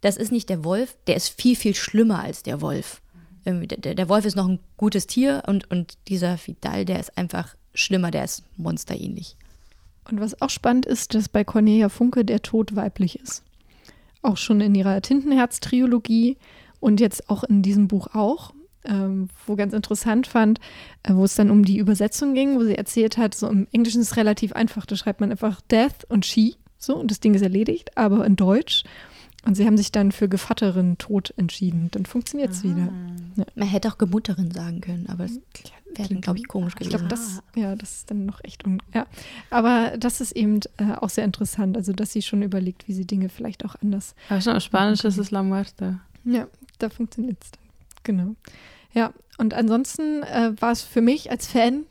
das 0.00 0.16
ist 0.16 0.30
nicht 0.30 0.48
der 0.48 0.64
Wolf, 0.64 0.96
der 1.06 1.16
ist 1.16 1.28
viel, 1.28 1.56
viel 1.56 1.74
schlimmer 1.74 2.22
als 2.22 2.42
der 2.42 2.60
Wolf. 2.60 3.02
Der, 3.44 3.94
der 3.94 4.08
Wolf 4.08 4.24
ist 4.24 4.36
noch 4.36 4.46
ein 4.46 4.60
gutes 4.76 5.06
Tier 5.06 5.42
und, 5.46 5.70
und 5.70 5.96
dieser 6.06 6.38
Fidal, 6.38 6.84
der 6.84 7.00
ist 7.00 7.16
einfach 7.16 7.56
schlimmer, 7.74 8.10
der 8.10 8.24
ist 8.24 8.44
monsterähnlich. 8.56 9.36
Und 10.08 10.20
was 10.20 10.40
auch 10.40 10.50
spannend 10.50 10.86
ist, 10.86 11.14
dass 11.14 11.28
bei 11.28 11.44
Cornelia 11.44 11.88
Funke 11.88 12.24
der 12.24 12.42
Tod 12.42 12.76
weiblich 12.76 13.18
ist. 13.18 13.42
Auch 14.22 14.36
schon 14.36 14.60
in 14.60 14.74
ihrer 14.74 15.00
Tintenherz-Triologie 15.00 16.36
und 16.80 17.00
jetzt 17.00 17.28
auch 17.28 17.44
in 17.44 17.62
diesem 17.62 17.88
Buch 17.88 18.08
auch 18.14 18.52
ähm, 18.88 19.28
wo 19.46 19.54
ganz 19.56 19.72
interessant 19.72 20.26
fand, 20.26 20.58
äh, 21.02 21.14
wo 21.14 21.24
es 21.24 21.34
dann 21.34 21.50
um 21.50 21.64
die 21.64 21.78
Übersetzung 21.78 22.34
ging, 22.34 22.56
wo 22.56 22.64
sie 22.64 22.76
erzählt 22.76 23.18
hat, 23.18 23.34
so 23.34 23.48
im 23.48 23.66
Englischen 23.72 24.00
ist 24.00 24.12
es 24.12 24.16
relativ 24.16 24.52
einfach, 24.52 24.86
da 24.86 24.96
schreibt 24.96 25.20
man 25.20 25.30
einfach 25.30 25.60
Death 25.70 26.04
und 26.08 26.26
She, 26.26 26.56
so, 26.78 26.96
und 26.96 27.10
das 27.10 27.20
Ding 27.20 27.34
ist 27.34 27.42
erledigt, 27.42 27.96
aber 27.96 28.24
in 28.24 28.36
Deutsch. 28.36 28.84
Und 29.44 29.54
sie 29.54 29.66
haben 29.66 29.76
sich 29.76 29.92
dann 29.92 30.12
für 30.12 30.28
Gevatterin 30.28 30.98
Tod 30.98 31.32
entschieden. 31.36 31.88
Dann 31.92 32.06
funktioniert 32.06 32.50
es 32.50 32.64
wieder. 32.64 32.92
Ja. 33.36 33.44
Man 33.54 33.68
hätte 33.68 33.88
auch 33.88 33.96
Gemutterin 33.96 34.50
sagen 34.50 34.80
können, 34.80 35.06
aber 35.08 35.24
es 35.24 35.40
wäre 35.94 36.08
dann, 36.08 36.20
glaube 36.20 36.38
ich, 36.38 36.48
komisch 36.48 36.74
gewesen. 36.74 36.90
Ich 36.90 36.96
glaube, 36.96 37.08
das, 37.08 37.42
ja, 37.54 37.74
das 37.76 37.98
ist 37.98 38.10
dann 38.10 38.26
noch 38.26 38.40
echt. 38.42 38.66
Un 38.66 38.82
ja. 38.92 39.06
Aber 39.50 39.96
das 39.96 40.20
ist 40.20 40.32
eben 40.32 40.60
äh, 40.78 40.92
auch 41.00 41.08
sehr 41.08 41.24
interessant, 41.24 41.76
also 41.76 41.92
dass 41.92 42.12
sie 42.12 42.22
schon 42.22 42.42
überlegt, 42.42 42.88
wie 42.88 42.92
sie 42.92 43.06
Dinge 43.06 43.28
vielleicht 43.28 43.64
auch 43.64 43.76
anders. 43.80 44.14
Aber 44.28 44.40
schon 44.40 44.56
auf 44.56 44.62
Spanisch 44.62 45.04
ist 45.04 45.18
es 45.18 45.30
La 45.30 45.42
Muerte. 45.42 46.00
Ja, 46.24 46.48
da 46.78 46.88
funktioniert 46.90 47.38
es 47.42 47.50
dann. 47.52 47.62
Genau. 48.02 48.34
Ja, 48.92 49.12
und 49.38 49.54
ansonsten 49.54 50.22
äh, 50.22 50.52
war 50.60 50.72
es 50.72 50.82
für 50.82 51.00
mich 51.00 51.30
als 51.30 51.46
Fan 51.46 51.84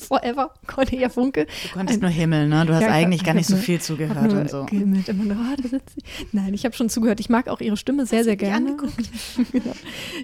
forever 0.00 0.52
Cornelia 0.66 1.08
Funke. 1.08 1.46
Du 1.46 1.68
konntest 1.72 1.98
ein, 1.98 2.02
nur 2.02 2.10
himmeln, 2.10 2.48
ne? 2.48 2.64
Du 2.66 2.74
hast 2.74 2.82
ja, 2.82 2.88
eigentlich 2.90 3.24
gar 3.24 3.34
nicht 3.34 3.46
so 3.46 3.56
viel 3.56 3.80
zugehört 3.80 4.32
und 4.32 4.50
so. 4.50 4.64
Gehimmelt, 4.64 5.08
immer 5.08 5.24
nur, 5.24 5.36
oh, 5.36 5.56
da 5.62 5.68
sitzt 5.68 5.94
sie. 5.94 6.26
Nein, 6.32 6.54
ich 6.54 6.64
habe 6.64 6.74
schon 6.74 6.88
zugehört. 6.88 7.20
Ich 7.20 7.28
mag 7.28 7.48
auch 7.48 7.60
ihre 7.60 7.76
Stimme 7.76 8.06
sehr, 8.06 8.24
sehr 8.24 8.36
gerne. 8.36 8.76
genau. 9.52 9.72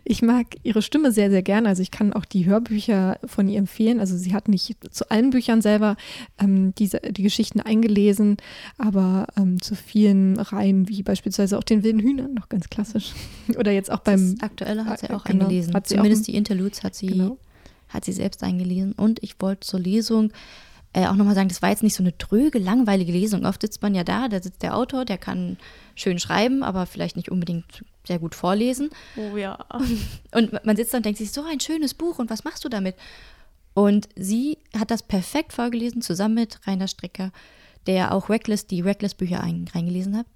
Ich 0.05 0.23
mag 0.23 0.47
ihre 0.63 0.83
Stimme 0.83 1.13
sehr, 1.13 1.31
sehr 1.31 1.43
gerne. 1.43 1.69
Also 1.69 1.83
ich 1.83 1.91
kann 1.91 2.13
auch 2.13 2.25
die 2.25 2.47
Hörbücher 2.47 3.19
von 3.25 3.49
ihr 3.49 3.59
empfehlen. 3.59 4.01
Also 4.01 4.17
sie 4.17 4.35
hat 4.35 4.49
nicht 4.49 4.77
zu 4.93 5.11
allen 5.11 5.31
Büchern 5.31 5.63
selber 5.63 5.97
ähm, 6.39 6.75
diese, 6.77 7.01
die 7.01 7.23
Geschichten 7.23 7.61
eingelesen, 7.61 8.37
aber 8.79 9.27
ähm, 9.37 9.61
zu 9.61 9.75
vielen 9.75 10.39
Reihen, 10.39 10.89
wie 10.89 11.03
beispielsweise 11.03 11.59
auch 11.59 11.65
den 11.65 11.83
wilden 11.83 12.01
Hühnern, 12.01 12.35
noch 12.35 12.49
ganz 12.49 12.69
klassisch. 12.69 13.13
Oder 13.59 13.73
jetzt 13.73 13.91
auch 13.91 14.01
beim. 14.01 14.35
Das 14.35 14.43
Aktuelle 14.43 14.85
hat 14.87 15.01
sie 15.01 15.11
auch 15.11 15.25
genau, 15.25 15.45
eingelesen. 15.45 15.75
Hat 15.75 15.87
sie 15.87 15.97
Zumindest 15.97 16.23
auch, 16.23 16.27
die 16.27 16.37
Interludes 16.37 16.83
hat 16.83 16.95
sie 16.95 17.07
genau 17.07 17.39
hat 17.89 18.05
sie 18.05 18.13
selbst 18.13 18.43
eingelesen. 18.43 18.93
Und 18.93 19.23
ich 19.23 19.41
wollte 19.41 19.67
zur 19.67 19.81
Lesung 19.81 20.33
äh, 20.93 21.07
auch 21.07 21.15
nochmal 21.15 21.35
sagen, 21.35 21.49
das 21.49 21.61
war 21.61 21.69
jetzt 21.69 21.83
nicht 21.83 21.95
so 21.95 22.03
eine 22.03 22.17
tröge, 22.17 22.59
langweilige 22.59 23.13
Lesung. 23.13 23.45
Oft 23.45 23.61
sitzt 23.61 23.83
man 23.83 23.95
ja 23.95 24.03
da, 24.03 24.29
da 24.29 24.43
sitzt 24.43 24.63
der 24.63 24.75
Autor, 24.75 25.05
der 25.05 25.19
kann 25.19 25.59
schön 25.95 26.19
schreiben, 26.19 26.63
aber 26.63 26.87
vielleicht 26.87 27.17
nicht 27.17 27.31
unbedingt 27.31 27.85
sehr 28.07 28.19
gut 28.19 28.35
vorlesen. 28.35 28.91
Oh 29.17 29.37
ja. 29.37 29.59
Und 30.33 30.65
man 30.65 30.77
sitzt 30.77 30.95
da 30.95 30.99
und 30.99 31.05
denkt 31.05 31.19
sich, 31.19 31.33
so 31.33 31.45
ein 31.45 31.61
schönes 31.61 31.93
Buch 31.93 32.19
und 32.19 32.31
was 32.31 32.45
machst 32.45 32.65
du 32.65 32.69
damit? 32.69 32.95
Und 33.75 34.09
sie 34.17 34.59
hat 34.79 34.91
das 34.91 35.03
perfekt 35.03 35.53
vorgelesen, 35.53 36.01
zusammen 36.01 36.35
mit 36.35 36.67
Rainer 36.67 36.89
Strecker, 36.89 37.31
der 37.87 38.15
auch 38.15 38.31
Reckless, 38.31 38.67
die 38.67 38.81
Reckless-Bücher 38.81 39.43
ein, 39.43 39.67
reingelesen 39.75 40.17
hat, 40.17 40.27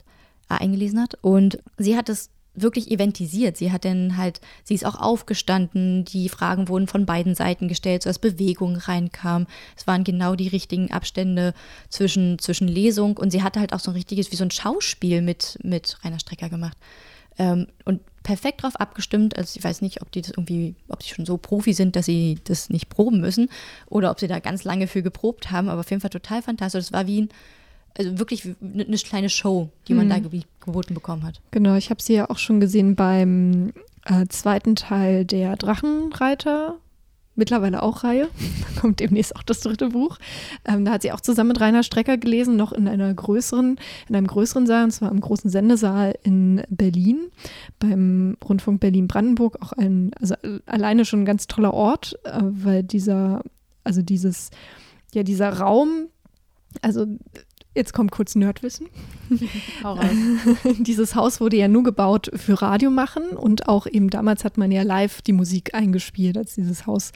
äh, 0.50 0.62
eingelesen 0.62 1.00
hat. 1.00 1.16
Und 1.22 1.58
sie 1.78 1.96
hat 1.96 2.10
es 2.10 2.28
wirklich 2.54 2.90
eventisiert. 2.90 3.56
Sie 3.56 3.72
hat 3.72 3.84
dann 3.84 4.16
halt, 4.16 4.40
sie 4.64 4.74
ist 4.74 4.84
auch 4.84 5.00
aufgestanden, 5.00 6.04
die 6.04 6.28
Fragen 6.28 6.68
wurden 6.68 6.86
von 6.86 7.06
beiden 7.06 7.34
Seiten 7.34 7.68
gestellt, 7.68 8.02
sodass 8.02 8.18
Bewegung 8.18 8.76
reinkam. 8.76 9.46
Es 9.76 9.86
waren 9.86 10.04
genau 10.04 10.34
die 10.34 10.48
richtigen 10.48 10.90
Abstände 10.90 11.54
zwischen, 11.88 12.38
zwischen 12.38 12.68
Lesung 12.68 13.16
und 13.16 13.30
sie 13.30 13.42
hatte 13.42 13.60
halt 13.60 13.72
auch 13.72 13.80
so 13.80 13.90
ein 13.90 13.96
richtiges, 13.96 14.32
wie 14.32 14.36
so 14.36 14.44
ein 14.44 14.50
Schauspiel 14.50 15.22
mit, 15.22 15.58
mit 15.62 15.98
Rainer 16.04 16.20
Strecker 16.20 16.48
gemacht. 16.48 16.76
Ähm, 17.38 17.68
und 17.84 18.00
perfekt 18.22 18.62
drauf 18.62 18.76
abgestimmt. 18.76 19.38
Also 19.38 19.56
ich 19.56 19.64
weiß 19.64 19.80
nicht, 19.82 20.02
ob 20.02 20.12
die 20.12 20.20
das 20.20 20.30
irgendwie, 20.30 20.74
ob 20.88 21.02
sie 21.02 21.14
schon 21.14 21.24
so 21.24 21.38
Profi 21.38 21.72
sind, 21.72 21.96
dass 21.96 22.06
sie 22.06 22.38
das 22.44 22.68
nicht 22.68 22.88
proben 22.88 23.20
müssen 23.20 23.48
oder 23.86 24.10
ob 24.10 24.20
sie 24.20 24.28
da 24.28 24.40
ganz 24.40 24.64
lange 24.64 24.86
für 24.86 25.02
geprobt 25.02 25.50
haben, 25.50 25.68
aber 25.68 25.80
auf 25.80 25.90
jeden 25.90 26.02
Fall 26.02 26.10
total 26.10 26.42
fantastisch. 26.42 26.84
Es 26.84 26.92
war 26.92 27.06
wie 27.06 27.22
ein 27.22 27.28
also 27.96 28.18
wirklich 28.18 28.44
eine 28.44 28.84
ne 28.84 28.96
kleine 28.96 29.30
Show, 29.30 29.68
die 29.88 29.94
man 29.94 30.06
mhm. 30.06 30.10
da 30.10 30.18
geboten 30.64 30.94
bekommen 30.94 31.24
hat. 31.24 31.40
Genau, 31.50 31.74
ich 31.76 31.90
habe 31.90 32.02
sie 32.02 32.14
ja 32.14 32.30
auch 32.30 32.38
schon 32.38 32.60
gesehen 32.60 32.94
beim 32.94 33.72
äh, 34.04 34.26
zweiten 34.28 34.76
Teil 34.76 35.24
der 35.24 35.56
Drachenreiter. 35.56 36.76
Mittlerweile 37.36 37.82
auch 37.82 38.04
Reihe. 38.04 38.28
Da 38.74 38.80
kommt 38.80 39.00
demnächst 39.00 39.36
auch 39.36 39.42
das 39.42 39.60
dritte 39.60 39.90
Buch. 39.90 40.18
Ähm, 40.64 40.84
da 40.84 40.92
hat 40.92 41.02
sie 41.02 41.12
auch 41.12 41.20
zusammen 41.20 41.48
mit 41.48 41.60
Rainer 41.60 41.82
Strecker 41.82 42.16
gelesen, 42.16 42.56
noch 42.56 42.72
in 42.72 42.88
einer 42.88 43.12
größeren, 43.12 43.78
in 44.08 44.16
einem 44.16 44.26
größeren 44.26 44.66
Saal, 44.66 44.84
und 44.84 44.90
zwar 44.90 45.10
im 45.10 45.20
großen 45.20 45.50
Sendesaal 45.50 46.18
in 46.22 46.62
Berlin, 46.70 47.30
beim 47.78 48.36
Rundfunk 48.46 48.80
Berlin-Brandenburg. 48.80 49.58
Auch 49.60 49.72
ein, 49.72 50.12
also 50.18 50.34
alleine 50.66 51.04
schon 51.04 51.22
ein 51.22 51.26
ganz 51.26 51.46
toller 51.46 51.74
Ort, 51.74 52.18
äh, 52.24 52.40
weil 52.42 52.82
dieser, 52.82 53.42
also 53.84 54.00
dieses, 54.00 54.50
ja, 55.12 55.22
dieser 55.22 55.58
Raum, 55.58 56.06
also 56.82 57.06
Jetzt 57.72 57.92
kommt 57.92 58.10
kurz 58.10 58.34
Nerdwissen. 58.34 58.88
Dieses 60.80 61.14
Haus 61.14 61.40
wurde 61.40 61.56
ja 61.56 61.68
nur 61.68 61.84
gebaut 61.84 62.28
für 62.34 62.60
Radio 62.60 62.90
machen 62.90 63.30
und 63.30 63.68
auch 63.68 63.86
eben 63.86 64.10
damals 64.10 64.44
hat 64.44 64.58
man 64.58 64.72
ja 64.72 64.82
live 64.82 65.22
die 65.22 65.32
Musik 65.32 65.72
eingespielt, 65.72 66.36
als 66.36 66.56
dieses 66.56 66.86
Haus, 66.86 67.12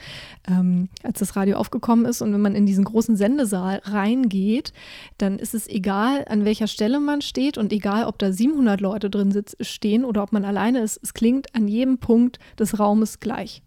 ähm, 0.47 0.87
als 1.03 1.19
das 1.19 1.35
Radio 1.35 1.57
aufgekommen 1.57 2.05
ist. 2.05 2.21
Und 2.21 2.31
wenn 2.31 2.39
man 2.39 2.55
in 2.55 2.65
diesen 2.65 2.85
großen 2.85 3.17
Sendesaal 3.17 3.81
reingeht, 3.83 4.71
dann 5.17 5.39
ist 5.39 5.53
es 5.53 5.67
egal, 5.67 6.23
an 6.29 6.45
welcher 6.45 6.67
Stelle 6.67 7.01
man 7.01 7.21
steht 7.21 7.57
und 7.57 7.73
egal, 7.73 8.05
ob 8.05 8.17
da 8.17 8.31
700 8.31 8.79
Leute 8.79 9.09
drin 9.09 9.31
sitz, 9.31 9.57
stehen 9.59 10.05
oder 10.05 10.23
ob 10.23 10.31
man 10.31 10.45
alleine 10.45 10.79
ist. 10.79 11.01
Es 11.03 11.13
klingt 11.13 11.53
an 11.53 11.67
jedem 11.67 11.97
Punkt 11.97 12.39
des 12.57 12.79
Raumes 12.79 13.19
gleich 13.19 13.61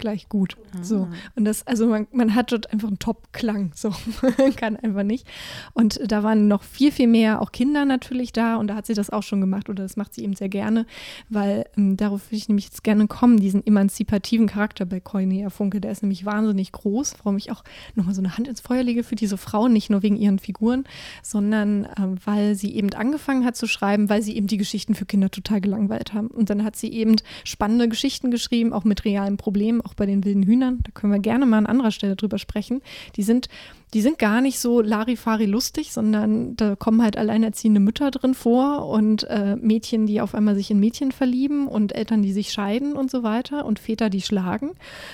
gleich 0.00 0.28
gut. 0.28 0.56
Ah. 0.74 0.82
So. 0.82 1.08
Und 1.36 1.44
das, 1.44 1.66
also 1.66 1.86
man, 1.86 2.06
man 2.12 2.34
hat 2.34 2.52
dort 2.52 2.72
einfach 2.72 2.88
einen 2.88 2.98
Top-Klang. 2.98 3.72
So, 3.74 3.92
man 4.22 4.56
kann 4.56 4.76
einfach 4.76 5.04
nicht. 5.04 5.26
Und 5.74 6.00
da 6.10 6.22
waren 6.22 6.48
noch 6.48 6.62
viel, 6.62 6.90
viel 6.90 7.06
mehr, 7.06 7.40
auch 7.40 7.52
Kinder 7.52 7.84
natürlich 7.84 8.32
da 8.32 8.56
und 8.56 8.66
da 8.68 8.74
hat 8.74 8.86
sie 8.86 8.94
das 8.94 9.10
auch 9.10 9.22
schon 9.22 9.40
gemacht 9.40 9.68
oder 9.68 9.82
das 9.82 9.96
macht 9.96 10.14
sie 10.14 10.24
eben 10.24 10.34
sehr 10.34 10.48
gerne, 10.48 10.86
weil 11.28 11.66
ähm, 11.76 11.96
darauf 11.96 12.28
würde 12.28 12.36
ich 12.36 12.48
nämlich 12.48 12.66
jetzt 12.66 12.82
gerne 12.82 13.06
kommen, 13.06 13.38
diesen 13.38 13.66
emanzipativen 13.66 14.46
Charakter 14.46 14.86
bei 14.86 15.00
Cornelia 15.00 15.50
Funke, 15.50 15.80
der 15.80 15.92
ist 15.92 16.02
nämlich 16.02 16.24
wahnsinnig 16.24 16.72
groß, 16.72 17.14
warum 17.18 17.36
ich 17.36 17.52
auch 17.52 17.62
nochmal 17.94 18.14
so 18.14 18.20
eine 18.20 18.36
Hand 18.36 18.48
ins 18.48 18.60
Feuer 18.60 18.82
lege 18.82 19.02
für 19.02 19.16
diese 19.16 19.36
Frauen, 19.36 19.72
nicht 19.72 19.90
nur 19.90 20.02
wegen 20.02 20.16
ihren 20.16 20.38
Figuren, 20.38 20.84
sondern 21.22 21.86
ähm, 21.98 22.16
weil 22.24 22.54
sie 22.54 22.74
eben 22.74 22.92
angefangen 22.94 23.44
hat 23.44 23.56
zu 23.56 23.66
schreiben, 23.66 24.08
weil 24.08 24.22
sie 24.22 24.36
eben 24.36 24.46
die 24.46 24.56
Geschichten 24.56 24.94
für 24.94 25.06
Kinder 25.06 25.30
total 25.30 25.60
gelangweilt 25.60 26.14
haben. 26.14 26.28
Und 26.28 26.50
dann 26.50 26.64
hat 26.64 26.76
sie 26.76 26.92
eben 26.92 27.16
spannende 27.44 27.88
Geschichten 27.88 28.30
geschrieben, 28.30 28.72
auch 28.72 28.84
mit 28.84 29.04
realen 29.04 29.36
Problemen, 29.36 29.80
auch 29.90 29.94
bei 29.94 30.06
den 30.06 30.24
wilden 30.24 30.44
Hühnern, 30.44 30.78
da 30.82 30.90
können 30.92 31.12
wir 31.12 31.18
gerne 31.18 31.46
mal 31.46 31.58
an 31.58 31.66
anderer 31.66 31.90
Stelle 31.90 32.16
drüber 32.16 32.38
sprechen. 32.38 32.80
Die 33.16 33.22
sind, 33.22 33.48
die 33.92 34.00
sind 34.00 34.18
gar 34.18 34.40
nicht 34.40 34.58
so 34.58 34.80
Larifari 34.80 35.46
lustig, 35.46 35.92
sondern 35.92 36.56
da 36.56 36.76
kommen 36.76 37.02
halt 37.02 37.16
alleinerziehende 37.16 37.80
Mütter 37.80 38.10
drin 38.10 38.34
vor 38.34 38.86
und 38.86 39.24
äh, 39.24 39.56
Mädchen, 39.56 40.06
die 40.06 40.20
auf 40.20 40.34
einmal 40.34 40.54
sich 40.54 40.70
in 40.70 40.80
Mädchen 40.80 41.12
verlieben 41.12 41.66
und 41.66 41.94
Eltern, 41.94 42.22
die 42.22 42.32
sich 42.32 42.52
scheiden 42.52 42.94
und 42.94 43.10
so 43.10 43.22
weiter 43.22 43.64
und 43.66 43.78
Väter, 43.78 44.10
die 44.10 44.22
schlagen. 44.22 44.72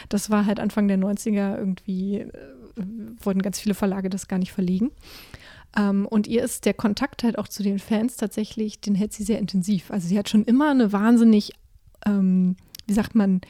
Das 0.08 0.30
war 0.30 0.46
halt 0.46 0.60
Anfang 0.60 0.88
der 0.88 0.98
90er 0.98 1.56
irgendwie, 1.56 2.18
äh, 2.18 2.30
wollten 3.20 3.42
ganz 3.42 3.58
viele 3.58 3.74
Verlage 3.74 4.10
das 4.10 4.28
gar 4.28 4.38
nicht 4.38 4.52
verlegen. 4.52 4.90
Um, 5.78 5.82
ähm, 5.82 6.06
und 6.06 6.26
ihr 6.26 6.42
ist 6.42 6.64
der 6.64 6.72
Kontakt 6.72 7.22
halt 7.22 7.38
auch 7.38 7.48
zu 7.48 7.62
den 7.62 7.78
Fans 7.78 8.16
tatsächlich, 8.16 8.80
den 8.80 8.94
hält 8.94 9.12
sie 9.12 9.24
sehr 9.24 9.38
intensiv. 9.38 9.90
Also 9.90 10.08
sie 10.08 10.18
hat 10.18 10.28
schon 10.28 10.44
immer 10.44 10.70
eine 10.70 10.90
wahnsinnig, 10.92 11.52
ähm, 12.06 12.56
wie 12.86 12.94
sagt 12.94 13.14
man, 13.14 13.42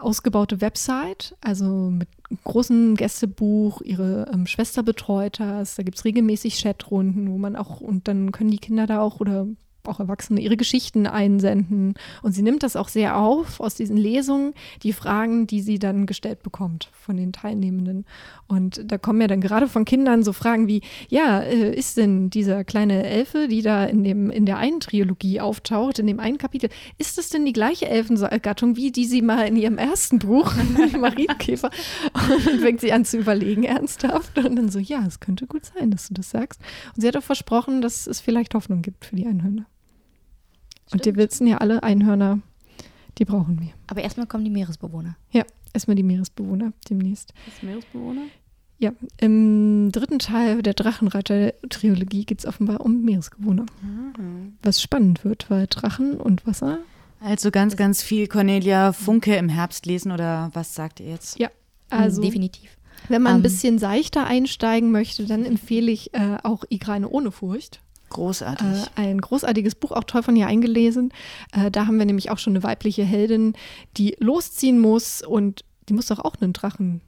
ausgebaute 0.00 0.60
Website, 0.60 1.36
also 1.40 1.90
mit 1.90 2.08
großem 2.44 2.96
Gästebuch, 2.96 3.80
ihre 3.82 4.30
ähm, 4.32 4.46
Schwester 4.46 4.82
betreut 4.82 5.40
das. 5.40 5.74
Da 5.74 5.82
gibt 5.82 5.98
es 5.98 6.04
regelmäßig 6.04 6.60
Chatrunden, 6.60 7.30
wo 7.30 7.38
man 7.38 7.56
auch, 7.56 7.80
und 7.80 8.08
dann 8.08 8.32
können 8.32 8.50
die 8.50 8.58
Kinder 8.58 8.86
da 8.86 9.00
auch 9.00 9.20
oder 9.20 9.46
auch 9.88 10.00
Erwachsene, 10.00 10.40
ihre 10.40 10.56
Geschichten 10.56 11.06
einsenden. 11.06 11.94
Und 12.22 12.32
sie 12.32 12.42
nimmt 12.42 12.62
das 12.62 12.76
auch 12.76 12.88
sehr 12.88 13.16
auf 13.16 13.60
aus 13.60 13.74
diesen 13.74 13.96
Lesungen, 13.96 14.54
die 14.82 14.92
Fragen, 14.92 15.46
die 15.46 15.60
sie 15.60 15.78
dann 15.78 16.06
gestellt 16.06 16.42
bekommt 16.42 16.88
von 16.92 17.16
den 17.16 17.32
Teilnehmenden. 17.32 18.04
Und 18.46 18.82
da 18.84 18.98
kommen 18.98 19.20
ja 19.20 19.28
dann 19.28 19.40
gerade 19.40 19.68
von 19.68 19.84
Kindern 19.84 20.22
so 20.22 20.32
Fragen 20.32 20.66
wie, 20.66 20.82
ja, 21.08 21.40
äh, 21.40 21.74
ist 21.74 21.96
denn 21.96 22.30
dieser 22.30 22.64
kleine 22.64 23.04
Elfe, 23.04 23.48
die 23.48 23.62
da 23.62 23.84
in, 23.84 24.04
dem, 24.04 24.30
in 24.30 24.46
der 24.46 24.58
einen 24.58 24.80
Trilogie 24.80 25.40
auftaucht, 25.40 25.98
in 25.98 26.06
dem 26.06 26.20
einen 26.20 26.38
Kapitel, 26.38 26.70
ist 26.98 27.18
das 27.18 27.28
denn 27.28 27.44
die 27.44 27.52
gleiche 27.52 27.88
Elfengattung 27.88 28.76
wie 28.76 28.90
die 28.92 29.04
sie 29.04 29.22
mal 29.22 29.46
in 29.46 29.56
ihrem 29.56 29.78
ersten 29.78 30.18
Buch, 30.18 30.52
Marienkäfer? 30.98 31.70
Und 32.12 32.46
dann 32.46 32.60
fängt 32.60 32.80
sie 32.80 32.92
an 32.92 33.04
zu 33.04 33.18
überlegen, 33.18 33.64
ernsthaft. 33.64 34.36
Und 34.38 34.56
dann 34.56 34.68
so, 34.68 34.78
ja, 34.78 35.04
es 35.06 35.20
könnte 35.20 35.46
gut 35.46 35.64
sein, 35.64 35.90
dass 35.90 36.08
du 36.08 36.14
das 36.14 36.30
sagst. 36.30 36.60
Und 36.94 37.02
sie 37.02 37.08
hat 37.08 37.16
auch 37.16 37.22
versprochen, 37.22 37.80
dass 37.82 38.06
es 38.06 38.20
vielleicht 38.20 38.54
Hoffnung 38.54 38.82
gibt 38.82 39.04
für 39.04 39.16
die 39.16 39.26
Einhörner. 39.26 39.66
Und 40.92 41.04
wir 41.04 41.16
wissen 41.16 41.46
ja 41.46 41.58
alle, 41.58 41.82
Einhörner, 41.82 42.40
die 43.18 43.24
brauchen 43.24 43.60
wir. 43.60 43.68
Aber 43.86 44.02
erstmal 44.02 44.26
kommen 44.26 44.44
die 44.44 44.50
Meeresbewohner. 44.50 45.16
Ja, 45.30 45.44
erstmal 45.72 45.94
die 45.96 46.02
Meeresbewohner 46.02 46.72
demnächst. 46.88 47.32
Das 47.46 47.62
Meeresbewohner? 47.62 48.22
Ja, 48.78 48.92
im 49.20 49.92
dritten 49.92 50.18
Teil 50.18 50.62
der 50.62 50.72
Drachenreiter-Trilogie 50.72 52.24
geht 52.24 52.38
es 52.40 52.46
offenbar 52.46 52.80
um 52.80 53.02
Meeresbewohner. 53.02 53.66
Was 54.62 54.80
spannend 54.82 55.24
wird, 55.24 55.50
weil 55.50 55.66
Drachen 55.68 56.14
und 56.20 56.46
Wasser. 56.46 56.78
Also 57.20 57.50
ganz, 57.50 57.76
ganz 57.76 58.02
viel 58.02 58.26
Cornelia 58.26 58.92
Funke 58.92 59.36
im 59.36 59.50
Herbst 59.50 59.84
lesen 59.84 60.12
oder 60.12 60.50
was 60.54 60.74
sagt 60.74 61.00
ihr 61.00 61.10
jetzt? 61.10 61.38
Ja, 61.38 61.50
also 61.90 62.22
Definitiv. 62.22 62.70
wenn 63.08 63.20
man 63.20 63.32
ein 63.32 63.36
Ähm, 63.38 63.42
bisschen 63.42 63.78
seichter 63.78 64.26
einsteigen 64.26 64.90
möchte, 64.90 65.26
dann 65.26 65.44
empfehle 65.44 65.90
ich 65.90 66.14
äh, 66.14 66.38
auch 66.42 66.64
Igreine 66.70 67.10
ohne 67.10 67.30
Furcht. 67.30 67.82
Großartig. 68.10 68.66
Äh, 68.96 69.00
ein 69.00 69.20
großartiges 69.20 69.74
Buch, 69.76 69.92
auch 69.92 70.04
toll 70.04 70.22
von 70.22 70.36
ihr 70.36 70.46
eingelesen. 70.46 71.12
Äh, 71.52 71.70
da 71.70 71.86
haben 71.86 71.98
wir 71.98 72.06
nämlich 72.06 72.30
auch 72.30 72.38
schon 72.38 72.52
eine 72.52 72.62
weibliche 72.62 73.04
Heldin, 73.04 73.54
die 73.96 74.16
losziehen 74.18 74.78
muss 74.78 75.22
und 75.22 75.64
die 75.88 75.94
muss 75.94 76.06
doch 76.06 76.18
auch 76.18 76.34
einen 76.40 76.52
Drachen. 76.52 77.00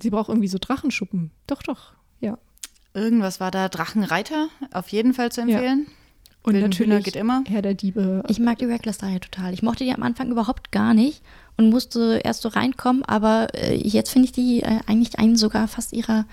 Sie 0.00 0.10
braucht 0.10 0.28
irgendwie 0.28 0.48
so 0.48 0.58
Drachenschuppen. 0.60 1.30
Doch, 1.46 1.62
doch, 1.62 1.92
ja. 2.20 2.38
Irgendwas 2.94 3.40
war 3.40 3.50
da 3.50 3.68
Drachenreiter, 3.68 4.48
auf 4.72 4.88
jeden 4.88 5.14
Fall 5.14 5.32
zu 5.32 5.42
empfehlen. 5.42 5.86
Und 6.42 6.54
Wilden 6.54 6.72
Hühner 6.72 6.94
natürlich 6.94 7.04
geht 7.04 7.16
immer. 7.16 7.44
Herr 7.46 7.62
der 7.62 7.74
Diebe. 7.74 8.22
Ich 8.28 8.38
mag 8.38 8.58
die 8.58 8.64
Reckless-Reihe 8.64 9.20
total. 9.20 9.52
Ich 9.52 9.62
mochte 9.62 9.84
die 9.84 9.92
am 9.92 10.02
Anfang 10.02 10.30
überhaupt 10.30 10.72
gar 10.72 10.94
nicht 10.94 11.22
und 11.58 11.68
musste 11.68 12.20
erst 12.24 12.42
so 12.42 12.48
reinkommen, 12.48 13.04
aber 13.04 13.48
äh, 13.54 13.76
jetzt 13.76 14.10
finde 14.10 14.26
ich 14.26 14.32
die 14.32 14.62
äh, 14.62 14.80
eigentlich 14.86 15.18
einen 15.18 15.36
sogar 15.36 15.68
fast 15.68 15.92
ihrer, 15.92 16.24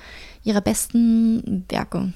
ihrer 0.43 0.61
besten 0.61 1.65
Werke. 1.69 2.13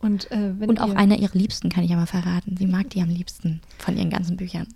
Und, 0.00 0.30
äh, 0.30 0.52
wenn 0.58 0.68
Und 0.70 0.80
auch 0.80 0.94
einer 0.94 1.18
ihrer 1.18 1.34
liebsten, 1.36 1.68
kann 1.70 1.82
ich 1.84 1.90
ja 1.90 1.96
mal 1.96 2.06
verraten. 2.06 2.56
Sie 2.56 2.66
mag 2.66 2.90
die 2.90 3.02
am 3.02 3.08
liebsten 3.08 3.60
von 3.78 3.96
ihren 3.96 4.10
ganzen 4.10 4.36
Büchern. 4.36 4.66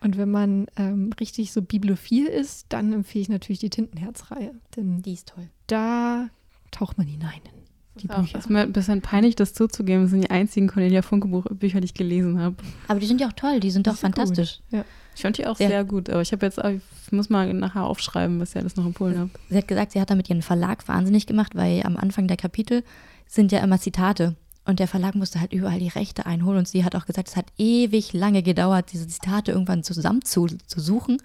Und 0.00 0.16
wenn 0.16 0.30
man 0.30 0.66
ähm, 0.76 1.10
richtig 1.20 1.52
so 1.52 1.62
bibliophil 1.62 2.26
ist, 2.26 2.66
dann 2.70 2.92
empfehle 2.92 3.22
ich 3.22 3.28
natürlich 3.28 3.60
die 3.60 3.70
Tintenherz-Reihe. 3.70 4.52
Denn 4.76 5.02
Die 5.02 5.12
ist 5.12 5.28
toll. 5.28 5.48
da 5.66 6.28
taucht 6.70 6.96
man 6.98 7.06
hinein 7.06 7.40
in 7.44 8.00
die 8.00 8.10
Auch, 8.10 8.20
Bücher. 8.22 8.38
ist 8.38 8.48
mir 8.50 8.60
ein 8.62 8.72
bisschen 8.72 9.02
peinlich, 9.02 9.36
das 9.36 9.52
zuzugeben. 9.52 10.02
Das 10.04 10.10
sind 10.10 10.24
die 10.24 10.30
einzigen 10.30 10.66
Cornelia 10.68 11.02
Funke-Bücher, 11.02 11.80
die 11.80 11.84
ich 11.84 11.94
gelesen 11.94 12.40
habe. 12.40 12.56
Aber 12.88 12.98
die 12.98 13.06
sind 13.06 13.20
ja 13.20 13.28
auch 13.28 13.32
toll, 13.34 13.60
die 13.60 13.70
sind 13.70 13.86
doch 13.86 13.92
Das 13.92 14.00
ja 14.00 14.08
fantastisch. 14.08 14.60
Ja. 14.70 14.84
Ich 15.14 15.20
fand 15.20 15.36
die 15.36 15.46
auch 15.46 15.60
Ja. 15.60 15.68
sehr 15.68 15.84
gut, 15.84 16.08
aber 16.08 16.22
ich 16.22 16.32
habe 16.32 16.46
jetzt, 16.46 16.58
ich 16.58 17.12
muss 17.12 17.28
mal 17.28 17.52
nachher 17.52 17.84
aufschreiben, 17.84 18.40
was 18.40 18.54
ihr 18.56 18.62
alles 18.62 18.76
noch 18.76 18.86
empfohlen 18.86 19.18
habt. 19.18 19.38
Sie 19.50 19.56
hat 19.58 19.68
gesagt, 19.68 19.92
sie 19.92 20.00
hat 20.00 20.08
damit 20.08 20.30
ihren 20.30 20.40
Verlag 20.40 20.88
wahnsinnig 20.88 21.26
gemacht, 21.26 21.54
weil 21.54 21.82
am 21.84 21.98
Anfang 21.98 22.26
der 22.26 22.38
Kapitel 22.38 22.82
sind 23.26 23.52
ja 23.52 23.58
immer 23.60 23.78
Zitate. 23.78 24.34
Und 24.64 24.78
der 24.78 24.86
Verlag 24.88 25.14
musste 25.16 25.40
halt 25.40 25.52
überall 25.52 25.80
die 25.80 25.88
Rechte 25.88 26.24
einholen. 26.24 26.58
Und 26.58 26.68
sie 26.68 26.84
hat 26.84 26.94
auch 26.94 27.06
gesagt, 27.06 27.28
es 27.28 27.36
hat 27.36 27.46
ewig 27.58 28.12
lange 28.12 28.42
gedauert, 28.42 28.92
diese 28.92 29.08
Zitate 29.08 29.50
irgendwann 29.52 29.82
zusammen 29.82 30.22
zu, 30.22 30.46
zu 30.66 30.80
suchen. 30.80 31.18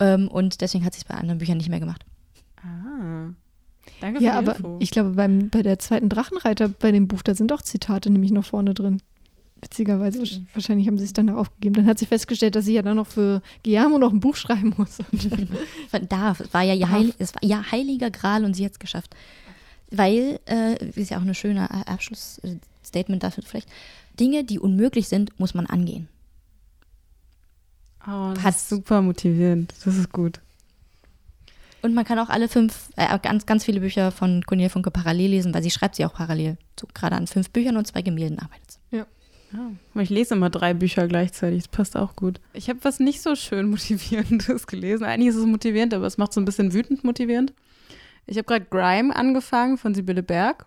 Ähm, 0.00 0.28
und 0.28 0.60
deswegen 0.62 0.84
hat 0.84 0.94
sie 0.94 1.00
es 1.00 1.04
bei 1.04 1.14
anderen 1.14 1.38
Büchern 1.38 1.58
nicht 1.58 1.68
mehr 1.68 1.80
gemacht. 1.80 2.04
Ah. 2.56 3.30
Danke 4.00 4.18
für 4.20 4.24
Ja, 4.24 4.32
die 4.40 4.48
aber 4.48 4.56
Info. 4.56 4.76
ich 4.80 4.90
glaube, 4.90 5.10
beim, 5.10 5.50
bei 5.50 5.62
der 5.62 5.78
zweiten 5.78 6.08
Drachenreiter, 6.08 6.68
bei 6.68 6.90
dem 6.92 7.08
Buch, 7.08 7.22
da 7.22 7.34
sind 7.34 7.52
auch 7.52 7.62
Zitate 7.62 8.10
nämlich 8.10 8.30
noch 8.30 8.44
vorne 8.44 8.74
drin. 8.74 9.02
Witzigerweise, 9.60 10.20
wahrsch- 10.22 10.40
wahrscheinlich 10.54 10.88
haben 10.88 10.98
sie 10.98 11.04
es 11.04 11.12
dann 11.12 11.28
da 11.28 11.36
aufgegeben. 11.36 11.74
Dann 11.74 11.86
hat 11.86 11.98
sie 11.98 12.06
festgestellt, 12.06 12.56
dass 12.56 12.64
sie 12.64 12.74
ja 12.74 12.82
dann 12.82 12.96
noch 12.96 13.06
für 13.06 13.42
Guillermo 13.62 13.98
noch 13.98 14.12
ein 14.12 14.18
Buch 14.20 14.34
schreiben 14.36 14.74
muss. 14.76 14.98
Von 15.90 16.08
da, 16.08 16.32
es 16.38 16.52
war 16.52 16.62
ja 16.62 16.74
ihr, 16.74 16.90
Heil, 16.90 17.12
es 17.18 17.34
war 17.34 17.42
ihr 17.42 17.70
heiliger 17.70 18.10
Gral 18.10 18.44
und 18.44 18.54
sie 18.54 18.64
hat 18.64 18.72
es 18.72 18.78
geschafft. 18.80 19.14
Weil, 19.94 20.40
äh, 20.46 20.82
ist 20.90 21.10
ja 21.10 21.18
auch 21.18 21.22
eine 21.22 21.34
schöne 21.34 21.64
äh, 21.70 21.90
Abschlussstatement 21.90 23.22
dafür 23.22 23.44
vielleicht, 23.46 23.68
Dinge, 24.18 24.42
die 24.44 24.58
unmöglich 24.58 25.08
sind, 25.08 25.38
muss 25.38 25.54
man 25.54 25.66
angehen. 25.66 26.08
oh, 28.06 28.32
das 28.34 28.42
hat- 28.42 28.56
ist 28.56 28.68
super 28.68 29.02
motivierend. 29.02 29.72
Das 29.84 29.96
ist 29.96 30.12
gut. 30.12 30.40
Und 31.82 31.94
man 31.94 32.04
kann 32.04 32.18
auch 32.20 32.28
alle 32.28 32.48
fünf, 32.48 32.90
äh, 32.96 33.18
ganz, 33.18 33.44
ganz 33.44 33.64
viele 33.64 33.80
Bücher 33.80 34.12
von 34.12 34.44
Cornelia 34.46 34.68
Funke 34.68 34.90
parallel 34.92 35.30
lesen, 35.30 35.52
weil 35.52 35.62
sie 35.64 35.70
schreibt 35.70 35.96
sie 35.96 36.04
auch 36.04 36.14
parallel. 36.14 36.56
So, 36.78 36.86
gerade 36.94 37.16
an 37.16 37.26
fünf 37.26 37.50
Büchern 37.50 37.76
und 37.76 37.86
zwei 37.86 38.02
Gemälden 38.02 38.38
arbeitet 38.38 38.70
sie. 38.70 38.78
Ja, 38.98 39.06
ich 40.00 40.08
lese 40.08 40.34
immer 40.34 40.48
drei 40.48 40.72
Bücher 40.72 41.06
gleichzeitig. 41.08 41.64
Das 41.64 41.68
passt 41.68 41.96
auch 41.96 42.16
gut. 42.16 42.40
Ich 42.54 42.70
habe 42.70 42.78
was 42.82 43.00
nicht 43.00 43.20
so 43.20 43.34
schön 43.34 43.66
Motivierendes 43.70 44.66
gelesen. 44.66 45.04
Eigentlich 45.04 45.28
ist 45.30 45.36
es 45.36 45.44
motivierend, 45.44 45.92
aber 45.92 46.06
es 46.06 46.16
macht 46.18 46.32
so 46.32 46.40
ein 46.40 46.44
bisschen 46.46 46.72
wütend 46.72 47.04
motivierend. 47.04 47.52
Ich 48.26 48.36
habe 48.36 48.46
gerade 48.46 48.66
Grime 48.66 49.14
angefangen 49.14 49.78
von 49.78 49.94
Sibylle 49.94 50.22
Berg. 50.22 50.66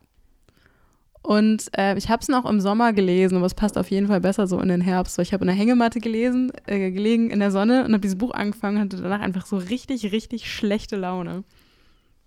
Und 1.22 1.76
äh, 1.76 1.98
ich 1.98 2.10
habe 2.10 2.22
es 2.22 2.28
noch 2.28 2.46
im 2.46 2.62
Sommer 2.62 2.94
gelesen, 2.94 3.38
aber 3.38 3.48
es 3.48 3.56
passt 3.56 3.80
auf 3.80 3.90
jeden 3.90 4.08
Fall 4.08 4.22
besser 4.22 4.46
so 4.46 4.60
in 4.60 4.70
den 4.70 4.82
Herbst. 4.82 5.18
Weil 5.18 5.24
ich 5.24 5.34
habe 5.34 5.44
in 5.44 5.48
der 5.48 5.56
Hängematte 5.56 6.00
gelesen, 6.00 6.52
äh, 6.68 6.92
gelegen 6.92 7.32
in 7.32 7.40
der 7.40 7.50
Sonne 7.50 7.84
und 7.84 7.94
habe 7.94 8.02
dieses 8.02 8.18
Buch 8.18 8.32
angefangen 8.32 8.78
und 8.78 8.84
hatte 8.84 9.02
danach 9.02 9.22
einfach 9.22 9.48
so 9.48 9.58
richtig, 9.58 10.12
richtig 10.12 10.52
schlechte 10.52 10.98
Laune. 10.98 11.44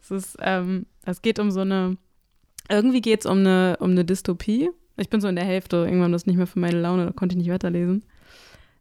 Es 0.01 0.11
ist, 0.11 0.37
ähm, 0.41 0.87
geht 1.23 1.39
um 1.39 1.53
so 1.53 1.61
eine, 1.61 1.97
irgendwie 2.69 3.01
geht 3.01 3.21
es 3.21 3.27
um 3.27 3.39
eine, 3.39 3.77
um 3.79 3.93
eine 3.93 4.05
Dystopie. 4.05 4.71
Ich 4.97 5.09
bin 5.09 5.21
so 5.21 5.29
in 5.29 5.37
der 5.37 5.45
Hälfte, 5.45 5.77
irgendwann 5.77 6.13
das 6.13 6.27
nicht 6.27 6.37
mehr 6.37 6.49
für 6.49 6.59
meine 6.59 6.81
Laune, 6.81 7.07
da 7.07 7.13
konnte 7.13 7.35
ich 7.35 7.39
nicht 7.39 7.53
weiterlesen. 7.53 8.03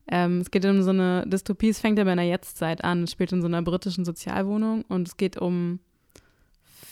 Ähm, 0.10 0.39
es 0.39 0.49
geht 0.49 0.65
um 0.65 0.81
so 0.81 0.89
eine 0.89 1.25
Dystopie, 1.27 1.69
es 1.69 1.79
fängt 1.79 1.99
aber 1.99 2.12
in 2.12 2.17
der 2.17 2.27
Jetztzeit 2.27 2.83
an, 2.83 3.03
es 3.03 3.12
spielt 3.12 3.33
in 3.33 3.41
so 3.41 3.47
einer 3.47 3.62
britischen 3.62 4.05
Sozialwohnung 4.05 4.83
und 4.88 5.07
es 5.07 5.17
geht 5.17 5.38
um 5.38 5.79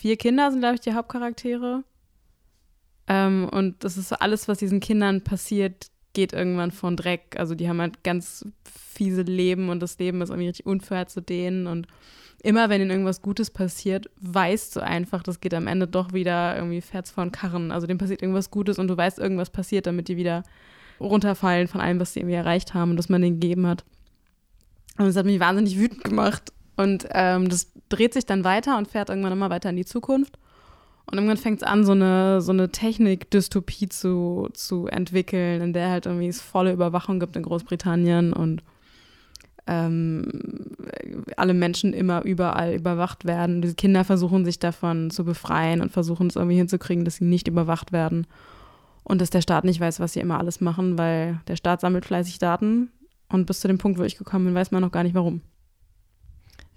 vier 0.06 0.18
Kinder, 0.18 0.52
sind 0.52 0.60
glaube 0.60 0.76
ich 0.76 0.82
die 0.82 0.94
Hauptcharaktere. 0.94 1.84
Ähm, 3.08 3.50
und 3.52 3.84
das 3.84 3.98
ist 3.98 4.14
alles, 4.14 4.48
was 4.48 4.60
diesen 4.60 4.80
Kindern 4.80 5.24
passiert, 5.24 5.88
geht 6.14 6.32
irgendwann 6.32 6.70
von 6.70 6.96
Dreck. 6.96 7.36
Also 7.40 7.56
die 7.56 7.68
haben 7.68 7.82
halt 7.82 8.04
ganz 8.04 8.46
fiese 8.94 9.24
Leben 9.24 9.70
und 9.70 9.80
das 9.80 9.98
Leben 9.98 10.22
ist 10.22 10.30
irgendwie 10.30 10.50
richtig 10.50 10.68
unfair 10.68 11.08
zu 11.08 11.24
denen 11.24 11.66
und 11.66 11.88
immer 12.44 12.70
wenn 12.70 12.82
ihnen 12.82 12.92
irgendwas 12.92 13.24
Gutes 13.24 13.50
passiert, 13.50 14.12
weißt 14.22 14.76
du 14.76 14.84
einfach, 14.84 15.24
das 15.24 15.42
geht 15.42 15.56
am 15.56 15.66
Ende 15.66 15.88
doch 15.88 16.14
wieder 16.14 16.56
irgendwie 16.56 16.84
Pferds 16.84 17.10
von 17.10 17.32
Karren. 17.32 17.72
Also 17.72 17.88
dem 17.88 17.98
passiert 17.98 18.22
irgendwas 18.22 18.52
Gutes 18.52 18.78
und 18.78 18.88
du 18.88 18.96
weißt, 18.96 19.18
irgendwas 19.18 19.50
passiert, 19.50 19.88
damit 19.88 20.08
die 20.08 20.18
wieder 20.18 20.44
runterfallen 21.00 21.68
von 21.68 21.82
allem, 21.82 22.00
was 22.00 22.14
sie 22.14 22.20
irgendwie 22.20 22.36
erreicht 22.36 22.76
haben 22.76 22.92
und 22.92 22.98
das 22.98 23.10
man 23.10 23.24
denen 23.24 23.40
gegeben 23.40 23.66
hat. 23.66 23.84
Und 25.00 25.08
das 25.08 25.16
hat 25.16 25.26
mich 25.26 25.40
wahnsinnig 25.40 25.80
wütend 25.80 26.04
gemacht. 26.04 26.54
Und 26.76 27.08
ähm, 27.12 27.50
das 27.50 27.72
dreht 27.90 28.14
sich 28.14 28.26
dann 28.26 28.44
weiter 28.44 28.78
und 28.78 28.88
fährt 28.88 29.10
irgendwann 29.10 29.32
immer 29.32 29.50
weiter 29.50 29.70
in 29.70 29.78
die 29.78 29.86
Zukunft. 29.86 30.38
Und 31.06 31.18
irgendwann 31.18 31.38
fängt 31.38 31.62
es 31.62 31.68
an, 31.68 31.86
so 31.86 31.92
eine, 31.92 32.42
so 32.42 32.52
eine 32.52 32.70
Technik-Dystopie 32.72 33.90
zu, 33.90 34.50
zu 34.54 34.88
entwickeln, 34.88 35.62
in 35.62 35.74
der 35.74 35.90
halt 35.90 36.08
irgendwie 36.08 36.28
es 36.28 36.42
volle 36.42 36.74
Überwachung 36.74 37.20
gibt 37.20 37.36
in 37.36 37.44
Großbritannien 37.44 38.34
und 38.34 38.64
ähm, 39.68 40.28
alle 41.38 41.54
Menschen 41.54 41.94
immer 41.94 42.24
überall 42.24 42.76
überwacht 42.76 43.26
werden. 43.26 43.62
Diese 43.62 43.76
Kinder 43.76 44.04
versuchen 44.04 44.46
sich 44.46 44.60
davon 44.60 45.10
zu 45.12 45.26
befreien 45.26 45.82
und 45.82 45.92
versuchen 45.92 46.28
es 46.28 46.36
irgendwie 46.36 46.58
hinzukriegen, 46.58 47.06
dass 47.06 47.18
sie 47.18 47.26
nicht 47.26 47.48
überwacht 47.48 47.92
werden. 47.92 48.28
Und 49.04 49.22
dass 49.22 49.30
der 49.30 49.42
Staat 49.42 49.64
nicht 49.64 49.80
weiß, 49.80 50.00
was 50.00 50.14
sie 50.14 50.20
immer 50.20 50.40
alles 50.40 50.62
machen, 50.62 50.98
weil 50.98 51.40
der 51.48 51.56
Staat 51.56 51.82
sammelt 51.82 52.06
fleißig 52.06 52.40
Daten 52.40 52.90
und 53.30 53.46
bis 53.46 53.60
zu 53.60 53.68
dem 53.68 53.78
Punkt, 53.78 54.00
wo 54.00 54.04
ich 54.04 54.18
gekommen 54.18 54.46
bin, 54.46 54.56
weiß 54.56 54.72
man 54.72 54.82
noch 54.82 54.92
gar 54.92 55.04
nicht 55.04 55.14
warum. 55.16 55.42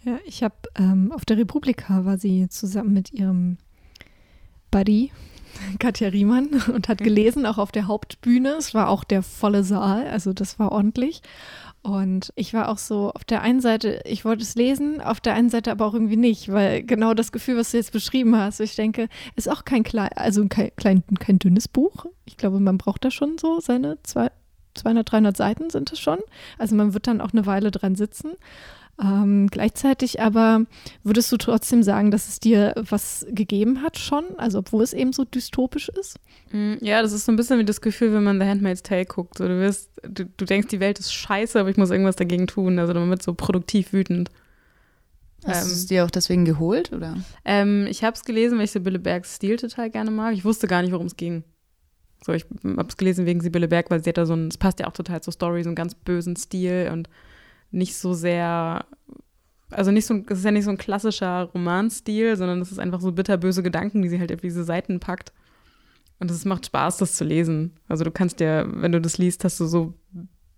Ja, 0.04 0.18
ich 0.24 0.42
habe 0.42 0.54
ähm, 0.76 1.12
auf 1.12 1.24
der 1.24 1.37
Republika 1.38 2.04
war 2.04 2.18
sie 2.18 2.48
zusammen 2.48 2.92
mit 2.92 3.12
ihrem 3.12 3.58
Buddy 4.70 5.11
Katja 5.78 6.08
Riemann 6.08 6.48
und 6.74 6.88
hat 6.88 6.98
gelesen, 6.98 7.46
auch 7.46 7.58
auf 7.58 7.72
der 7.72 7.88
Hauptbühne. 7.88 8.50
Es 8.58 8.74
war 8.74 8.88
auch 8.88 9.04
der 9.04 9.22
volle 9.22 9.64
Saal, 9.64 10.06
also 10.06 10.32
das 10.32 10.58
war 10.58 10.72
ordentlich. 10.72 11.22
Und 11.82 12.32
ich 12.34 12.54
war 12.54 12.68
auch 12.68 12.78
so 12.78 13.12
auf 13.12 13.24
der 13.24 13.42
einen 13.42 13.61
Seite, 13.61 14.02
ich 14.04 14.24
wollte 14.24 14.42
es 14.42 14.56
lesen, 14.56 15.00
auf 15.00 15.20
der 15.20 15.34
einen 15.34 15.48
Seite 15.48 15.70
aber 15.70 15.87
auch 15.87 15.94
irgendwie 15.94 16.16
nicht, 16.16 16.52
weil 16.52 16.82
genau 16.82 17.14
das 17.14 17.32
Gefühl, 17.32 17.56
was 17.56 17.70
du 17.70 17.76
jetzt 17.76 17.92
beschrieben 17.92 18.37
hast, 18.37 18.61
ich 18.61 18.74
denke, 18.74 19.08
ist 19.37 19.48
auch 19.48 19.64
kein 19.64 19.84
klein, 19.84 20.11
also 20.16 20.46
kein, 20.48 20.70
klein, 20.76 21.04
kein 21.18 21.38
dünnes 21.38 21.68
Buch. 21.68 22.06
Ich 22.24 22.37
glaube, 22.37 22.61
man 22.61 22.78
braucht 22.78 23.04
da 23.04 23.11
schon 23.11 23.38
so 23.38 23.61
seine 23.61 23.96
zwei, 24.02 24.30
200, 24.74 25.11
300 25.11 25.37
Seiten 25.37 25.70
sind 25.70 25.92
es 25.92 26.00
schon. 26.00 26.18
Also 26.58 26.74
man 26.74 26.94
wird 26.94 27.06
dann 27.06 27.20
auch 27.20 27.32
eine 27.32 27.46
Weile 27.46 27.70
dran 27.70 27.94
sitzen. 27.94 28.32
Ähm, 29.00 29.46
gleichzeitig 29.48 30.20
aber 30.20 30.64
würdest 31.04 31.30
du 31.30 31.37
trotzdem 31.37 31.84
sagen, 31.84 32.11
dass 32.11 32.28
es 32.28 32.40
dir 32.40 32.74
was 32.76 33.24
gegeben 33.30 33.82
hat 33.82 33.96
schon, 33.96 34.24
also 34.38 34.58
obwohl 34.58 34.82
es 34.82 34.92
eben 34.92 35.12
so 35.12 35.24
dystopisch 35.24 35.88
ist? 35.88 36.18
Mm, 36.50 36.74
ja, 36.80 37.00
das 37.00 37.12
ist 37.12 37.24
so 37.24 37.32
ein 37.32 37.37
bisschen 37.37 37.61
wie 37.61 37.64
das 37.64 37.80
Gefühl, 37.80 38.12
wenn 38.12 38.24
man 38.24 38.40
The 38.40 38.46
Handmaid's 38.46 38.82
Tale 38.82 39.06
guckt. 39.06 39.38
So, 39.38 39.46
du, 39.46 39.61
wirst, 39.61 39.90
du, 40.02 40.24
du 40.24 40.44
denkst, 40.44 40.68
die 40.68 40.80
Welt 40.80 40.98
ist 40.98 41.12
scheiße, 41.12 41.61
aber 41.61 41.70
ich 41.70 41.76
muss 41.76 41.90
irgendwas 41.90 42.16
dagegen 42.16 42.48
tun. 42.48 42.78
Also 42.80 42.92
man 42.94 43.08
wird 43.08 43.22
so 43.22 43.34
produktiv 43.34 43.92
wütend. 43.92 44.30
Hast 45.44 45.66
du 45.66 45.70
Ähm, 45.70 45.72
es 45.72 45.87
dir 45.87 46.04
auch 46.04 46.11
deswegen 46.11 46.44
geholt, 46.44 46.92
oder? 46.92 47.16
Ähm, 47.44 47.87
ich 47.88 48.02
habe 48.02 48.16
es 48.16 48.24
gelesen, 48.24 48.58
weil 48.58 48.64
ich 48.64 48.72
Sibylle 48.72 48.98
Bergs 48.98 49.37
Stil 49.37 49.56
total 49.56 49.90
gerne 49.90 50.11
mag. 50.11 50.34
Ich 50.34 50.44
wusste 50.44 50.66
gar 50.66 50.82
nicht, 50.82 50.90
worum 50.90 51.06
es 51.06 51.16
ging. 51.16 51.44
So, 52.24 52.32
ich 52.32 52.44
habe 52.64 52.88
es 52.88 52.96
gelesen 52.96 53.26
wegen 53.26 53.40
Sibylle 53.40 53.68
Berg, 53.68 53.90
weil 53.92 54.02
sie 54.02 54.11
hat 54.11 54.18
da 54.18 54.26
so 54.26 54.34
ein, 54.34 54.48
es 54.48 54.58
passt 54.58 54.80
ja 54.80 54.88
auch 54.88 54.92
total 54.92 55.20
zur 55.20 55.32
Story, 55.32 55.62
so 55.62 55.68
einen 55.68 55.76
ganz 55.76 55.94
bösen 55.94 56.34
Stil 56.34 56.90
und 56.92 57.08
nicht 57.70 57.96
so 57.96 58.14
sehr, 58.14 58.85
also 59.70 59.90
nicht 59.90 60.07
so, 60.07 60.22
es 60.28 60.38
ist 60.38 60.44
ja 60.44 60.50
nicht 60.50 60.64
so 60.64 60.70
ein 60.70 60.78
klassischer 60.78 61.44
Romanstil, 61.54 62.37
sondern 62.37 62.61
es 62.61 62.72
ist 62.72 62.78
einfach 62.78 63.00
so 63.00 63.12
bitterböse 63.12 63.62
Gedanken, 63.62 64.02
die 64.02 64.09
sie 64.09 64.18
halt 64.18 64.33
auf 64.33 64.40
diese 64.40 64.64
Seiten 64.64 65.00
packt. 65.00 65.33
Und 66.20 66.31
es 66.31 66.44
macht 66.44 66.66
Spaß, 66.66 66.98
das 66.98 67.14
zu 67.14 67.24
lesen. 67.24 67.74
Also 67.87 68.04
du 68.04 68.11
kannst 68.11 68.40
ja, 68.40 68.64
wenn 68.66 68.92
du 68.92 69.00
das 69.00 69.18
liest, 69.18 69.44
hast 69.44 69.61
du 69.61 69.66
so, 69.66 69.94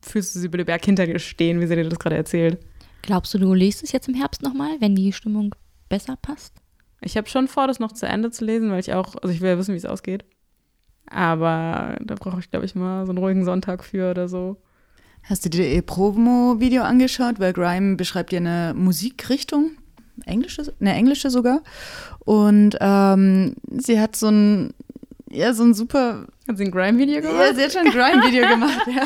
fühlst 0.00 0.34
du 0.34 0.38
Sibylle 0.38 0.64
Berg 0.64 0.84
hinter 0.84 1.06
dir 1.06 1.18
stehen, 1.18 1.60
wie 1.60 1.66
sie 1.66 1.76
dir 1.76 1.88
das 1.88 1.98
gerade 1.98 2.16
erzählt. 2.16 2.58
Glaubst 3.02 3.34
du, 3.34 3.38
du 3.38 3.52
liest 3.52 3.82
es 3.82 3.92
jetzt 3.92 4.08
im 4.08 4.14
Herbst 4.14 4.42
nochmal, 4.42 4.80
wenn 4.80 4.94
die 4.94 5.12
Stimmung 5.12 5.54
besser 5.88 6.16
passt? 6.20 6.54
Ich 7.02 7.16
habe 7.16 7.28
schon 7.28 7.48
vor, 7.48 7.66
das 7.66 7.78
noch 7.78 7.92
zu 7.92 8.06
Ende 8.06 8.30
zu 8.30 8.44
lesen, 8.44 8.70
weil 8.70 8.80
ich 8.80 8.92
auch, 8.92 9.16
also 9.16 9.34
ich 9.34 9.40
will 9.40 9.50
ja 9.50 9.58
wissen, 9.58 9.72
wie 9.72 9.78
es 9.78 9.86
ausgeht. 9.86 10.24
Aber 11.06 11.96
da 12.00 12.14
brauche 12.14 12.40
ich, 12.40 12.50
glaube 12.50 12.66
ich, 12.66 12.74
mal 12.74 13.04
so 13.04 13.12
einen 13.12 13.18
ruhigen 13.18 13.44
Sonntag 13.44 13.84
für 13.84 14.10
oder 14.10 14.28
so. 14.28 14.62
Hast 15.24 15.44
du 15.44 15.48
dir 15.50 15.68
ihr 15.72 15.82
Promo-Video 15.82 16.82
angeschaut? 16.82 17.38
Weil 17.38 17.52
Grime 17.52 17.96
beschreibt 17.96 18.32
ja 18.32 18.38
eine 18.38 18.74
Musikrichtung, 18.76 19.72
englische, 20.26 20.72
eine 20.80 20.94
englische 20.94 21.30
sogar. 21.30 21.62
Und 22.20 22.76
ähm, 22.80 23.54
sie 23.78 24.00
hat 24.00 24.16
so 24.16 24.28
ein, 24.28 24.74
ja, 25.30 25.52
so 25.54 25.62
ein 25.62 25.72
super 25.74 26.26
Hat 26.48 26.58
sie 26.58 26.64
ein 26.64 26.72
Grime-Video 26.72 27.16
Ja, 27.16 27.20
gemacht? 27.20 27.54
sie 27.54 27.62
hat 27.62 27.72
schon 27.72 27.86
ein 27.86 27.92
Grime-Video 27.92 28.48
gemacht, 28.48 28.80
ja. 28.88 29.04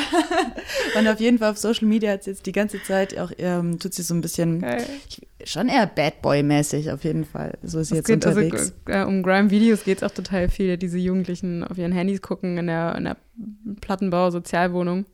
Und 0.99 1.07
auf 1.07 1.19
jeden 1.19 1.37
Fall 1.37 1.51
auf 1.51 1.59
Social 1.59 1.87
Media 1.87 2.11
hat 2.13 2.23
sie 2.23 2.31
jetzt 2.31 2.47
die 2.47 2.51
ganze 2.51 2.81
Zeit 2.81 3.15
auch, 3.19 3.31
ähm, 3.37 3.77
tut 3.77 3.93
sie 3.93 4.01
so 4.01 4.15
ein 4.15 4.21
bisschen, 4.21 4.65
ich, 5.07 5.21
schon 5.43 5.69
eher 5.69 5.85
Bad 5.85 6.23
Boy-mäßig 6.23 6.89
auf 6.91 7.03
jeden 7.03 7.25
Fall. 7.25 7.55
So 7.61 7.77
ist 7.79 7.89
sie 7.89 7.93
Es 7.93 7.97
jetzt 7.99 8.07
geht, 8.07 8.25
also, 8.25 8.39
unterwegs. 8.39 8.73
äh, 8.87 9.03
um 9.03 9.21
Grime-Videos 9.21 9.83
geht 9.83 9.99
es 9.99 10.03
auch 10.03 10.11
total 10.13 10.49
viel. 10.49 10.77
Diese 10.77 10.97
Jugendlichen 10.97 11.63
auf 11.63 11.77
ihren 11.77 11.91
Handys 11.91 12.23
gucken 12.23 12.57
in 12.57 12.65
der, 12.65 12.95
in 12.95 13.03
der 13.03 13.17
Plattenbau-Sozialwohnung. 13.81 15.05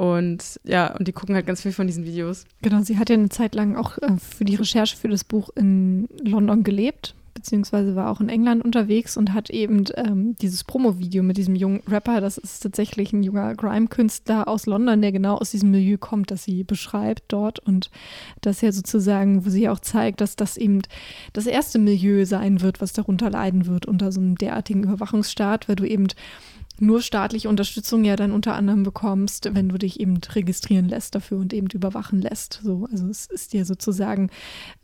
Und 0.00 0.58
ja, 0.64 0.96
und 0.96 1.08
die 1.08 1.12
gucken 1.12 1.34
halt 1.34 1.46
ganz 1.46 1.60
viel 1.60 1.72
von 1.72 1.86
diesen 1.86 2.06
Videos. 2.06 2.46
Genau, 2.62 2.80
sie 2.80 2.96
hat 2.96 3.10
ja 3.10 3.16
eine 3.16 3.28
Zeit 3.28 3.54
lang 3.54 3.76
auch 3.76 3.98
äh, 3.98 4.16
für 4.16 4.46
die 4.46 4.54
Recherche 4.54 4.96
für 4.96 5.08
das 5.08 5.24
Buch 5.24 5.50
in 5.56 6.08
London 6.24 6.62
gelebt, 6.62 7.14
beziehungsweise 7.34 7.94
war 7.96 8.10
auch 8.10 8.22
in 8.22 8.30
England 8.30 8.64
unterwegs 8.64 9.18
und 9.18 9.34
hat 9.34 9.50
eben 9.50 9.84
ähm, 9.96 10.36
dieses 10.40 10.64
Promo-Video 10.64 11.22
mit 11.22 11.36
diesem 11.36 11.54
jungen 11.54 11.82
Rapper, 11.86 12.22
das 12.22 12.38
ist 12.38 12.60
tatsächlich 12.60 13.12
ein 13.12 13.22
junger 13.22 13.54
Grime-Künstler 13.54 14.48
aus 14.48 14.64
London, 14.64 15.02
der 15.02 15.12
genau 15.12 15.36
aus 15.36 15.50
diesem 15.50 15.70
Milieu 15.70 15.98
kommt, 15.98 16.30
das 16.30 16.44
sie 16.44 16.64
beschreibt 16.64 17.24
dort 17.28 17.58
und 17.58 17.90
das 18.40 18.62
ja 18.62 18.72
sozusagen, 18.72 19.44
wo 19.44 19.50
sie 19.50 19.68
auch 19.68 19.80
zeigt, 19.80 20.22
dass 20.22 20.34
das 20.34 20.56
eben 20.56 20.80
das 21.34 21.44
erste 21.44 21.78
Milieu 21.78 22.24
sein 22.24 22.62
wird, 22.62 22.80
was 22.80 22.94
darunter 22.94 23.28
leiden 23.28 23.66
wird 23.66 23.84
unter 23.84 24.12
so 24.12 24.20
einem 24.22 24.36
derartigen 24.36 24.84
Überwachungsstaat, 24.84 25.68
weil 25.68 25.76
du 25.76 25.84
eben 25.84 26.06
nur 26.80 27.02
staatliche 27.02 27.48
Unterstützung 27.48 28.04
ja 28.04 28.16
dann 28.16 28.32
unter 28.32 28.54
anderem 28.54 28.82
bekommst, 28.82 29.48
wenn 29.54 29.68
du 29.68 29.78
dich 29.78 30.00
eben 30.00 30.18
registrieren 30.18 30.88
lässt 30.88 31.14
dafür 31.14 31.38
und 31.38 31.52
eben 31.52 31.68
überwachen 31.68 32.20
lässt. 32.20 32.60
So, 32.62 32.88
also 32.90 33.06
es 33.08 33.26
ist 33.26 33.52
dir 33.52 33.64
sozusagen, 33.64 34.30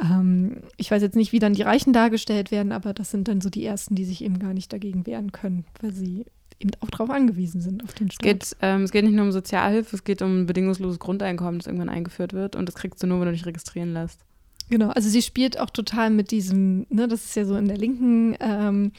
ähm, 0.01 0.59
ich 0.77 0.91
weiß 0.91 1.03
jetzt 1.03 1.17
nicht, 1.17 1.33
wie 1.33 1.39
dann 1.39 1.55
die 1.55 1.63
Reichen 1.63 1.93
dargestellt 1.93 2.51
werden, 2.51 2.73
aber 2.73 2.95
das 2.95 3.11
sind 3.11 3.29
dann 3.29 3.41
so 3.41 3.51
die 3.51 3.65
ersten, 3.65 3.95
die 3.95 4.05
sich 4.05 4.23
eben 4.23 4.39
gar 4.39 4.55
nicht 4.55 4.73
dagegen 4.73 5.07
wehren 5.07 5.33
können, 5.33 5.65
weil 5.81 5.93
sie 5.93 6.27
eben 6.61 6.71
auch 6.81 6.91
darauf 6.91 7.11
angewiesen 7.11 7.61
sind, 7.61 7.85
auf 7.85 7.93
den 7.95 8.09
Es 8.09 8.15
Staat. 8.15 8.25
geht, 8.25 8.57
ähm, 8.63 8.83
es 8.83 8.91
geht 8.91 9.05
nicht 9.05 9.15
nur 9.15 9.25
um 9.25 9.33
Sozialhilfe, 9.33 9.97
es 9.97 10.05
geht 10.05 10.23
um 10.23 10.43
ein 10.43 10.47
bedingungsloses 10.47 10.99
Grundeinkommen, 10.99 11.59
das 11.59 11.67
irgendwann 11.67 11.89
eingeführt 11.89 12.33
wird. 12.33 12.57
Und 12.57 12.67
das 12.67 12.75
kriegst 12.75 13.03
du 13.03 13.07
nur, 13.07 13.21
wenn 13.21 13.27
du 13.27 13.33
dich 13.33 13.47
registrieren 13.47 13.93
lässt. 13.93 14.21
Genau, 14.69 14.89
also 14.89 15.09
sie 15.09 15.23
spielt 15.23 15.61
auch 15.61 15.71
total 15.71 16.11
mit 16.11 16.33
diesem, 16.33 16.87
ne, 16.89 17.07
das 17.07 17.25
ist 17.25 17.37
ja 17.37 17.45
so 17.45 17.57
in 17.57 17.69
der 17.69 17.77
linken 17.77 18.37
ähm, 18.41 18.93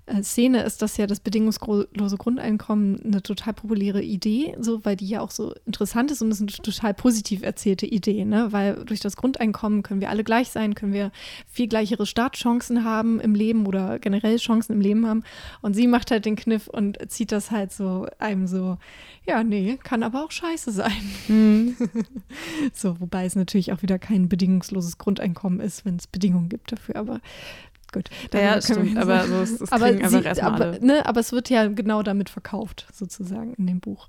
Szene 0.23 0.63
ist 0.63 0.81
das 0.81 0.97
ja 0.97 1.07
das 1.07 1.19
bedingungslose 1.19 2.17
Grundeinkommen 2.17 3.01
eine 3.03 3.21
total 3.21 3.53
populäre 3.53 4.01
Idee, 4.01 4.55
so 4.59 4.83
weil 4.85 4.95
die 4.95 5.07
ja 5.07 5.21
auch 5.21 5.31
so 5.31 5.53
interessant 5.65 6.11
ist 6.11 6.21
und 6.21 6.29
es 6.29 6.41
ist 6.41 6.59
eine 6.59 6.63
total 6.63 6.93
positiv 6.93 7.43
erzählte 7.43 7.85
Idee, 7.85 8.25
ne? 8.25 8.51
Weil 8.51 8.83
durch 8.85 8.99
das 8.99 9.15
Grundeinkommen 9.15 9.83
können 9.83 10.01
wir 10.01 10.09
alle 10.09 10.23
gleich 10.23 10.49
sein, 10.49 10.75
können 10.75 10.93
wir 10.93 11.11
viel 11.47 11.67
gleichere 11.67 12.05
Startchancen 12.05 12.83
haben 12.83 13.19
im 13.19 13.35
Leben 13.35 13.65
oder 13.65 13.99
generell 13.99 14.37
Chancen 14.37 14.73
im 14.73 14.81
Leben 14.81 15.07
haben. 15.07 15.23
Und 15.61 15.75
sie 15.75 15.87
macht 15.87 16.11
halt 16.11 16.25
den 16.25 16.35
Kniff 16.35 16.67
und 16.67 16.97
zieht 17.09 17.31
das 17.31 17.51
halt 17.51 17.71
so 17.71 18.07
einem 18.19 18.47
so, 18.47 18.77
ja, 19.25 19.43
nee, 19.43 19.77
kann 19.83 20.03
aber 20.03 20.23
auch 20.25 20.31
scheiße 20.31 20.71
sein. 20.71 21.77
So, 22.73 22.99
wobei 22.99 23.25
es 23.25 23.35
natürlich 23.35 23.71
auch 23.71 23.81
wieder 23.81 23.99
kein 23.99 24.29
bedingungsloses 24.29 24.97
Grundeinkommen 24.97 25.59
ist, 25.59 25.85
wenn 25.85 25.95
es 25.95 26.07
Bedingungen 26.07 26.49
gibt 26.49 26.71
dafür, 26.71 26.95
aber 26.95 27.21
gut. 27.91 28.09
Ja, 28.33 28.61
stimmt, 28.61 28.97
aber 28.97 29.27
so 29.27 29.41
ist- 29.41 29.61
das 29.61 29.71
aber, 29.71 29.87
sie, 30.09 30.41
aber, 30.41 30.79
ne, 30.79 31.05
aber 31.05 31.19
es 31.19 31.31
wird 31.31 31.49
ja 31.49 31.67
genau 31.67 32.03
damit 32.03 32.29
verkauft, 32.29 32.87
sozusagen, 32.93 33.53
in 33.55 33.67
dem 33.67 33.79
Buch. 33.79 34.07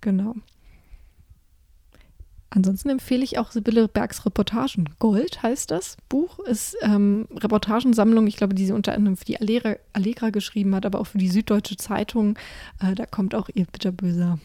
Genau. 0.00 0.34
Ansonsten 2.52 2.88
empfehle 2.90 3.22
ich 3.22 3.38
auch 3.38 3.52
Sibylle 3.52 3.86
Bergs 3.86 4.26
Reportagen. 4.26 4.88
Gold 4.98 5.40
heißt 5.40 5.70
das 5.70 5.96
Buch, 6.08 6.40
ist 6.40 6.76
ähm, 6.82 7.28
Reportagensammlung, 7.32 8.26
ich 8.26 8.36
glaube, 8.36 8.56
die 8.56 8.66
sie 8.66 8.72
unter 8.72 8.92
anderem 8.92 9.16
für 9.16 9.24
die 9.24 9.40
Allegra, 9.40 9.76
Allegra 9.92 10.30
geschrieben 10.30 10.74
hat, 10.74 10.84
aber 10.84 10.98
auch 10.98 11.06
für 11.06 11.18
die 11.18 11.28
Süddeutsche 11.28 11.76
Zeitung. 11.76 12.36
Äh, 12.80 12.96
da 12.96 13.06
kommt 13.06 13.36
auch 13.36 13.48
ihr 13.54 13.66
bitterböser. 13.66 14.40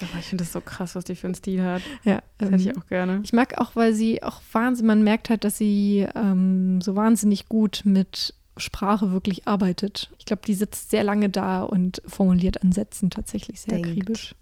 So, 0.00 0.06
ich 0.18 0.24
finde 0.26 0.44
das 0.44 0.52
so 0.52 0.60
krass, 0.62 0.94
was 0.94 1.04
die 1.04 1.14
für 1.14 1.26
einen 1.26 1.34
Stil 1.34 1.62
hat. 1.62 1.82
Ja, 2.04 2.22
Das 2.38 2.48
ähm, 2.48 2.54
hätte 2.58 2.70
ich 2.70 2.78
auch 2.78 2.86
gerne. 2.86 3.20
Ich 3.22 3.32
mag 3.34 3.58
auch, 3.58 3.76
weil 3.76 3.92
sie 3.92 4.22
auch 4.22 4.40
wahnsinnig, 4.52 4.86
man 4.86 5.04
merkt 5.04 5.28
halt, 5.28 5.44
dass 5.44 5.58
sie 5.58 6.06
ähm, 6.14 6.80
so 6.80 6.96
wahnsinnig 6.96 7.48
gut 7.48 7.82
mit 7.84 8.34
Sprache 8.56 9.12
wirklich 9.12 9.46
arbeitet. 9.46 10.10
Ich 10.18 10.24
glaube, 10.24 10.42
die 10.46 10.54
sitzt 10.54 10.90
sehr 10.90 11.04
lange 11.04 11.28
da 11.28 11.62
und 11.62 12.00
formuliert 12.06 12.62
an 12.62 12.72
Sätzen 12.72 13.10
tatsächlich 13.10 13.60
sehr 13.60 13.74
Denkt. 13.74 13.90
akribisch. 13.90 14.34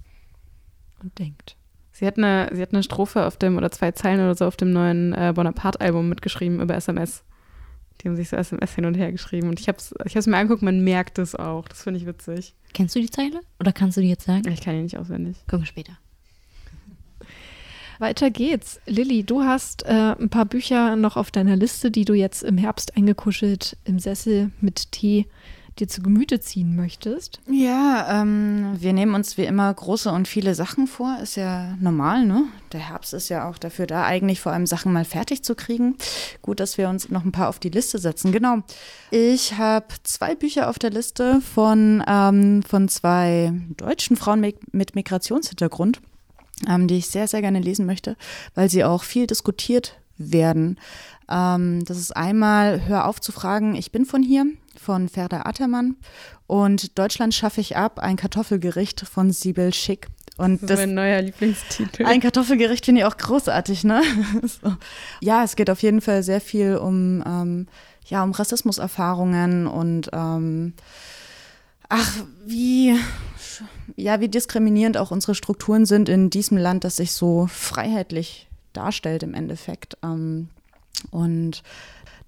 Und 1.03 1.19
denkt. 1.19 1.57
Sie 1.91 2.07
hat, 2.07 2.17
eine, 2.19 2.49
sie 2.53 2.63
hat 2.63 2.73
eine 2.73 2.85
Strophe 2.85 3.27
auf 3.27 3.37
dem, 3.37 3.57
oder 3.57 3.73
zwei 3.73 3.91
Zeilen 3.91 4.21
oder 4.21 4.37
so 4.37 4.47
auf 4.47 4.57
dem 4.57 4.71
neuen 4.71 5.13
äh, 5.15 5.33
Bonaparte-Album 5.35 6.09
mitgeschrieben 6.09 6.61
über 6.61 6.77
SMS. 6.77 7.25
Die 8.01 8.09
haben 8.09 8.17
sich 8.17 8.29
so 8.29 8.37
SMS 8.37 8.75
hin 8.75 8.85
und 8.85 8.95
her 8.95 9.11
geschrieben. 9.11 9.49
Und 9.49 9.61
ich 9.61 9.69
habe 9.69 9.79
es 9.79 9.95
ich 10.05 10.17
hab's 10.17 10.27
mir 10.27 10.37
angeguckt, 10.37 10.63
man 10.63 10.83
merkt 10.83 11.19
es 11.19 11.35
auch. 11.35 11.69
Das 11.69 11.83
finde 11.83 11.99
ich 11.99 12.07
witzig. 12.07 12.55
Kennst 12.73 12.95
du 12.95 13.01
die 13.01 13.11
Zeile? 13.11 13.41
Oder 13.59 13.73
kannst 13.73 13.97
du 13.97 14.01
die 14.01 14.09
jetzt 14.09 14.25
sagen? 14.25 14.49
Ich 14.51 14.61
kann 14.61 14.75
die 14.75 14.83
nicht 14.83 14.99
auswendig. 14.99 15.37
Gucken 15.47 15.61
wir 15.61 15.67
später. 15.67 15.99
Weiter 17.99 18.31
geht's. 18.31 18.81
Lilly, 18.87 19.25
du 19.25 19.43
hast 19.43 19.85
äh, 19.85 20.15
ein 20.19 20.31
paar 20.31 20.45
Bücher 20.45 20.95
noch 20.95 21.17
auf 21.17 21.33
deiner 21.33 21.57
Liste, 21.57 21.91
die 21.91 22.05
du 22.05 22.15
jetzt 22.15 22.45
im 22.45 22.57
Herbst 22.57 22.97
eingekuschelt 22.97 23.77
im 23.85 23.99
Sessel 23.99 24.53
mit 24.61 24.93
Tee 24.93 25.27
dir 25.81 25.89
zu 25.89 26.03
Gemüte 26.03 26.41
ziehen 26.41 26.77
möchtest. 26.77 27.41
Ja, 27.51 28.23
ähm, 28.23 28.77
wir 28.79 28.93
nehmen 28.93 29.15
uns 29.15 29.37
wie 29.39 29.45
immer 29.45 29.73
große 29.73 30.11
und 30.11 30.29
viele 30.29 30.55
Sachen 30.55 30.87
vor. 30.87 31.19
Ist 31.23 31.37
ja 31.37 31.77
normal, 31.81 32.27
ne? 32.27 32.45
Der 32.73 32.81
Herbst 32.81 33.15
ist 33.15 33.29
ja 33.29 33.49
auch 33.49 33.59
dafür 33.59 33.87
da, 33.87 34.05
eigentlich 34.05 34.41
vor 34.41 34.53
allem 34.53 34.67
Sachen 34.67 34.93
mal 34.93 35.05
fertig 35.05 35.43
zu 35.43 35.55
kriegen. 35.55 35.97
Gut, 36.43 36.61
dass 36.61 36.79
wir 36.79 36.89
uns 36.89 37.09
noch 37.09 37.25
ein 37.25 37.33
paar 37.33 37.49
auf 37.49 37.59
die 37.59 37.71
Liste 37.71 37.99
setzen. 37.99 38.33
Genau. 38.33 38.59
Ich 39.11 39.57
habe 39.57 39.87
zwei 40.03 40.35
Bücher 40.35 40.69
auf 40.69 40.79
der 40.79 40.91
Liste 40.91 41.41
von, 41.41 42.03
ähm, 42.07 42.63
von 42.63 42.89
zwei 42.89 43.53
deutschen 43.77 44.17
Frauen 44.17 44.41
mit, 44.41 44.95
Migrationshintergrund, 44.95 46.01
ähm, 46.69 46.89
die 46.89 46.99
ich 46.99 47.09
sehr, 47.09 47.29
sehr 47.29 47.41
gerne 47.41 47.61
lesen 47.61 47.87
möchte, 47.87 48.17
weil 48.55 48.69
sie 48.69 48.85
auch 48.85 49.03
viel 49.03 49.27
diskutiert 49.27 49.99
werden. 50.19 50.79
Ähm, 51.31 51.85
das 51.85 51.99
ist 51.99 52.17
einmal 52.17 52.87
Hör 52.87 53.07
auf 53.07 53.21
zu 53.21 53.33
fragen, 53.33 53.75
ich 53.75 53.93
bin 53.93 54.05
von 54.05 54.23
hier 54.23 54.47
von 54.81 55.09
Ferda 55.09 55.43
Attermann 55.45 55.97
und 56.47 56.99
Deutschland 56.99 57.35
schaffe 57.35 57.61
ich 57.61 57.77
ab, 57.77 57.99
ein 57.99 58.17
Kartoffelgericht 58.17 59.01
von 59.01 59.31
Sibyl 59.31 59.73
Schick. 59.75 60.09
Und 60.39 60.55
Das 60.55 60.63
ist 60.63 60.71
das, 60.71 60.79
mein 60.81 60.95
neuer 60.95 61.21
Lieblingstitel. 61.21 62.07
ein 62.07 62.21
Kartoffelgericht 62.21 62.85
finde 62.85 63.01
ich 63.01 63.05
auch 63.05 63.17
großartig, 63.17 63.85
ne? 63.85 64.03
so. 64.45 64.75
Ja, 65.21 65.43
es 65.43 65.57
geht 65.57 65.69
auf 65.69 65.83
jeden 65.83 66.01
Fall 66.01 66.23
sehr 66.23 66.41
viel 66.41 66.77
um, 66.77 67.23
ähm, 67.27 67.67
ja, 68.07 68.23
um 68.23 68.31
Rassismuserfahrungen 68.31 69.67
und 69.67 70.11
ähm, 70.13 70.75
ach, 71.89 72.13
wie, 72.47 72.95
ja, 73.97 74.21
wie 74.21 74.29
diskriminierend 74.29 74.97
auch 74.97 75.11
unsere 75.11 75.35
Strukturen 75.35 75.87
sind 75.87 76.09
in 76.09 76.31
diesem 76.31 76.57
Land, 76.57 76.85
das 76.85 76.97
sich 76.97 77.13
so 77.13 77.49
freiheitlich 77.51 78.49
darstellt 78.73 79.25
im 79.25 79.35
Endeffekt. 79.35 79.99
Ähm, 80.05 80.49
und 81.11 81.63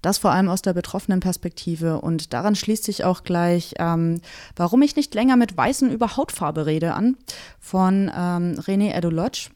das 0.01 0.17
vor 0.17 0.31
allem 0.31 0.49
aus 0.49 0.61
der 0.61 0.73
betroffenen 0.73 1.19
Perspektive. 1.19 2.01
Und 2.01 2.33
daran 2.33 2.55
schließt 2.55 2.83
sich 2.83 3.03
auch 3.03 3.23
gleich, 3.23 3.75
ähm, 3.79 4.21
warum 4.55 4.81
ich 4.81 4.95
nicht 4.95 5.13
länger 5.13 5.35
mit 5.35 5.55
Weißen 5.55 5.91
über 5.91 6.17
Hautfarbe 6.17 6.65
rede 6.65 6.93
an, 6.93 7.17
von 7.59 8.11
ähm, 8.15 8.59
René 8.59 8.93
Edulodge. 8.93 9.49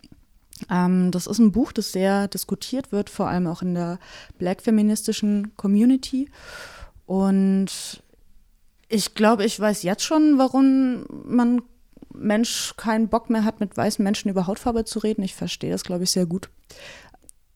Ähm, 0.69 1.11
das 1.11 1.27
ist 1.27 1.39
ein 1.39 1.51
Buch, 1.51 1.71
das 1.71 1.91
sehr 1.91 2.27
diskutiert 2.27 2.91
wird, 2.91 3.09
vor 3.09 3.27
allem 3.27 3.47
auch 3.47 3.61
in 3.61 3.73
der 3.73 3.99
black 4.37 4.61
feministischen 4.61 5.55
Community. 5.57 6.29
Und 7.05 8.01
ich 8.87 9.15
glaube, 9.15 9.45
ich 9.45 9.59
weiß 9.59 9.83
jetzt 9.83 10.03
schon, 10.03 10.37
warum 10.37 11.05
man 11.09 11.61
Mensch 12.13 12.75
keinen 12.77 13.09
Bock 13.09 13.29
mehr 13.29 13.43
hat, 13.43 13.59
mit 13.59 13.75
weißen 13.75 14.03
Menschen 14.03 14.29
über 14.29 14.47
Hautfarbe 14.47 14.85
zu 14.85 14.99
reden. 14.99 15.23
Ich 15.23 15.35
verstehe 15.35 15.71
das, 15.71 15.83
glaube 15.83 16.03
ich, 16.03 16.11
sehr 16.11 16.25
gut. 16.25 16.49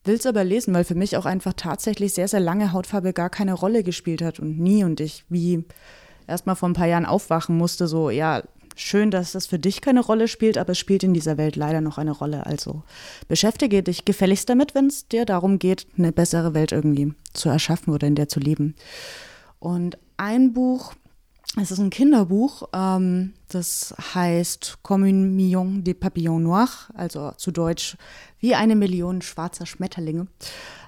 Will 0.04 0.14
es 0.14 0.26
aber 0.26 0.44
lesen, 0.44 0.72
weil 0.72 0.84
für 0.84 0.94
mich 0.94 1.16
auch 1.16 1.26
einfach 1.26 1.52
tatsächlich 1.54 2.14
sehr, 2.14 2.28
sehr 2.28 2.40
lange 2.40 2.72
Hautfarbe 2.72 3.12
gar 3.12 3.30
keine 3.30 3.52
Rolle 3.52 3.82
gespielt 3.82 4.22
hat 4.22 4.40
und 4.40 4.58
nie. 4.58 4.82
Und 4.84 5.00
ich 5.00 5.24
wie 5.28 5.64
erst 6.26 6.46
mal 6.46 6.54
vor 6.54 6.68
ein 6.68 6.74
paar 6.74 6.86
Jahren 6.86 7.06
aufwachen 7.06 7.56
musste, 7.56 7.86
so, 7.86 8.08
ja, 8.08 8.42
schön, 8.76 9.10
dass 9.10 9.32
das 9.32 9.46
für 9.46 9.58
dich 9.58 9.80
keine 9.80 10.00
Rolle 10.00 10.28
spielt, 10.28 10.56
aber 10.56 10.72
es 10.72 10.78
spielt 10.78 11.02
in 11.02 11.12
dieser 11.12 11.36
Welt 11.36 11.56
leider 11.56 11.80
noch 11.80 11.98
eine 11.98 12.12
Rolle. 12.12 12.46
Also 12.46 12.82
beschäftige 13.28 13.82
dich 13.82 14.04
gefälligst 14.04 14.48
damit, 14.48 14.74
wenn 14.74 14.86
es 14.86 15.06
dir 15.08 15.24
darum 15.24 15.58
geht, 15.58 15.86
eine 15.98 16.12
bessere 16.12 16.54
Welt 16.54 16.72
irgendwie 16.72 17.12
zu 17.32 17.48
erschaffen 17.48 17.92
oder 17.92 18.06
in 18.06 18.14
der 18.14 18.28
zu 18.28 18.40
leben. 18.40 18.74
Und 19.58 19.98
ein 20.16 20.52
Buch, 20.52 20.94
es 21.56 21.72
ist 21.72 21.80
ein 21.80 21.90
Kinderbuch, 21.90 22.68
ähm, 22.72 23.32
das 23.48 23.94
heißt 24.14 24.78
Comme 24.82 25.08
une 25.08 25.34
million 25.34 25.82
de 25.82 25.94
papillons 25.94 26.40
noirs, 26.40 26.88
also 26.94 27.32
zu 27.36 27.50
Deutsch 27.50 27.96
wie 28.38 28.54
eine 28.54 28.76
Million 28.76 29.20
schwarzer 29.20 29.66
Schmetterlinge. 29.66 30.28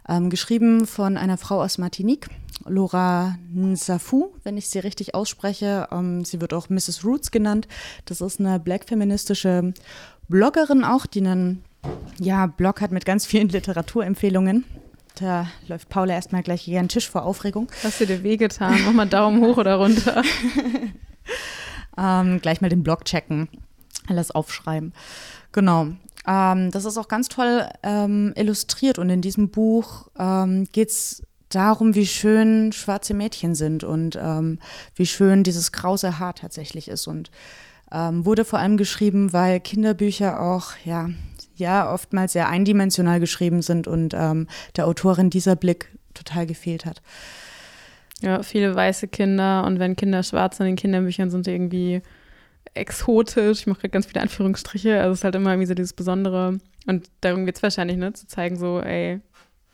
Ähm, 0.09 0.31
geschrieben 0.31 0.87
von 0.87 1.17
einer 1.17 1.37
Frau 1.37 1.63
aus 1.63 1.79
Martinique, 1.79 2.29
Laura 2.65 3.37
Nsafou, 3.53 4.35
wenn 4.45 4.57
ich 4.57 4.69
sie 4.69 4.79
richtig 4.79 5.15
ausspreche. 5.15 5.89
Ähm, 5.91 6.25
sie 6.25 6.41
wird 6.41 6.55
auch 6.55 6.69
Mrs. 6.69 7.05
Roots 7.05 7.31
genannt. 7.31 7.67
Das 8.05 8.21
ist 8.21 8.41
eine 8.41 8.61
black 8.61 8.89
feministische 8.89 9.75
Bloggerin 10.29 10.85
auch, 10.85 11.07
die 11.07 11.21
einen 11.21 11.65
ja, 12.19 12.47
Blog 12.47 12.81
hat 12.81 12.93
mit 12.93 13.05
ganz 13.05 13.27
vielen 13.27 13.49
Literaturempfehlungen. 13.51 14.65
Da 15.17 15.47
läuft 15.69 15.89
Paula 15.89 16.15
erstmal 16.15 16.43
gleich 16.43 16.63
hier 16.63 16.81
an 16.81 16.87
den 16.87 16.91
Tisch 16.91 17.09
vor 17.09 17.25
Aufregung. 17.25 17.69
Hast 17.83 18.01
du 18.01 18.07
dir 18.07 18.23
wehgetan? 18.23 18.81
Mach 18.85 18.93
mal 18.93 19.07
Daumen 19.07 19.43
hoch 19.43 19.59
oder 19.59 19.77
runter. 19.77 20.23
ähm, 21.99 22.41
gleich 22.41 22.61
mal 22.61 22.71
den 22.71 22.83
Blog 22.83 23.05
checken, 23.05 23.49
alles 24.09 24.31
aufschreiben. 24.31 24.93
Genau. 25.53 25.89
Ähm, 26.27 26.71
das 26.71 26.85
ist 26.85 26.97
auch 26.97 27.09
ganz 27.09 27.29
toll 27.29 27.69
ähm, 27.83 28.33
illustriert 28.37 28.99
und 28.99 29.11
in 29.11 29.21
diesem 29.21 29.51
Buch 29.51 30.09
ähm, 30.19 30.67
geht 30.73 30.91
es 30.91 31.23
darum, 31.49 31.95
wie 31.95 32.07
schön 32.07 32.73
schwarze 32.73 33.13
Mädchen 33.13 33.55
sind 33.55 33.85
und 33.85 34.17
ähm, 34.21 34.59
wie 34.95 35.07
schön 35.07 35.43
dieses 35.43 35.73
krause 35.73 36.19
Haar 36.19 36.35
tatsächlich 36.35 36.89
ist 36.89 37.07
und 37.07 37.31
ähm, 37.91 38.25
wurde 38.25 38.45
vor 38.45 38.59
allem 38.59 38.77
geschrieben, 38.77 39.33
weil 39.33 39.61
Kinderbücher 39.61 40.41
auch 40.41 40.73
ja 40.85 41.11
ja 41.57 41.93
oftmals 41.93 42.33
sehr 42.33 42.49
eindimensional 42.49 43.21
geschrieben 43.21 43.63
sind 43.63 43.87
und 43.87 44.15
ähm, 44.15 44.49
der 44.77 44.87
Autorin 44.87 45.31
dieser 45.31 45.57
Blick 45.57 45.89
total 46.15 46.47
gefehlt 46.47 46.85
hat. 46.85 47.03
Ja, 48.21 48.43
viele 48.43 48.75
weiße 48.75 49.09
Kinder 49.09 49.65
und 49.65 49.79
wenn 49.79 49.97
Kinder 49.97 50.23
schwarz 50.23 50.61
in 50.61 50.67
den 50.67 50.77
Kinderbüchern 50.77 51.31
sind 51.31 51.49
irgendwie 51.49 52.03
exotisch. 52.75 53.61
Ich 53.61 53.67
mache 53.67 53.89
ganz 53.89 54.07
viele 54.07 54.21
Anführungsstriche. 54.21 55.01
Also 55.01 55.13
es 55.13 55.19
ist 55.19 55.25
halt 55.25 55.35
immer 55.35 55.51
irgendwie 55.51 55.67
so 55.67 55.75
dieses 55.75 55.93
Besondere. 55.93 56.59
Und 56.87 57.11
darum 57.21 57.47
geht 57.47 57.57
es 57.57 57.63
wahrscheinlich, 57.63 57.97
ne? 57.97 58.13
Zu 58.13 58.27
zeigen, 58.27 58.57
so, 58.57 58.81
ey, 58.81 59.21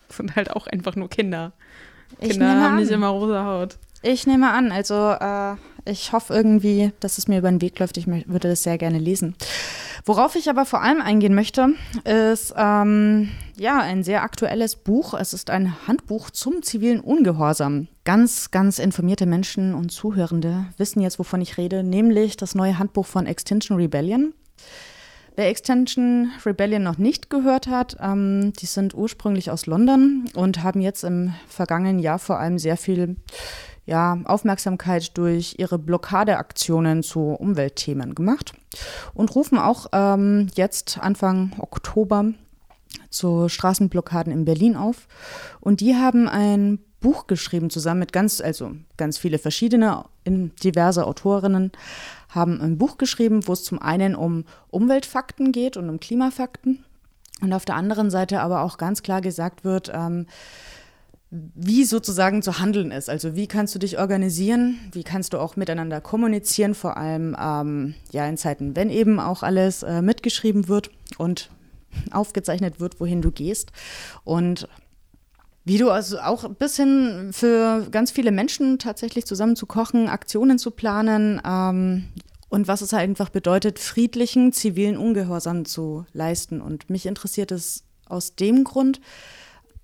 sind 0.08 0.36
halt 0.36 0.50
auch 0.50 0.66
einfach 0.66 0.96
nur 0.96 1.08
Kinder. 1.08 1.52
Kinder 2.20 2.48
haben 2.48 2.74
an. 2.74 2.76
nicht 2.76 2.90
immer 2.90 3.08
rosa 3.08 3.44
Haut. 3.44 3.78
Ich 4.02 4.26
nehme 4.26 4.50
an, 4.50 4.70
also 4.70 4.94
äh, 4.94 5.56
ich 5.84 6.12
hoffe 6.12 6.32
irgendwie, 6.32 6.92
dass 7.00 7.18
es 7.18 7.28
mir 7.28 7.38
über 7.38 7.50
den 7.50 7.60
Weg 7.60 7.78
läuft. 7.78 7.96
Ich 7.96 8.06
würde 8.06 8.48
das 8.48 8.62
sehr 8.62 8.78
gerne 8.78 8.98
lesen. 8.98 9.34
Worauf 10.08 10.36
ich 10.36 10.48
aber 10.48 10.64
vor 10.64 10.80
allem 10.80 11.02
eingehen 11.02 11.34
möchte, 11.34 11.74
ist 12.04 12.54
ähm, 12.56 13.28
ja 13.58 13.78
ein 13.78 14.02
sehr 14.02 14.22
aktuelles 14.22 14.74
Buch. 14.74 15.12
Es 15.12 15.34
ist 15.34 15.50
ein 15.50 15.86
Handbuch 15.86 16.30
zum 16.30 16.62
zivilen 16.62 17.00
Ungehorsam. 17.00 17.88
Ganz, 18.04 18.50
ganz 18.50 18.78
informierte 18.78 19.26
Menschen 19.26 19.74
und 19.74 19.92
Zuhörende 19.92 20.64
wissen 20.78 21.02
jetzt, 21.02 21.18
wovon 21.18 21.42
ich 21.42 21.58
rede, 21.58 21.82
nämlich 21.82 22.38
das 22.38 22.54
neue 22.54 22.78
Handbuch 22.78 23.04
von 23.04 23.26
Extinction 23.26 23.76
Rebellion. 23.76 24.32
Wer 25.36 25.50
Extension 25.50 26.32
Rebellion 26.46 26.82
noch 26.82 26.96
nicht 26.96 27.28
gehört 27.28 27.68
hat, 27.68 27.98
ähm, 28.00 28.54
die 28.54 28.66
sind 28.66 28.94
ursprünglich 28.94 29.50
aus 29.50 29.66
London 29.66 30.24
und 30.34 30.62
haben 30.62 30.80
jetzt 30.80 31.04
im 31.04 31.34
vergangenen 31.46 31.98
Jahr 31.98 32.18
vor 32.18 32.38
allem 32.38 32.58
sehr 32.58 32.78
viel 32.78 33.16
ja, 33.88 34.18
Aufmerksamkeit 34.24 35.16
durch 35.16 35.54
ihre 35.58 35.78
Blockadeaktionen 35.78 37.02
zu 37.02 37.20
Umweltthemen 37.20 38.14
gemacht 38.14 38.52
und 39.14 39.34
rufen 39.34 39.58
auch 39.58 39.86
ähm, 39.92 40.48
jetzt 40.54 40.98
Anfang 40.98 41.52
Oktober 41.58 42.26
zu 43.08 43.48
Straßenblockaden 43.48 44.30
in 44.30 44.44
Berlin 44.44 44.76
auf. 44.76 45.08
Und 45.60 45.80
die 45.80 45.96
haben 45.96 46.28
ein 46.28 46.80
Buch 47.00 47.26
geschrieben 47.26 47.70
zusammen 47.70 48.00
mit 48.00 48.12
ganz, 48.12 48.42
also 48.42 48.72
ganz 48.98 49.16
viele 49.16 49.38
verschiedene, 49.38 50.04
diverse 50.26 51.06
Autorinnen, 51.06 51.72
haben 52.28 52.60
ein 52.60 52.76
Buch 52.76 52.98
geschrieben, 52.98 53.46
wo 53.48 53.54
es 53.54 53.64
zum 53.64 53.80
einen 53.80 54.14
um 54.14 54.44
Umweltfakten 54.68 55.50
geht 55.50 55.78
und 55.78 55.88
um 55.88 55.98
Klimafakten 55.98 56.84
und 57.40 57.54
auf 57.54 57.64
der 57.64 57.76
anderen 57.76 58.10
Seite 58.10 58.40
aber 58.40 58.60
auch 58.60 58.76
ganz 58.76 59.02
klar 59.02 59.22
gesagt 59.22 59.64
wird, 59.64 59.90
ähm, 59.94 60.26
wie 61.30 61.84
sozusagen 61.84 62.42
zu 62.42 62.58
handeln 62.58 62.90
ist. 62.90 63.10
Also 63.10 63.36
wie 63.36 63.46
kannst 63.46 63.74
du 63.74 63.78
dich 63.78 63.98
organisieren, 63.98 64.78
wie 64.92 65.04
kannst 65.04 65.34
du 65.34 65.38
auch 65.38 65.56
miteinander 65.56 66.00
kommunizieren, 66.00 66.74
vor 66.74 66.96
allem 66.96 67.36
ähm, 67.38 67.94
ja 68.10 68.26
in 68.26 68.38
Zeiten, 68.38 68.74
wenn 68.76 68.88
eben 68.88 69.20
auch 69.20 69.42
alles 69.42 69.82
äh, 69.82 70.00
mitgeschrieben 70.00 70.68
wird 70.68 70.90
und 71.18 71.50
aufgezeichnet 72.10 72.80
wird, 72.80 73.00
wohin 73.00 73.20
du 73.20 73.30
gehst. 73.30 73.72
Und 74.24 74.68
wie 75.64 75.76
du 75.76 75.90
also 75.90 76.18
auch 76.20 76.44
ein 76.44 76.54
bisschen 76.54 77.34
für 77.34 77.86
ganz 77.90 78.10
viele 78.10 78.30
Menschen 78.30 78.78
tatsächlich 78.78 79.26
zusammen 79.26 79.54
zu 79.54 79.66
kochen, 79.66 80.08
Aktionen 80.08 80.58
zu 80.58 80.70
planen 80.70 81.42
ähm, 81.44 82.08
und 82.48 82.68
was 82.68 82.80
es 82.80 82.94
halt 82.94 83.02
einfach 83.02 83.28
bedeutet, 83.28 83.78
friedlichen 83.78 84.54
zivilen 84.54 84.96
Ungehorsam 84.96 85.66
zu 85.66 86.06
leisten. 86.14 86.62
Und 86.62 86.88
mich 86.88 87.04
interessiert 87.04 87.52
es 87.52 87.84
aus 88.06 88.34
dem 88.34 88.64
Grund, 88.64 89.02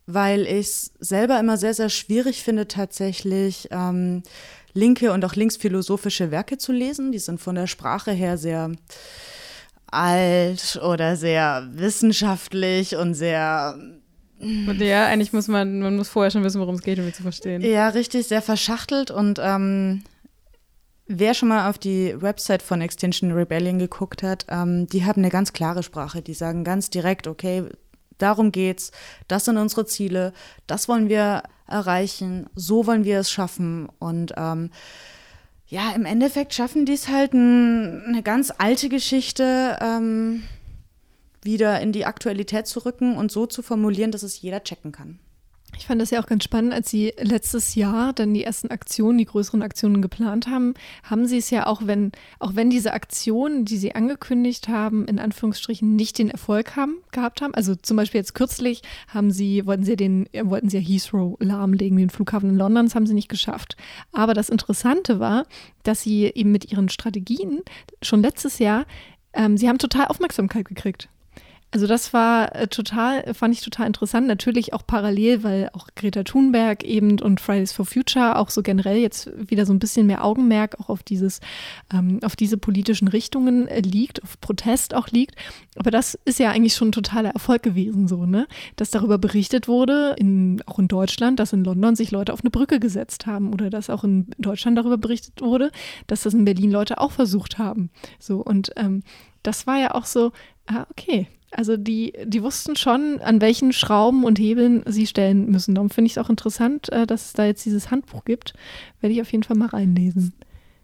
weil 0.07 0.43
ich 0.43 0.67
es 0.67 0.93
selber 1.01 1.39
immer 1.39 1.57
sehr, 1.57 1.75
sehr 1.75 1.89
schwierig 1.89 2.43
finde, 2.43 2.69
tatsächlich 2.69 3.69
ähm, 3.71 4.23
linke 4.73 5.13
und 5.13 5.25
auch 5.25 5.35
linksphilosophische 5.35 6.31
Werke 6.31 6.59
zu 6.59 6.73
lesen. 6.73 7.13
Die 7.13 7.19
sind 7.19 7.41
von 7.41 7.55
der 7.55 7.67
Sprache 7.67 8.13
her 8.13 8.37
sehr 8.37 8.73
alt 9.87 10.81
oder 10.85 11.17
sehr 11.17 11.69
wissenschaftlich 11.73 12.97
und 12.97 13.15
sehr 13.15 13.79
und 14.41 14.81
ja, 14.81 15.07
eigentlich 15.07 15.33
muss 15.33 15.49
man, 15.49 15.81
man 15.81 15.97
muss 15.97 16.09
vorher 16.09 16.31
schon 16.31 16.45
wissen, 16.45 16.61
worum 16.61 16.75
es 16.75 16.83
geht, 16.83 16.99
um 16.99 17.07
ihn 17.07 17.15
zu 17.15 17.23
verstehen. 17.23 17.63
Ja, 17.63 17.89
richtig, 17.89 18.27
sehr 18.27 18.43
verschachtelt 18.43 19.11
und 19.11 19.39
ähm, 19.41 20.03
wer 21.07 21.35
schon 21.35 21.49
mal 21.49 21.71
auf 21.71 21.79
die 21.79 22.21
Website 22.21 22.63
von 22.63 22.81
Extinction 22.81 23.33
Rebellion 23.33 23.79
geguckt 23.79 24.23
hat, 24.23 24.47
ähm, 24.49 24.87
die 24.87 25.05
haben 25.05 25.23
eine 25.23 25.31
ganz 25.31 25.53
klare 25.53 25.83
Sprache. 25.83 26.23
Die 26.23 26.35
sagen 26.35 26.65
ganz 26.65 26.91
direkt, 26.91 27.27
okay, 27.27 27.65
darum 28.19 28.53
geht's, 28.53 28.93
das 29.29 29.45
sind 29.45 29.57
unsere 29.57 29.87
Ziele, 29.87 30.33
das 30.67 30.89
wollen 30.89 31.09
wir 31.09 31.43
erreichen, 31.67 32.49
so 32.55 32.87
wollen 32.87 33.05
wir 33.05 33.21
es 33.21 33.31
schaffen 33.31 33.89
und 33.99 34.35
ähm, 34.37 34.71
ja, 35.67 35.93
im 35.93 36.05
Endeffekt 36.05 36.55
schaffen 36.55 36.85
die 36.87 36.93
es 36.93 37.09
halt 37.09 37.33
ein, 37.33 38.05
eine 38.07 38.23
ganz 38.23 38.53
alte 38.57 38.89
Geschichte. 38.89 39.79
Ähm, 39.81 40.45
wieder 41.45 41.81
in 41.81 41.93
die 41.93 42.07
Aktualität 42.07 42.67
zu 42.67 42.85
rücken 42.85 43.17
und 43.17 43.31
so 43.31 43.47
zu 43.47 43.63
formulieren, 43.63 44.11
dass 44.11 44.23
es 44.23 44.41
jeder 44.41 44.65
checken 44.65 44.93
kann. 44.93 45.21
Ich 45.77 45.87
fand 45.87 46.01
das 46.01 46.11
ja 46.11 46.23
auch 46.23 46.27
ganz 46.27 46.45
spannend, 46.45 46.73
als 46.73 46.91
Sie 46.91 47.13
letztes 47.19 47.75
Jahr 47.75 48.13
dann 48.13 48.33
die 48.33 48.45
ersten 48.45 48.69
Aktionen, 48.69 49.19
die 49.19 49.25
größeren 49.25 49.63
Aktionen 49.63 50.03
geplant 50.03 50.47
haben, 50.47 50.75
haben 51.03 51.27
Sie 51.27 51.39
es 51.39 51.51
ja 51.51 51.67
auch, 51.67 51.83
wenn, 51.85 52.13
auch 52.39 52.55
wenn 52.55 52.71
diese 52.71 52.93
Aktionen, 52.93 53.65
die 53.65 53.77
Sie 53.77 53.95
angekündigt 53.95 54.69
haben, 54.69 55.07
in 55.07 55.19
Anführungsstrichen 55.19 55.97
nicht 55.97 56.19
den 56.19 56.31
Erfolg 56.31 56.77
haben, 56.77 56.99
gehabt 57.13 57.43
haben. 57.43 57.55
Also 57.55 57.75
zum 57.75 57.97
Beispiel 57.97 58.21
jetzt 58.21 58.35
kürzlich 58.35 58.83
haben 59.09 59.31
Sie, 59.31 59.67
wollten 59.67 59.85
Sie 59.85 59.97
den, 59.97 60.29
wollten 60.43 60.69
Sie 60.69 60.79
ja 60.79 60.83
Heathrow 60.83 61.37
lahmlegen, 61.41 61.99
den 61.99 62.11
Flughafen 62.11 62.51
in 62.51 62.57
London, 62.57 62.87
das 62.87 62.95
haben 62.95 63.07
Sie 63.07 63.15
nicht 63.15 63.29
geschafft. 63.29 63.77
Aber 64.13 64.35
das 64.35 64.49
Interessante 64.49 65.21
war, 65.21 65.47
dass 65.83 66.03
Sie 66.03 66.25
eben 66.25 66.53
mit 66.53 66.71
Ihren 66.71 66.89
Strategien 66.89 67.61
schon 68.03 68.23
letztes 68.23 68.59
Jahr, 68.59 68.87
ähm, 69.33 69.57
Sie 69.57 69.69
haben 69.69 69.79
total 69.79 70.07
Aufmerksamkeit 70.07 70.67
gekriegt. 70.67 71.09
Also 71.75 71.89
das 71.89 72.13
war 72.13 72.55
äh, 72.55 72.69
total, 72.69 73.35
fand 73.35 73.53
ich 73.53 73.61
total 73.61 73.89
interessant. 73.89 74.29
Natürlich 74.29 74.73
auch 74.73 74.87
parallel, 74.87 75.43
weil 75.43 75.71
auch 75.73 75.89
Greta 75.97 76.23
Thunberg 76.23 76.85
eben 76.85 77.19
und 77.19 77.41
Fridays 77.41 77.73
for 77.73 77.85
Future 77.85 78.39
auch 78.39 78.51
so 78.51 78.63
generell 78.63 78.99
jetzt 78.99 79.29
wieder 79.37 79.67
so 79.67 79.73
ein 79.73 79.81
bisschen 79.81 80.07
mehr 80.07 80.25
Augenmerk 80.25 80.79
auch 80.79 80.89
auf 80.89 81.03
dieses, 81.03 81.41
ähm, 81.93 82.21
auf 82.23 82.37
diese 82.37 82.59
politischen 82.59 83.09
Richtungen 83.09 83.67
äh, 83.67 83.81
liegt, 83.81 84.23
auf 84.23 84.41
Protest 84.41 84.95
auch 84.95 85.09
liegt. 85.09 85.35
Aber 85.75 85.91
das 85.91 86.17
ist 86.25 86.39
ja 86.39 86.53
eigentlich 86.53 86.77
schon 86.77 86.91
ein 86.91 86.93
totaler 86.93 87.31
Erfolg 87.31 87.65
gewesen, 87.65 88.07
so, 88.07 88.25
ne? 88.25 88.47
Dass 88.77 88.93
darüber 88.93 89.19
berichtet 89.19 89.67
wurde, 89.67 90.15
in, 90.17 90.63
auch 90.67 90.79
in 90.79 90.87
Deutschland, 90.87 91.41
dass 91.41 91.53
in 91.53 91.65
London 91.65 91.97
sich 91.97 92.13
Leute 92.13 92.35
auf 92.35 92.43
eine 92.43 92.51
Brücke 92.51 92.79
gesetzt 92.79 93.27
haben 93.27 93.53
oder 93.53 93.69
dass 93.69 93.91
auch 93.91 94.05
in 94.05 94.29
Deutschland 94.39 94.79
darüber 94.79 94.97
berichtet 94.97 95.41
wurde, 95.41 95.73
dass 96.07 96.23
das 96.23 96.35
in 96.35 96.45
Berlin 96.45 96.71
Leute 96.71 97.01
auch 97.01 97.11
versucht 97.11 97.59
haben. 97.59 97.91
So, 98.21 98.37
und 98.43 98.71
ähm, 98.77 99.03
das 99.43 99.67
war 99.67 99.81
ja 99.81 99.97
auch 99.97 100.05
so, 100.05 100.31
ah, 100.69 100.87
okay, 100.93 101.27
Also 101.57 101.77
die, 101.77 102.13
die 102.25 102.43
wussten 102.43 102.75
schon, 102.75 103.21
an 103.21 103.41
welchen 103.41 103.73
Schrauben 103.73 104.25
und 104.25 104.39
Hebeln 104.41 104.83
sie 104.87 105.07
stellen 105.07 105.51
müssen. 105.51 105.75
Darum 105.75 105.89
finde 105.89 106.07
ich 106.07 106.17
es 106.17 106.19
auch 106.19 106.29
interessant, 106.29 106.93
äh, 106.93 107.07
dass 107.07 107.27
es 107.27 107.33
da 107.33 107.45
jetzt 107.45 107.65
dieses 107.65 107.91
Handbuch 107.91 108.25
gibt. 108.25 108.55
Werde 109.01 109.15
ich 109.15 109.21
auf 109.21 109.31
jeden 109.31 109.45
Fall 109.45 109.57
mal 109.57 109.69
reinlesen. 109.69 110.33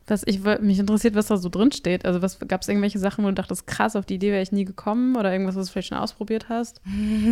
Was 0.07 0.23
ich, 0.27 0.41
mich 0.61 0.81
interessiert, 0.81 1.14
was 1.14 1.27
da 1.27 1.37
so 1.37 1.49
drin 1.49 1.71
steht. 1.71 2.05
Also 2.05 2.18
gab 2.49 2.62
es 2.62 2.68
irgendwelche 2.68 2.99
Sachen, 2.99 3.23
wo 3.25 3.29
du 3.29 3.35
dachtest, 3.35 3.68
krass, 3.68 3.95
auf 3.95 4.07
die 4.07 4.14
Idee 4.14 4.33
wäre 4.33 4.43
ich 4.43 4.51
nie 4.51 4.64
gekommen 4.64 5.14
oder 5.14 5.31
irgendwas, 5.31 5.55
was 5.55 5.66
du 5.66 5.73
vielleicht 5.73 5.89
schon 5.89 5.99
ausprobiert 5.99 6.49
hast? 6.49 6.81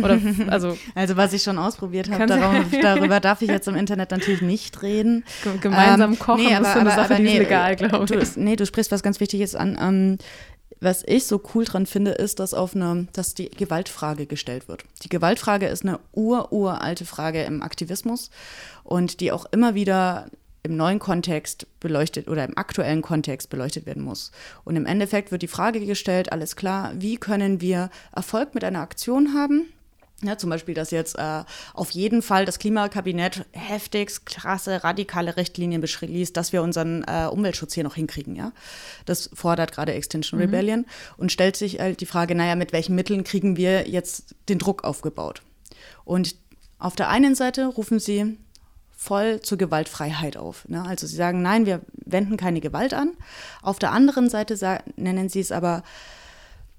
Oder 0.01 0.17
also, 0.47 0.77
also 0.95 1.17
was 1.17 1.33
ich 1.33 1.43
schon 1.43 1.57
ausprobiert 1.57 2.09
habe, 2.09 2.25
darüber 2.81 3.19
darf 3.19 3.41
ich 3.41 3.49
jetzt 3.49 3.67
im 3.67 3.75
Internet 3.75 4.11
natürlich 4.11 4.41
nicht 4.41 4.81
reden. 4.81 5.25
Gemeinsam 5.59 6.13
ähm, 6.13 6.19
kochen 6.19 6.45
nee, 6.45 6.55
aber, 6.55 6.67
ist 6.67 6.73
so 6.73 6.79
eine 6.79 6.91
aber, 6.91 7.01
Sache, 7.01 7.13
aber, 7.15 7.15
die 7.15 7.23
nee, 7.23 7.33
ist 7.33 7.39
legal, 7.39 7.75
glaube 7.75 8.05
ich. 8.05 8.33
Du, 8.33 8.39
nee, 8.39 8.55
du 8.55 8.65
sprichst 8.65 8.91
was 8.91 9.03
ganz 9.03 9.19
Wichtiges 9.19 9.55
an. 9.55 9.77
Ähm, 9.81 10.17
was 10.79 11.03
ich 11.05 11.25
so 11.25 11.41
cool 11.53 11.65
dran 11.65 11.85
finde, 11.85 12.11
ist, 12.11 12.39
dass 12.39 12.53
auf 12.53 12.75
eine, 12.75 13.07
dass 13.13 13.33
die 13.33 13.49
Gewaltfrage 13.49 14.25
gestellt 14.25 14.67
wird. 14.67 14.85
Die 15.03 15.09
Gewaltfrage 15.09 15.67
ist 15.67 15.83
eine 15.83 15.99
ur-uralte 16.13 17.05
Frage 17.05 17.43
im 17.43 17.61
Aktivismus 17.61 18.29
und 18.83 19.19
die 19.19 19.31
auch 19.31 19.45
immer 19.51 19.75
wieder 19.75 20.29
im 20.63 20.75
neuen 20.75 20.99
Kontext 20.99 21.67
beleuchtet 21.79 22.27
oder 22.27 22.43
im 22.43 22.57
aktuellen 22.57 23.01
Kontext 23.01 23.49
beleuchtet 23.49 23.85
werden 23.85 24.03
muss. 24.03 24.31
Und 24.65 24.75
im 24.75 24.85
Endeffekt 24.85 25.31
wird 25.31 25.41
die 25.41 25.47
Frage 25.47 25.85
gestellt, 25.85 26.31
alles 26.31 26.55
klar, 26.55 26.91
wie 26.95 27.17
können 27.17 27.61
wir 27.61 27.89
Erfolg 28.13 28.53
mit 28.53 28.63
einer 28.63 28.81
Aktion 28.81 29.33
haben? 29.33 29.67
Ja, 30.21 30.37
zum 30.37 30.49
Beispiel, 30.49 30.73
dass 30.73 30.91
jetzt 30.91 31.17
äh, 31.17 31.43
auf 31.73 31.91
jeden 31.91 32.21
Fall 32.21 32.45
das 32.45 32.59
Klimakabinett 32.59 33.45
heftigst 33.51 34.25
krasse, 34.25 34.83
radikale 34.83 35.37
Richtlinien 35.37 35.79
beschließt, 35.79 36.35
dass 36.35 36.51
wir 36.51 36.61
unseren 36.61 37.03
äh, 37.03 37.27
Umweltschutz 37.31 37.73
hier 37.73 37.85
noch 37.85 37.95
hinkriegen. 37.95 38.35
Ja? 38.35 38.51
Das 39.05 39.29
fordert 39.33 39.71
gerade 39.71 39.93
Extinction 39.93 40.37
mhm. 40.37 40.45
Rebellion 40.45 40.85
und 41.15 41.31
stellt 41.31 41.55
sich 41.55 41.79
halt 41.79 42.01
die 42.01 42.05
Frage, 42.05 42.35
naja, 42.35 42.55
mit 42.55 42.73
welchen 42.73 42.95
Mitteln 42.95 43.23
kriegen 43.23 43.55
wir 43.55 43.87
jetzt 43.87 44.35
den 44.49 44.59
Druck 44.59 44.83
aufgebaut? 44.83 45.41
Und 46.03 46.35
auf 46.79 46.95
der 46.95 47.09
einen 47.09 47.35
Seite 47.35 47.67
rufen 47.67 47.99
sie 47.99 48.37
voll 48.99 49.39
zur 49.39 49.57
Gewaltfreiheit 49.57 50.35
auf. 50.35 50.67
Ne? 50.67 50.83
Also 50.83 51.07
sie 51.07 51.15
sagen, 51.15 51.41
nein, 51.41 51.65
wir 51.65 51.81
wenden 51.93 52.35
keine 52.35 52.59
Gewalt 52.59 52.93
an. 52.93 53.13
Auf 53.61 53.79
der 53.79 53.93
anderen 53.93 54.29
Seite 54.29 54.81
nennen 54.97 55.29
sie 55.29 55.39
es 55.39 55.53
aber, 55.53 55.83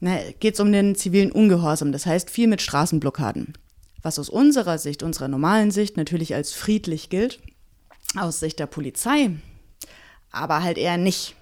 geht 0.00 0.54
es 0.54 0.60
um 0.60 0.72
den 0.72 0.94
zivilen 0.94 1.32
Ungehorsam, 1.32 1.92
das 1.92 2.06
heißt 2.06 2.30
viel 2.30 2.48
mit 2.48 2.62
Straßenblockaden. 2.62 3.54
Was 4.02 4.18
aus 4.18 4.30
unserer 4.30 4.78
Sicht, 4.78 5.02
unserer 5.02 5.28
normalen 5.28 5.70
Sicht 5.70 5.96
natürlich 5.96 6.34
als 6.34 6.52
friedlich 6.52 7.10
gilt, 7.10 7.40
aus 8.16 8.40
Sicht 8.40 8.58
der 8.58 8.66
Polizei, 8.66 9.30
aber 10.30 10.62
halt 10.62 10.78
eher 10.78 10.96
nicht. 10.96 11.34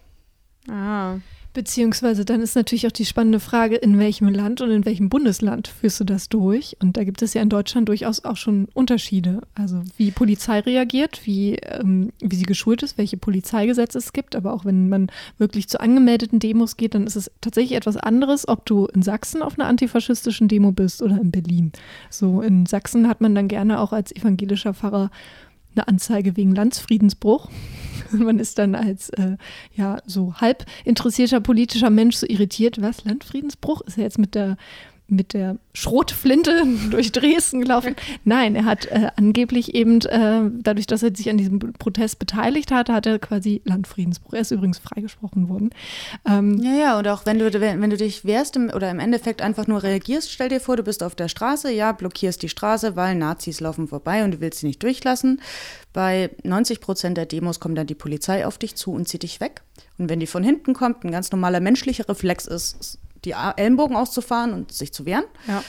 Ah. 0.69 1.19
Beziehungsweise 1.55 2.25
dann 2.25 2.41
ist 2.41 2.55
natürlich 2.55 2.87
auch 2.87 2.93
die 2.93 3.07
spannende 3.07 3.41
Frage, 3.41 3.77
in 3.77 3.99
welchem 3.99 4.29
Land 4.29 4.61
und 4.61 4.71
in 4.71 4.85
welchem 4.85 5.09
Bundesland 5.09 5.67
führst 5.69 5.99
du 5.99 6.05
das 6.05 6.29
durch? 6.29 6.77
Und 6.81 6.97
da 6.97 7.05
gibt 7.05 7.23
es 7.23 7.35
ja 7.35 7.43
in 7.43 7.49
Deutschland 7.49 7.89
durchaus 7.89 8.25
auch 8.25 8.37
schon 8.37 8.69
Unterschiede. 8.75 9.41
Also 9.55 9.83
wie 9.97 10.11
Polizei 10.11 10.61
reagiert, 10.61 11.23
wie, 11.25 11.55
ähm, 11.57 12.13
wie 12.21 12.37
sie 12.37 12.45
geschult 12.45 12.83
ist, 12.83 12.99
welche 12.99 13.17
Polizeigesetze 13.17 13.99
es 13.99 14.13
gibt. 14.13 14.37
Aber 14.37 14.53
auch 14.53 14.65
wenn 14.65 14.89
man 14.89 15.11
wirklich 15.39 15.69
zu 15.69 15.81
angemeldeten 15.81 16.39
Demos 16.39 16.77
geht, 16.77 16.95
dann 16.95 17.07
ist 17.07 17.17
es 17.17 17.31
tatsächlich 17.41 17.77
etwas 17.77 17.97
anderes, 17.97 18.47
ob 18.47 18.67
du 18.67 18.87
in 18.87 19.03
Sachsen 19.03 19.43
auf 19.43 19.59
einer 19.59 19.69
antifaschistischen 19.69 20.49
Demo 20.49 20.73
bist 20.73 21.03
oder 21.03 21.19
in 21.19 21.31
Berlin. 21.31 21.73
So 22.11 22.43
in 22.43 22.67
Sachsen 22.67 23.09
hat 23.09 23.21
man 23.21 23.35
dann 23.35 23.49
gerne 23.49 23.81
auch 23.81 23.93
als 23.93 24.15
evangelischer 24.15 24.75
Pfarrer 24.75 25.11
eine 25.79 25.89
Anzeige 25.89 26.37
wegen 26.37 26.55
Landsfriedensbruch. 26.55 27.49
Man 28.11 28.39
ist 28.39 28.59
dann 28.59 28.75
als 28.75 29.11
äh, 29.11 29.37
ja 29.75 29.99
so 30.07 30.35
halb 30.35 30.65
interessierter 30.85 31.41
politischer 31.41 31.91
Mensch 31.91 32.17
so 32.17 32.27
irritiert, 32.27 32.81
was? 32.81 33.05
Landfriedensbruch 33.05 33.83
ist 33.83 33.99
er 33.99 34.05
jetzt 34.05 34.19
mit 34.19 34.35
der 34.35 34.57
mit 35.09 35.33
der 35.33 35.57
Schrotflinte 35.73 36.65
durch 36.91 37.13
Dresden 37.13 37.61
gelaufen. 37.61 37.97
Nein, 38.25 38.55
er 38.55 38.65
hat 38.65 38.87
äh, 38.87 39.11
angeblich 39.17 39.75
eben, 39.75 40.01
äh, 40.03 40.51
dadurch, 40.61 40.87
dass 40.87 41.03
er 41.03 41.15
sich 41.15 41.31
an 41.31 41.39
diesem 41.39 41.59
Protest 41.59 42.19
beteiligt 42.19 42.71
hatte, 42.71 42.93
hat 42.93 43.07
er 43.07 43.19
quasi 43.19 43.63
Landfriedensbruch. 43.65 44.35
Er 44.35 44.41
ist 44.41 44.51
übrigens 44.51 44.79
freigesprochen 44.79 45.49
worden. 45.49 45.71
Ähm, 46.27 46.59
ja, 46.63 46.75
ja, 46.75 46.99
und 46.99 47.09
auch 47.09 47.25
wenn 47.27 47.39
du, 47.39 47.53
wenn, 47.61 47.81
wenn 47.81 47.91
du 47.91 47.97
dich 47.97 48.25
wehrst 48.25 48.57
im, 48.57 48.71
oder 48.71 48.91
im 48.91 48.99
Endeffekt 48.99 49.41
einfach 49.41 49.67
nur 49.67 49.83
reagierst, 49.83 50.31
stell 50.31 50.51
dir 50.51 50.61
vor, 50.61 50.77
du 50.77 50.83
bist 50.83 51.03
auf 51.03 51.15
der 51.15 51.29
Straße, 51.29 51.73
ja, 51.73 51.93
blockierst 51.93 52.43
die 52.43 52.49
Straße, 52.49 52.95
weil 52.95 53.15
Nazis 53.15 53.61
laufen 53.61 53.89
vorbei 53.89 54.25
und 54.25 54.33
du 54.33 54.41
willst 54.41 54.61
sie 54.61 54.67
nicht 54.67 54.83
durchlassen. 54.83 55.41
Bei 55.95 56.31
90 56.45 56.81
Prozent 56.81 57.17
der 57.17 57.27
Demos 57.27 57.61
kommt 57.61 57.79
dann 57.79 57.87
die 57.87 57.95
Polizei 57.95 58.47
auf 58.47 58.59
dich 58.59 58.77
zu 58.77 58.93
und 58.93 59.09
zieht 59.09 59.23
dich 59.23 59.41
weg. 59.41 59.63
Und 59.97 60.09
wenn 60.09 60.21
die 60.21 60.27
von 60.27 60.45
hinten 60.45 60.75
kommt, 60.75 61.05
ein 61.05 61.11
ganz 61.11 61.33
normaler 61.33 61.61
menschlicher 61.61 62.09
Reflex 62.09 62.47
ist, 62.47 62.99
die 63.25 63.35
Ellenbogen 63.57 63.97
auszufahren 63.97 64.53
und 64.53 64.73
sich 64.73 64.93
zu 64.93 65.07
wehren. 65.07 65.25
Ja. 65.47 65.63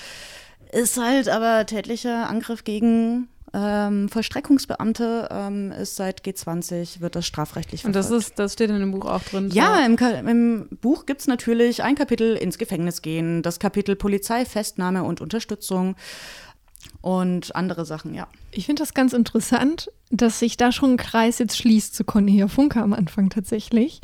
Ist 0.72 0.98
halt 0.98 1.30
aber 1.30 1.66
tätlicher 1.66 2.30
Angriff 2.30 2.64
gegen 2.64 3.28
ähm, 3.54 4.10
Vollstreckungsbeamte 4.10 5.30
ähm, 5.32 5.72
ist 5.72 5.96
seit 5.96 6.22
G20, 6.22 7.02
wird 7.02 7.16
das 7.16 7.26
strafrechtlich 7.26 7.82
verfolgt. 7.82 8.10
Und 8.10 8.14
das, 8.14 8.28
ist, 8.28 8.38
das 8.38 8.54
steht 8.54 8.70
in 8.70 8.80
dem 8.80 8.92
Buch 8.92 9.06
auch 9.06 9.24
drin? 9.24 9.50
Ja, 9.52 9.86
im, 9.86 9.98
im 10.28 10.68
Buch 10.82 11.06
gibt 11.06 11.22
es 11.22 11.28
natürlich 11.28 11.84
ein 11.84 11.96
Kapitel 11.96 12.36
ins 12.36 12.58
Gefängnis 12.58 13.02
gehen, 13.02 13.42
das 13.42 13.60
Kapitel 13.60 13.96
Polizei, 13.96 14.46
Festnahme 14.46 15.04
und 15.04 15.22
Unterstützung 15.22 15.96
und 17.02 17.56
andere 17.56 17.86
Sachen, 17.86 18.14
ja. 18.14 18.28
Ich 18.52 18.66
finde 18.66 18.82
das 18.82 18.94
ganz 18.94 19.14
interessant, 19.14 19.92
dass 20.12 20.40
sich 20.40 20.58
da 20.58 20.72
schon 20.72 20.92
ein 20.92 20.98
Kreis 20.98 21.38
jetzt 21.40 21.58
schließt 21.58 21.96
zu 21.96 22.04
Cornelia 22.04 22.48
Funke 22.48 22.82
am 22.82 22.94
Anfang 22.94 23.30
tatsächlich, 23.30 24.02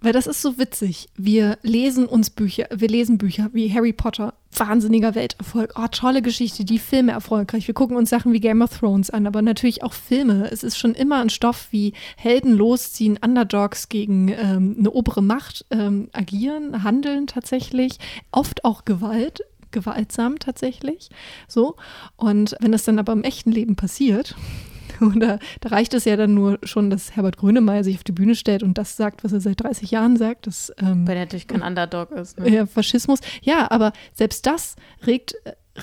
weil 0.00 0.12
das 0.12 0.26
ist 0.26 0.42
so 0.42 0.58
witzig. 0.58 1.08
Wir 1.16 1.58
lesen 1.62 2.06
uns 2.06 2.30
Bücher, 2.30 2.68
wir 2.70 2.88
lesen 2.88 3.18
Bücher 3.18 3.48
wie 3.52 3.72
Harry 3.72 3.92
Potter, 3.92 4.34
wahnsinniger 4.54 5.14
Welterfolg, 5.14 5.72
oh, 5.76 5.86
tolle 5.90 6.22
Geschichte, 6.22 6.64
die 6.64 6.78
Filme 6.78 7.12
erfolgreich. 7.12 7.66
Wir 7.66 7.74
gucken 7.74 7.96
uns 7.96 8.10
Sachen 8.10 8.32
wie 8.32 8.40
Game 8.40 8.62
of 8.62 8.78
Thrones 8.78 9.10
an, 9.10 9.26
aber 9.26 9.42
natürlich 9.42 9.82
auch 9.82 9.94
Filme. 9.94 10.48
Es 10.50 10.62
ist 10.62 10.78
schon 10.78 10.94
immer 10.94 11.20
ein 11.20 11.30
Stoff, 11.30 11.68
wie 11.70 11.94
Helden 12.16 12.52
losziehen, 12.52 13.18
Underdogs 13.24 13.88
gegen 13.88 14.28
ähm, 14.28 14.76
eine 14.78 14.90
obere 14.90 15.22
Macht 15.22 15.64
ähm, 15.70 16.08
agieren, 16.12 16.84
handeln 16.84 17.26
tatsächlich, 17.26 17.98
oft 18.30 18.64
auch 18.64 18.84
Gewalt 18.84 19.40
gewaltsam 19.78 20.38
tatsächlich. 20.38 21.08
So. 21.46 21.76
Und 22.16 22.56
wenn 22.60 22.72
das 22.72 22.84
dann 22.84 22.98
aber 22.98 23.12
im 23.12 23.22
echten 23.22 23.52
Leben 23.52 23.76
passiert, 23.76 24.34
oder 25.00 25.38
da 25.60 25.68
reicht 25.68 25.94
es 25.94 26.04
ja 26.04 26.16
dann 26.16 26.34
nur 26.34 26.58
schon, 26.62 26.90
dass 26.90 27.14
Herbert 27.14 27.36
Grönemeyer 27.36 27.84
sich 27.84 27.96
auf 27.96 28.04
die 28.04 28.12
Bühne 28.12 28.34
stellt 28.34 28.62
und 28.62 28.78
das 28.78 28.96
sagt, 28.96 29.24
was 29.24 29.32
er 29.32 29.40
seit 29.40 29.62
30 29.62 29.90
Jahren 29.90 30.16
sagt. 30.16 30.46
Dass, 30.46 30.72
ähm, 30.78 31.06
Weil 31.06 31.16
er 31.16 31.24
natürlich 31.24 31.46
kein 31.46 31.62
Underdog 31.62 32.10
ist. 32.12 32.38
Ne? 32.38 32.50
Ja, 32.50 32.66
Faschismus. 32.66 33.20
Ja, 33.42 33.70
aber 33.70 33.92
selbst 34.12 34.46
das 34.46 34.76
regt 35.06 35.34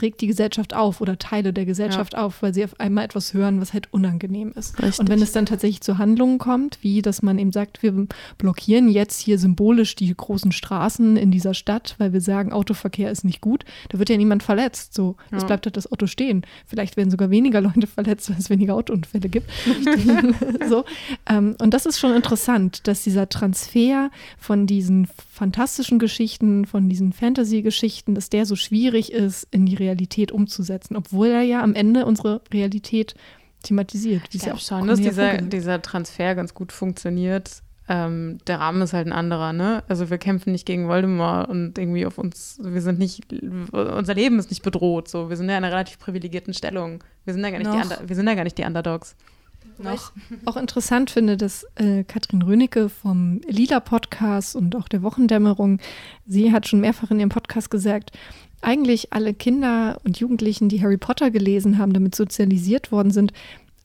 regt 0.01 0.21
die 0.21 0.27
Gesellschaft 0.27 0.73
auf 0.73 1.01
oder 1.01 1.17
Teile 1.17 1.53
der 1.53 1.65
Gesellschaft 1.65 2.13
ja. 2.13 2.19
auf, 2.19 2.41
weil 2.41 2.53
sie 2.53 2.63
auf 2.63 2.79
einmal 2.79 3.05
etwas 3.05 3.33
hören, 3.33 3.61
was 3.61 3.73
halt 3.73 3.91
unangenehm 3.91 4.51
ist. 4.55 4.81
Richtig. 4.81 4.99
Und 4.99 5.09
wenn 5.09 5.21
es 5.21 5.31
dann 5.31 5.45
tatsächlich 5.45 5.81
zu 5.81 5.97
Handlungen 5.97 6.37
kommt, 6.37 6.79
wie 6.81 7.01
dass 7.01 7.21
man 7.21 7.37
eben 7.39 7.51
sagt, 7.51 7.83
wir 7.83 8.07
blockieren 8.37 8.89
jetzt 8.89 9.21
hier 9.21 9.39
symbolisch 9.39 9.95
die 9.95 10.13
großen 10.15 10.51
Straßen 10.51 11.17
in 11.17 11.31
dieser 11.31 11.53
Stadt, 11.53 11.95
weil 11.97 12.13
wir 12.13 12.21
sagen, 12.21 12.51
Autoverkehr 12.51 13.11
ist 13.11 13.23
nicht 13.23 13.41
gut, 13.41 13.65
da 13.89 13.99
wird 13.99 14.09
ja 14.09 14.17
niemand 14.17 14.43
verletzt. 14.43 14.93
So, 14.93 15.15
ja. 15.31 15.37
es 15.37 15.45
bleibt 15.45 15.65
halt 15.65 15.77
das 15.77 15.91
Auto 15.91 16.07
stehen. 16.07 16.45
Vielleicht 16.65 16.97
werden 16.97 17.11
sogar 17.11 17.29
weniger 17.29 17.61
Leute 17.61 17.87
verletzt, 17.87 18.29
weil 18.29 18.37
es 18.37 18.49
weniger 18.49 18.75
Autounfälle 18.75 19.29
gibt. 19.29 19.49
so, 20.69 20.85
ähm, 21.29 21.55
und 21.61 21.73
das 21.73 21.85
ist 21.85 21.99
schon 21.99 22.13
interessant, 22.15 22.87
dass 22.87 23.03
dieser 23.03 23.29
Transfer 23.29 24.09
von 24.37 24.67
diesen 24.67 25.07
fantastischen 25.31 25.99
Geschichten, 25.99 26.65
von 26.65 26.89
diesen 26.89 27.13
Fantasy-Geschichten, 27.13 28.15
dass 28.15 28.29
der 28.29 28.45
so 28.45 28.55
schwierig 28.55 29.11
ist 29.11 29.47
in 29.51 29.65
die 29.65 29.75
Realität 29.75 29.84
umzusetzen, 30.31 30.95
obwohl 30.95 31.27
er 31.27 31.41
ja 31.41 31.63
am 31.63 31.75
Ende 31.75 32.05
unsere 32.05 32.41
Realität 32.53 33.15
thematisiert. 33.63 34.23
Ich 34.31 34.41
glaube 34.41 34.57
ja 34.57 34.63
schon, 34.63 34.87
dass 34.87 34.99
dieser, 34.99 35.37
dieser 35.37 35.81
Transfer 35.81 36.35
ganz 36.35 36.53
gut 36.53 36.71
funktioniert. 36.71 37.61
Ähm, 37.87 38.39
der 38.47 38.59
Rahmen 38.59 38.81
ist 38.81 38.93
halt 38.93 39.05
ein 39.05 39.13
anderer, 39.13 39.53
ne? 39.53 39.83
Also 39.87 40.09
wir 40.09 40.17
kämpfen 40.17 40.51
nicht 40.51 40.65
gegen 40.65 40.87
Voldemort 40.87 41.49
und 41.49 41.77
irgendwie 41.77 42.07
auf 42.07 42.17
uns, 42.17 42.59
wir 42.63 42.81
sind 42.81 42.97
nicht, 42.97 43.31
unser 43.71 44.15
Leben 44.15 44.39
ist 44.39 44.49
nicht 44.49 44.63
bedroht. 44.63 45.07
So, 45.07 45.29
wir 45.29 45.37
sind 45.37 45.49
ja 45.49 45.57
in 45.57 45.63
einer 45.63 45.71
relativ 45.71 45.99
privilegierten 45.99 46.55
Stellung. 46.55 47.03
Wir 47.25 47.33
sind 47.35 47.43
ja 47.43 47.51
gar 47.51 47.59
nicht, 47.59 48.01
die, 48.01 48.09
wir 48.09 48.15
sind 48.15 48.27
ja 48.27 48.33
gar 48.33 48.43
nicht 48.43 48.57
die 48.57 48.63
Underdogs. 48.63 49.15
Noch. 49.77 50.13
auch 50.45 50.57
interessant 50.57 51.11
finde, 51.11 51.35
dass 51.37 51.65
äh, 51.75 52.03
Katrin 52.05 52.41
Rönecke 52.41 52.87
vom 52.87 53.41
Lila 53.47 53.81
Podcast 53.81 54.55
und 54.55 54.75
auch 54.75 54.87
der 54.87 55.03
Wochendämmerung, 55.03 55.79
sie 56.25 56.53
hat 56.53 56.67
schon 56.67 56.79
mehrfach 56.79 57.11
in 57.11 57.19
ihrem 57.19 57.29
Podcast 57.29 57.69
gesagt, 57.69 58.11
eigentlich 58.65 59.13
alle 59.13 59.33
Kinder 59.33 59.99
und 60.03 60.19
Jugendlichen, 60.19 60.69
die 60.69 60.81
Harry 60.81 60.97
Potter 60.97 61.31
gelesen 61.31 61.77
haben, 61.77 61.93
damit 61.93 62.15
sozialisiert 62.15 62.91
worden 62.91 63.11
sind, 63.11 63.31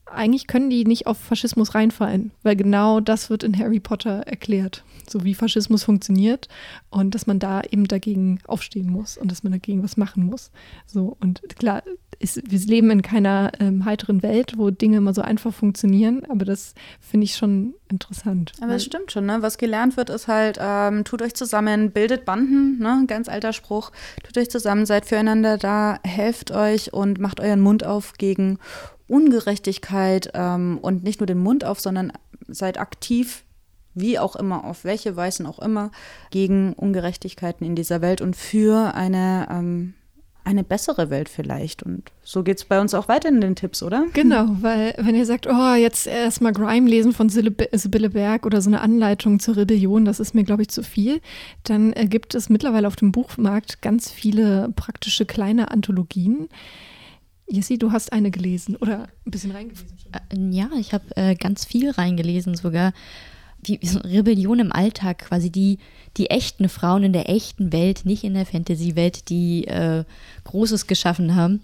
eigentlich 0.06 0.46
können 0.46 0.70
die 0.70 0.84
nicht 0.84 1.06
auf 1.06 1.18
Faschismus 1.18 1.74
reinfallen, 1.74 2.32
weil 2.42 2.56
genau 2.56 3.00
das 3.00 3.30
wird 3.30 3.44
in 3.44 3.56
Harry 3.58 3.78
Potter 3.78 4.22
erklärt, 4.26 4.82
so 5.10 5.24
wie 5.24 5.34
Faschismus 5.34 5.84
funktioniert 5.84 6.48
und 6.90 7.14
dass 7.14 7.26
man 7.26 7.38
da 7.38 7.62
eben 7.62 7.86
dagegen 7.86 8.40
aufstehen 8.46 8.90
muss 8.90 9.16
und 9.16 9.30
dass 9.30 9.42
man 9.42 9.52
dagegen 9.52 9.82
was 9.82 9.96
machen 9.96 10.24
muss. 10.24 10.50
So 10.86 11.16
und 11.20 11.42
klar, 11.56 11.82
ist, 12.20 12.42
wir 12.50 12.58
leben 12.58 12.90
in 12.90 13.02
keiner 13.02 13.50
ähm, 13.60 13.84
heiteren 13.86 14.22
Welt, 14.22 14.54
wo 14.58 14.70
Dinge 14.70 14.98
immer 14.98 15.14
so 15.14 15.22
einfach 15.22 15.54
funktionieren, 15.54 16.22
aber 16.28 16.44
das 16.44 16.74
finde 17.00 17.24
ich 17.24 17.36
schon 17.36 17.74
interessant. 17.88 18.52
Aber 18.60 18.74
es 18.74 18.84
stimmt 18.84 19.10
schon, 19.10 19.26
ne? 19.26 19.38
Was 19.40 19.56
gelernt 19.56 19.96
wird, 19.96 20.10
ist 20.10 20.28
halt, 20.28 20.58
ähm, 20.60 21.04
tut 21.04 21.22
euch 21.22 21.34
zusammen, 21.34 21.90
bildet 21.92 22.26
Banden, 22.26 22.78
ne? 22.78 23.04
Ganz 23.06 23.28
alter 23.28 23.52
Spruch. 23.52 23.90
Tut 24.22 24.36
euch 24.36 24.50
zusammen, 24.50 24.84
seid 24.84 25.06
füreinander 25.06 25.56
da, 25.56 25.98
helft 26.04 26.50
euch 26.50 26.92
und 26.92 27.18
macht 27.18 27.40
euren 27.40 27.60
Mund 27.60 27.84
auf 27.84 28.12
gegen 28.18 28.58
Ungerechtigkeit 29.08 30.30
ähm, 30.34 30.78
und 30.80 31.02
nicht 31.02 31.20
nur 31.20 31.26
den 31.26 31.42
Mund 31.42 31.64
auf, 31.64 31.80
sondern 31.80 32.12
seid 32.48 32.78
aktiv 32.78 33.44
wie 33.94 34.18
auch 34.18 34.36
immer, 34.36 34.64
auf 34.64 34.84
welche 34.84 35.16
Weisen 35.16 35.46
auch 35.46 35.58
immer, 35.58 35.90
gegen 36.30 36.72
Ungerechtigkeiten 36.74 37.66
in 37.66 37.74
dieser 37.74 38.00
Welt 38.00 38.20
und 38.20 38.36
für 38.36 38.94
eine, 38.94 39.48
ähm, 39.50 39.94
eine 40.44 40.64
bessere 40.64 41.10
Welt 41.10 41.28
vielleicht. 41.28 41.82
Und 41.82 42.10
so 42.22 42.42
geht 42.42 42.58
es 42.58 42.64
bei 42.64 42.80
uns 42.80 42.94
auch 42.94 43.08
weiter 43.08 43.28
in 43.28 43.40
den 43.40 43.56
Tipps, 43.56 43.82
oder? 43.82 44.06
Genau, 44.12 44.48
weil 44.60 44.94
wenn 44.98 45.14
ihr 45.14 45.26
sagt, 45.26 45.46
oh, 45.46 45.74
jetzt 45.74 46.06
erstmal 46.06 46.52
Grime 46.52 46.88
lesen 46.88 47.12
von 47.12 47.28
Sibylle 47.28 48.10
Berg 48.10 48.46
oder 48.46 48.60
so 48.60 48.70
eine 48.70 48.80
Anleitung 48.80 49.40
zur 49.40 49.56
Rebellion, 49.56 50.04
das 50.04 50.20
ist 50.20 50.34
mir, 50.34 50.44
glaube 50.44 50.62
ich, 50.62 50.68
zu 50.68 50.82
viel, 50.82 51.20
dann 51.64 51.92
äh, 51.92 52.06
gibt 52.06 52.34
es 52.34 52.48
mittlerweile 52.48 52.86
auf 52.86 52.96
dem 52.96 53.12
Buchmarkt 53.12 53.82
ganz 53.82 54.10
viele 54.10 54.72
praktische 54.74 55.26
kleine 55.26 55.70
Anthologien. 55.70 56.48
Jessie, 57.48 57.78
du 57.78 57.90
hast 57.90 58.12
eine 58.12 58.30
gelesen 58.30 58.76
oder 58.76 59.08
ein 59.26 59.30
bisschen 59.30 59.50
reingelesen. 59.50 59.88
Schon. 60.00 60.52
Äh, 60.52 60.56
ja, 60.56 60.70
ich 60.78 60.94
habe 60.94 61.04
äh, 61.16 61.34
ganz 61.34 61.64
viel 61.64 61.90
reingelesen 61.90 62.54
sogar 62.54 62.92
die 63.66 63.80
Rebellion 64.04 64.58
im 64.58 64.72
Alltag, 64.72 65.18
quasi 65.18 65.50
die, 65.50 65.78
die 66.16 66.30
echten 66.30 66.68
Frauen 66.68 67.04
in 67.04 67.12
der 67.12 67.28
echten 67.28 67.72
Welt, 67.72 68.04
nicht 68.04 68.24
in 68.24 68.34
der 68.34 68.46
Fantasy-Welt, 68.46 69.28
die 69.28 69.66
äh, 69.66 70.04
Großes 70.44 70.86
geschaffen 70.86 71.34
haben. 71.34 71.62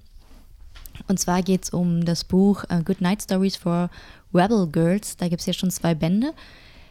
Und 1.08 1.18
zwar 1.20 1.42
geht 1.42 1.64
es 1.64 1.70
um 1.70 2.04
das 2.04 2.24
Buch 2.24 2.64
uh, 2.72 2.82
Good 2.82 3.00
Night 3.00 3.22
Stories 3.22 3.56
for 3.56 3.90
Rebel 4.32 4.66
Girls. 4.66 5.16
Da 5.16 5.28
gibt 5.28 5.40
es 5.40 5.46
ja 5.46 5.52
schon 5.52 5.70
zwei 5.70 5.94
Bände. 5.94 6.32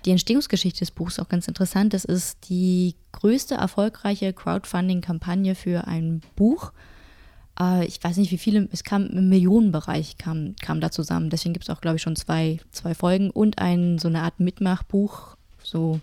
Die 0.05 0.11
Entstehungsgeschichte 0.11 0.79
des 0.79 0.91
Buchs 0.91 1.13
ist 1.13 1.19
auch 1.19 1.29
ganz 1.29 1.47
interessant. 1.47 1.93
Das 1.93 2.05
ist 2.05 2.49
die 2.49 2.95
größte 3.11 3.55
erfolgreiche 3.55 4.33
Crowdfunding-Kampagne 4.33 5.55
für 5.55 5.87
ein 5.87 6.21
Buch. 6.35 6.71
Äh, 7.59 7.85
ich 7.85 8.03
weiß 8.03 8.17
nicht, 8.17 8.31
wie 8.31 8.37
viele, 8.37 8.67
es 8.71 8.83
kam 8.83 9.07
im 9.07 9.29
Millionenbereich, 9.29 10.17
kam, 10.17 10.55
kam 10.61 10.81
da 10.81 10.91
zusammen. 10.91 11.29
Deswegen 11.29 11.53
gibt 11.53 11.67
es 11.67 11.69
auch, 11.69 11.81
glaube 11.81 11.97
ich, 11.97 12.01
schon 12.01 12.15
zwei, 12.15 12.59
zwei 12.71 12.93
Folgen 12.93 13.29
und 13.29 13.59
ein, 13.59 13.97
so 13.99 14.07
eine 14.07 14.21
Art 14.21 14.39
Mitmachbuch, 14.39 15.35
so, 15.63 15.99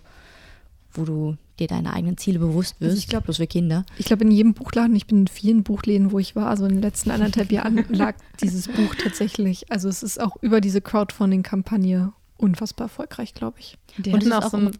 wo 0.93 1.05
du 1.05 1.37
dir 1.59 1.67
deine 1.67 1.93
eigenen 1.93 2.17
Ziele 2.17 2.39
bewusst 2.39 2.79
wirst. 2.79 2.91
Also 2.91 2.97
ich 2.97 3.07
glaube, 3.07 3.25
bloß 3.25 3.37
für 3.37 3.47
Kinder. 3.47 3.85
Ich 3.97 4.05
glaube, 4.05 4.23
in 4.23 4.31
jedem 4.31 4.53
Buchladen, 4.53 4.95
ich 4.95 5.05
bin 5.05 5.19
in 5.19 5.27
vielen 5.27 5.63
Buchläden, 5.63 6.11
wo 6.11 6.19
ich 6.19 6.35
war, 6.35 6.47
also 6.47 6.65
in 6.65 6.73
den 6.73 6.81
letzten 6.81 7.11
anderthalb 7.11 7.51
Jahren 7.51 7.85
lag 7.89 8.15
dieses 8.41 8.67
Buch 8.67 8.95
tatsächlich. 8.95 9.71
Also 9.71 9.87
es 9.87 10.01
ist 10.01 10.19
auch 10.19 10.35
über 10.41 10.61
diese 10.61 10.81
Crowdfunding-Kampagne 10.81 12.11
unfassbar 12.37 12.85
erfolgreich, 12.85 13.33
glaube 13.33 13.59
ich. 13.59 13.77
Die 13.97 14.11
und 14.11 14.21
hatten 14.21 14.33
auch 14.33 14.49
so 14.49 14.57
ein 14.57 14.71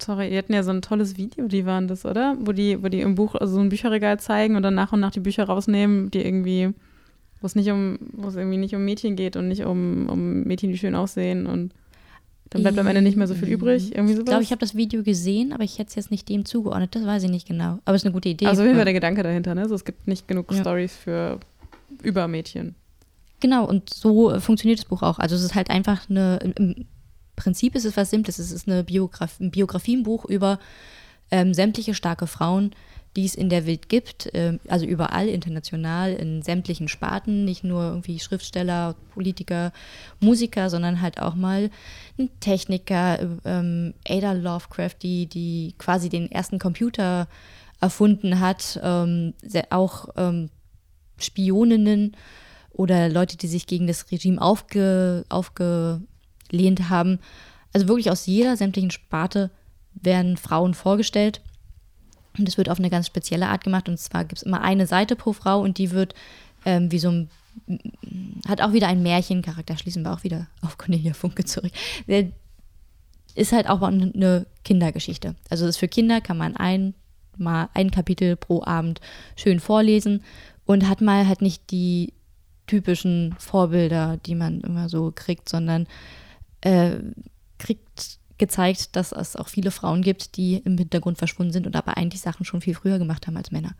Sorry, 0.00 0.30
die 0.30 0.38
hatten 0.38 0.52
ja 0.52 0.62
so 0.62 0.70
ein 0.70 0.82
tolles 0.82 1.16
Video, 1.16 1.48
die 1.48 1.66
waren 1.66 1.88
das, 1.88 2.04
oder? 2.04 2.36
Wo 2.40 2.52
die, 2.52 2.82
wo 2.82 2.88
die 2.88 3.00
im 3.00 3.14
Buch 3.14 3.34
also 3.34 3.54
so 3.54 3.60
ein 3.60 3.68
Bücherregal 3.68 4.20
zeigen 4.20 4.56
und 4.56 4.62
dann 4.62 4.74
nach 4.74 4.92
und 4.92 5.00
nach 5.00 5.10
die 5.10 5.20
Bücher 5.20 5.44
rausnehmen, 5.44 6.10
die 6.10 6.24
irgendwie, 6.24 6.72
wo 7.40 7.46
es 7.46 7.54
nicht 7.54 7.70
um, 7.70 7.98
wo 8.12 8.28
es 8.28 8.36
irgendwie 8.36 8.58
nicht 8.58 8.74
um 8.74 8.84
Mädchen 8.84 9.16
geht 9.16 9.36
und 9.36 9.48
nicht 9.48 9.64
um, 9.64 10.08
um 10.08 10.44
Mädchen, 10.44 10.70
die 10.70 10.78
schön 10.78 10.94
aussehen 10.94 11.46
und 11.46 11.72
dann 12.50 12.62
bleibt 12.62 12.78
am 12.78 12.86
Ende 12.86 13.02
nicht 13.02 13.16
mehr 13.16 13.26
so 13.26 13.34
viel 13.34 13.48
übrig. 13.48 13.94
Irgendwie 13.94 14.14
sowas. 14.14 14.24
Ich 14.24 14.30
glaube, 14.30 14.42
ich 14.42 14.50
habe 14.52 14.60
das 14.60 14.74
Video 14.74 15.02
gesehen, 15.02 15.52
aber 15.52 15.64
ich 15.64 15.78
hätte 15.78 15.88
es 15.88 15.94
jetzt 15.96 16.10
nicht 16.10 16.28
dem 16.28 16.44
zugeordnet. 16.44 16.94
Das 16.94 17.04
weiß 17.04 17.24
ich 17.24 17.30
nicht 17.30 17.46
genau. 17.46 17.78
Aber 17.84 17.94
es 17.94 18.02
ist 18.02 18.06
eine 18.06 18.14
gute 18.14 18.30
Idee. 18.30 18.46
Also, 18.46 18.64
wie 18.64 18.74
war 18.74 18.84
der 18.84 18.94
Gedanke 18.94 19.22
dahinter, 19.22 19.54
ne? 19.54 19.62
Also, 19.62 19.74
es 19.74 19.84
gibt 19.84 20.08
nicht 20.08 20.26
genug 20.26 20.50
ja. 20.50 20.60
Stories 20.60 20.96
für 20.96 21.38
über 22.02 22.26
Mädchen. 22.26 22.74
Genau, 23.40 23.66
und 23.66 23.92
so 23.92 24.40
funktioniert 24.40 24.78
das 24.78 24.86
Buch 24.86 25.02
auch. 25.02 25.18
Also, 25.18 25.36
es 25.36 25.42
ist 25.42 25.54
halt 25.54 25.68
einfach 25.68 26.08
eine, 26.08 26.38
Prinzip 27.38 27.74
ist 27.74 27.84
es 27.84 27.96
was 27.96 28.10
Simples. 28.10 28.38
Es 28.38 28.50
ist 28.50 28.68
eine 28.68 28.84
Biograf 28.84 29.38
ein 29.40 29.50
Biografienbuch 29.50 30.24
über 30.24 30.58
ähm, 31.30 31.54
sämtliche 31.54 31.94
starke 31.94 32.26
Frauen, 32.26 32.72
die 33.16 33.24
es 33.24 33.34
in 33.34 33.48
der 33.48 33.64
Welt 33.66 33.88
gibt, 33.88 34.34
äh, 34.34 34.58
also 34.68 34.86
überall 34.86 35.28
international 35.28 36.12
in 36.12 36.42
sämtlichen 36.42 36.88
Sparten, 36.88 37.44
nicht 37.44 37.64
nur 37.64 37.82
irgendwie 37.84 38.18
Schriftsteller, 38.18 38.96
Politiker, 39.14 39.72
Musiker, 40.20 40.68
sondern 40.68 41.00
halt 41.00 41.20
auch 41.20 41.34
mal 41.34 41.70
ein 42.18 42.28
Techniker, 42.40 43.18
ähm, 43.44 43.94
Ada 44.06 44.32
Lovecraft, 44.32 44.96
die, 45.02 45.26
die 45.26 45.74
quasi 45.78 46.08
den 46.08 46.30
ersten 46.30 46.58
Computer 46.58 47.28
erfunden 47.80 48.40
hat, 48.40 48.80
ähm, 48.82 49.34
auch 49.70 50.08
ähm, 50.16 50.50
Spioninnen 51.18 52.16
oder 52.72 53.08
Leute, 53.08 53.36
die 53.36 53.48
sich 53.48 53.66
gegen 53.66 53.86
das 53.86 54.10
Regime 54.10 54.40
aufge, 54.40 55.24
aufge 55.28 56.00
abgelehnt 56.48 56.88
haben. 56.88 57.18
Also 57.72 57.88
wirklich 57.88 58.10
aus 58.10 58.26
jeder 58.26 58.56
sämtlichen 58.56 58.90
Sparte 58.90 59.50
werden 59.94 60.36
Frauen 60.36 60.74
vorgestellt. 60.74 61.42
Und 62.38 62.46
das 62.46 62.56
wird 62.56 62.70
auf 62.70 62.78
eine 62.78 62.90
ganz 62.90 63.06
spezielle 63.06 63.48
Art 63.48 63.64
gemacht. 63.64 63.88
Und 63.88 63.98
zwar 63.98 64.24
gibt 64.24 64.38
es 64.38 64.42
immer 64.42 64.62
eine 64.62 64.86
Seite 64.86 65.16
pro 65.16 65.32
Frau 65.32 65.60
und 65.60 65.78
die 65.78 65.90
wird 65.90 66.14
ähm, 66.64 66.90
wie 66.90 66.98
so 66.98 67.10
ein, 67.10 67.30
hat 68.46 68.62
auch 68.62 68.72
wieder 68.72 68.88
einen 68.88 69.02
Märchencharakter. 69.02 69.76
Schließen 69.76 70.02
wir 70.02 70.12
auch 70.12 70.24
wieder 70.24 70.46
auf 70.62 70.78
Cornelia 70.78 71.12
Funke 71.12 71.44
zurück. 71.44 71.72
Der 72.06 72.28
ist 73.34 73.52
halt 73.52 73.68
auch 73.68 73.82
eine 73.82 74.46
Kindergeschichte. 74.64 75.34
Also 75.50 75.66
das 75.66 75.76
für 75.76 75.88
Kinder 75.88 76.20
kann 76.20 76.38
man 76.38 76.56
ein, 76.56 76.94
mal 77.36 77.68
ein 77.74 77.90
Kapitel 77.90 78.36
pro 78.36 78.62
Abend 78.62 79.00
schön 79.36 79.60
vorlesen 79.60 80.22
und 80.64 80.88
hat 80.88 81.00
mal 81.00 81.26
halt 81.26 81.42
nicht 81.42 81.70
die 81.70 82.14
typischen 82.66 83.34
Vorbilder, 83.38 84.18
die 84.26 84.34
man 84.34 84.60
immer 84.60 84.88
so 84.88 85.12
kriegt, 85.14 85.48
sondern 85.48 85.86
äh, 86.60 86.96
kriegt 87.58 88.18
gezeigt, 88.38 88.96
dass 88.96 89.12
es 89.12 89.36
auch 89.36 89.48
viele 89.48 89.70
Frauen 89.70 90.02
gibt, 90.02 90.36
die 90.36 90.56
im 90.64 90.78
Hintergrund 90.78 91.18
verschwunden 91.18 91.52
sind 91.52 91.66
und 91.66 91.76
aber 91.76 91.96
eigentlich 91.96 92.20
Sachen 92.20 92.44
schon 92.44 92.60
viel 92.60 92.74
früher 92.74 92.98
gemacht 92.98 93.26
haben 93.26 93.36
als 93.36 93.50
Männer. 93.50 93.74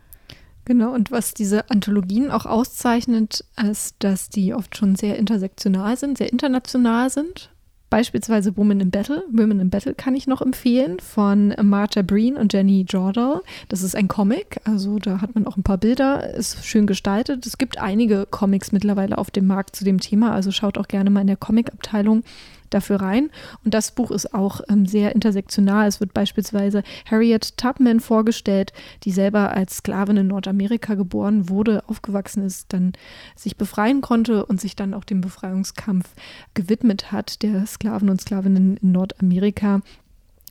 Genau, 0.65 0.93
und 0.93 1.11
was 1.11 1.33
diese 1.33 1.69
Anthologien 1.71 2.29
auch 2.29 2.45
auszeichnet, 2.45 3.43
ist, 3.69 3.95
dass 3.99 4.29
die 4.29 4.53
oft 4.53 4.77
schon 4.77 4.95
sehr 4.95 5.17
intersektional 5.17 5.97
sind, 5.97 6.17
sehr 6.17 6.31
international 6.31 7.09
sind. 7.09 7.49
Beispielsweise 7.89 8.55
Women 8.55 8.81
in 8.81 8.91
Battle. 8.91 9.23
Women 9.31 9.61
in 9.61 9.71
Battle 9.71 9.95
kann 9.95 10.13
ich 10.13 10.27
noch 10.27 10.43
empfehlen 10.43 10.99
von 10.99 11.55
Martha 11.63 12.03
Breen 12.03 12.37
und 12.37 12.53
Jenny 12.53 12.85
Jordal. 12.87 13.41
Das 13.67 13.81
ist 13.81 13.95
ein 13.95 14.07
Comic, 14.07 14.61
also 14.63 14.99
da 14.99 15.21
hat 15.21 15.33
man 15.33 15.47
auch 15.47 15.57
ein 15.57 15.63
paar 15.63 15.79
Bilder, 15.79 16.35
ist 16.35 16.63
schön 16.63 16.85
gestaltet. 16.85 17.47
Es 17.47 17.57
gibt 17.57 17.79
einige 17.79 18.27
Comics 18.29 18.71
mittlerweile 18.71 19.17
auf 19.17 19.31
dem 19.31 19.47
Markt 19.47 19.75
zu 19.75 19.85
dem 19.85 19.99
Thema, 19.99 20.33
also 20.33 20.51
schaut 20.51 20.77
auch 20.77 20.87
gerne 20.87 21.09
mal 21.09 21.21
in 21.21 21.27
der 21.27 21.37
Comic-Abteilung 21.37 22.23
dafür 22.69 23.01
rein. 23.01 23.29
Und 23.63 23.73
das 23.73 23.91
Buch 23.91 24.11
ist 24.11 24.33
auch 24.33 24.61
ähm, 24.69 24.85
sehr 24.85 25.13
intersektional. 25.15 25.87
Es 25.87 25.99
wird 25.99 26.13
beispielsweise 26.13 26.83
Harriet 27.09 27.57
Tubman 27.57 27.99
vorgestellt, 27.99 28.73
die 29.03 29.11
selber 29.11 29.51
als 29.51 29.77
Sklavin 29.77 30.17
in 30.17 30.27
Nordamerika 30.27 30.95
geboren 30.95 31.49
wurde, 31.49 31.83
aufgewachsen 31.87 32.43
ist, 32.43 32.73
dann 32.73 32.93
sich 33.35 33.57
befreien 33.57 34.01
konnte 34.01 34.45
und 34.45 34.59
sich 34.61 34.75
dann 34.75 34.93
auch 34.93 35.03
dem 35.03 35.21
Befreiungskampf 35.21 36.09
gewidmet 36.53 37.11
hat, 37.11 37.41
der 37.43 37.65
Sklaven 37.65 38.09
und 38.09 38.21
Sklavinnen 38.21 38.77
in 38.77 38.91
Nordamerika. 38.91 39.81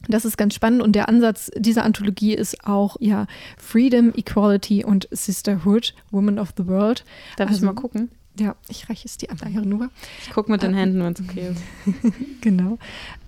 Das 0.07 0.25
ist 0.25 0.37
ganz 0.37 0.55
spannend 0.55 0.83
und 0.83 0.93
der 0.93 1.09
Ansatz 1.09 1.51
dieser 1.57 1.85
Anthologie 1.85 2.35
ist 2.35 2.65
auch 2.65 2.97
ja 3.01 3.27
Freedom, 3.57 4.13
Equality 4.15 4.85
und 4.85 5.09
Sisterhood, 5.11 5.95
Women 6.11 6.39
of 6.39 6.51
the 6.57 6.67
World. 6.67 7.05
Darf 7.37 7.49
also, 7.49 7.61
ich 7.61 7.65
mal 7.67 7.75
gucken? 7.75 8.11
Ja, 8.39 8.55
ich 8.69 8.89
reiche 8.89 9.07
es 9.07 9.17
dir 9.17 9.31
Anleihe 9.31 9.61
rüber. 9.61 9.91
Ich 10.23 10.31
gucke 10.31 10.51
mit 10.51 10.63
den 10.63 10.75
äh, 10.75 10.77
Händen, 10.77 11.01
wenn 11.01 11.13
es 11.13 11.21
okay 11.21 11.49
ist. 11.51 11.63
genau. 12.41 12.79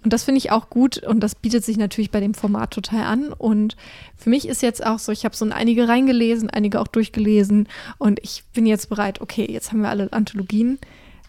Und 0.04 0.12
das 0.12 0.24
finde 0.24 0.38
ich 0.38 0.52
auch 0.52 0.70
gut 0.70 0.98
und 0.98 1.20
das 1.20 1.34
bietet 1.34 1.64
sich 1.64 1.76
natürlich 1.76 2.10
bei 2.10 2.20
dem 2.20 2.34
Format 2.34 2.70
total 2.70 3.04
an. 3.04 3.32
Und 3.32 3.76
für 4.16 4.30
mich 4.30 4.46
ist 4.46 4.62
jetzt 4.62 4.84
auch 4.84 4.98
so, 4.98 5.10
ich 5.10 5.24
habe 5.24 5.34
so 5.34 5.44
einige 5.46 5.88
reingelesen, 5.88 6.48
einige 6.48 6.80
auch 6.80 6.86
durchgelesen 6.86 7.68
und 7.98 8.20
ich 8.22 8.44
bin 8.52 8.66
jetzt 8.66 8.88
bereit, 8.88 9.20
okay, 9.20 9.46
jetzt 9.50 9.72
haben 9.72 9.82
wir 9.82 9.88
alle 9.88 10.12
Anthologien. 10.12 10.78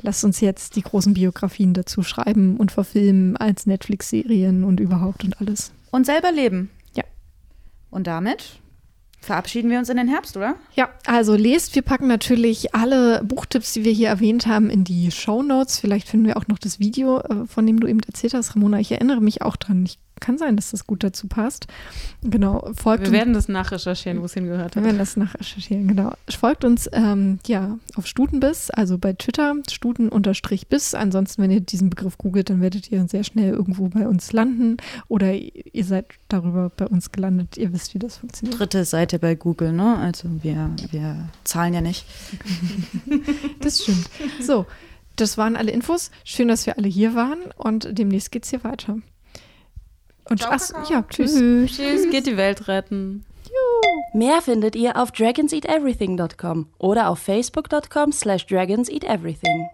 Lass 0.04 0.24
uns 0.24 0.40
jetzt 0.42 0.76
die 0.76 0.82
großen 0.82 1.14
Biografien 1.14 1.74
dazu 1.74 2.04
schreiben 2.04 2.58
und 2.58 2.72
verfilmen 2.72 3.38
als 3.38 3.66
Netflix-Serien 3.66 4.64
und 4.64 4.80
überhaupt 4.80 5.24
und 5.24 5.40
alles. 5.40 5.72
Und 5.92 6.06
selber 6.06 6.32
leben. 6.32 6.70
Ja. 6.96 7.04
Und 7.92 8.08
damit 8.08 8.60
verabschieden 9.22 9.69
wir 9.69 9.78
uns 9.80 9.89
in 9.89 9.97
den 9.97 10.07
Herbst, 10.07 10.36
oder? 10.36 10.55
Ja, 10.76 10.89
also 11.05 11.36
lest. 11.36 11.76
Wir 11.76 11.84
packen 11.84 12.07
natürlich 12.07 12.74
alle 12.74 13.24
Buchtipps, 13.24 13.74
die 13.74 13.86
wir 13.86 13.91
hier 13.91 14.09
erwähnt 14.09 14.47
haben, 14.47 14.69
in 14.69 14.84
die 14.84 15.11
Show 15.11 15.43
Notes. 15.43 15.80
Vielleicht 15.80 16.09
finden 16.09 16.26
wir 16.26 16.38
auch 16.38 16.47
noch 16.47 16.57
das 16.57 16.80
Video, 16.80 17.19
äh, 17.19 17.45
von 17.45 17.65
dem 17.65 17.80
du 17.80 17.88
eben 17.88 18.01
erzählt 18.01 18.34
hast, 18.34 18.55
Ramona. 18.55 18.80
Ich 18.80 18.91
erinnere 18.91 19.22
mich 19.22 19.41
auch 19.41 19.55
dran. 19.55 19.86
Ich 19.86 19.99
kann 20.22 20.38
sein, 20.38 20.55
dass 20.55 20.72
das 20.72 20.88
gut 20.88 21.03
dazu 21.03 21.28
passt. 21.28 21.67
Genau, 22.22 22.72
folgt 22.74 23.05
Wir 23.05 23.11
werden 23.11 23.34
das 23.34 23.49
nachrecherchieren, 23.49 24.22
wo 24.22 24.26
es 24.26 24.34
hingehört 24.34 24.76
wir 24.76 24.82
hat. 24.82 24.86
werden 24.86 24.97
das 24.99 25.17
nachrecherchieren, 25.17 25.88
genau. 25.88 26.13
Folgt 26.30 26.63
uns 26.63 26.89
ähm, 26.93 27.39
ja 27.45 27.78
auf 27.95 28.07
Stutenbiss, 28.07 28.69
also 28.69 28.97
bei 28.97 29.13
Twitter, 29.13 29.55
Stuten-Biss. 29.69 30.93
Ansonsten, 30.93 31.41
wenn 31.41 31.51
ihr 31.51 31.59
diesen 31.59 31.89
Begriff 31.89 32.17
googelt, 32.17 32.49
dann 32.49 32.61
werdet 32.61 32.91
ihr 32.91 33.05
sehr 33.07 33.24
schnell 33.24 33.51
irgendwo 33.51 33.89
bei 33.89 34.07
uns 34.07 34.32
landen 34.32 34.78
oder 35.07 35.34
ihr 35.34 35.84
seid 35.84 36.05
darüber 36.30 36.72
bei 36.76 36.88
uns 36.88 37.11
gelandet. 37.11 37.57
Ihr 37.57 37.74
wisst, 37.74 37.93
wie 37.93 37.99
das 37.99 38.17
funktioniert. 38.17 38.59
Dritte 38.59 38.86
Seite 38.86 39.19
bei 39.19 39.36
Google, 39.36 39.74
ne? 39.74 39.97
Also 39.97 40.30
wir, 40.41 40.69
wir 40.91 41.30
zahlen 41.43 41.74
ja 41.74 41.82
nicht. 41.82 42.05
Das 43.59 43.84
stimmt. 43.84 44.09
So, 44.41 44.65
das 45.15 45.38
waren 45.38 45.55
alle 45.55 45.72
Infos. 45.72 46.11
Schön, 46.24 46.47
dass 46.47 46.65
wir 46.65 46.78
alle 46.78 46.88
hier 46.88 47.15
waren 47.15 47.39
und 47.57 47.88
demnächst 47.97 48.32
geht's 48.32 48.49
hier 48.49 48.63
weiter. 48.63 48.97
Und 50.32 50.40
Ciao, 50.40 50.54
ach, 50.54 50.90
ja, 50.90 51.04
tschüss. 51.10 51.34
Tschüss, 51.34 52.10
geht 52.10 52.26
die 52.26 52.38
Welt 52.38 52.70
retten. 52.70 53.26
Mehr 54.14 54.42
findet 54.42 54.76
ihr 54.78 54.96
auf 54.96 55.12
dragonseateverything.com 55.12 56.68
oder 56.78 57.10
auf 57.10 57.20
facebook.com 57.20 58.14
slash 58.14 58.46
dragonseateverything. 58.46 59.70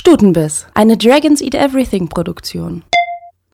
Stutenbiss, 0.00 0.66
eine 0.72 0.96
Dragons 0.96 1.42
Eat 1.42 1.54
Everything 1.54 2.08
Produktion. 2.08 2.84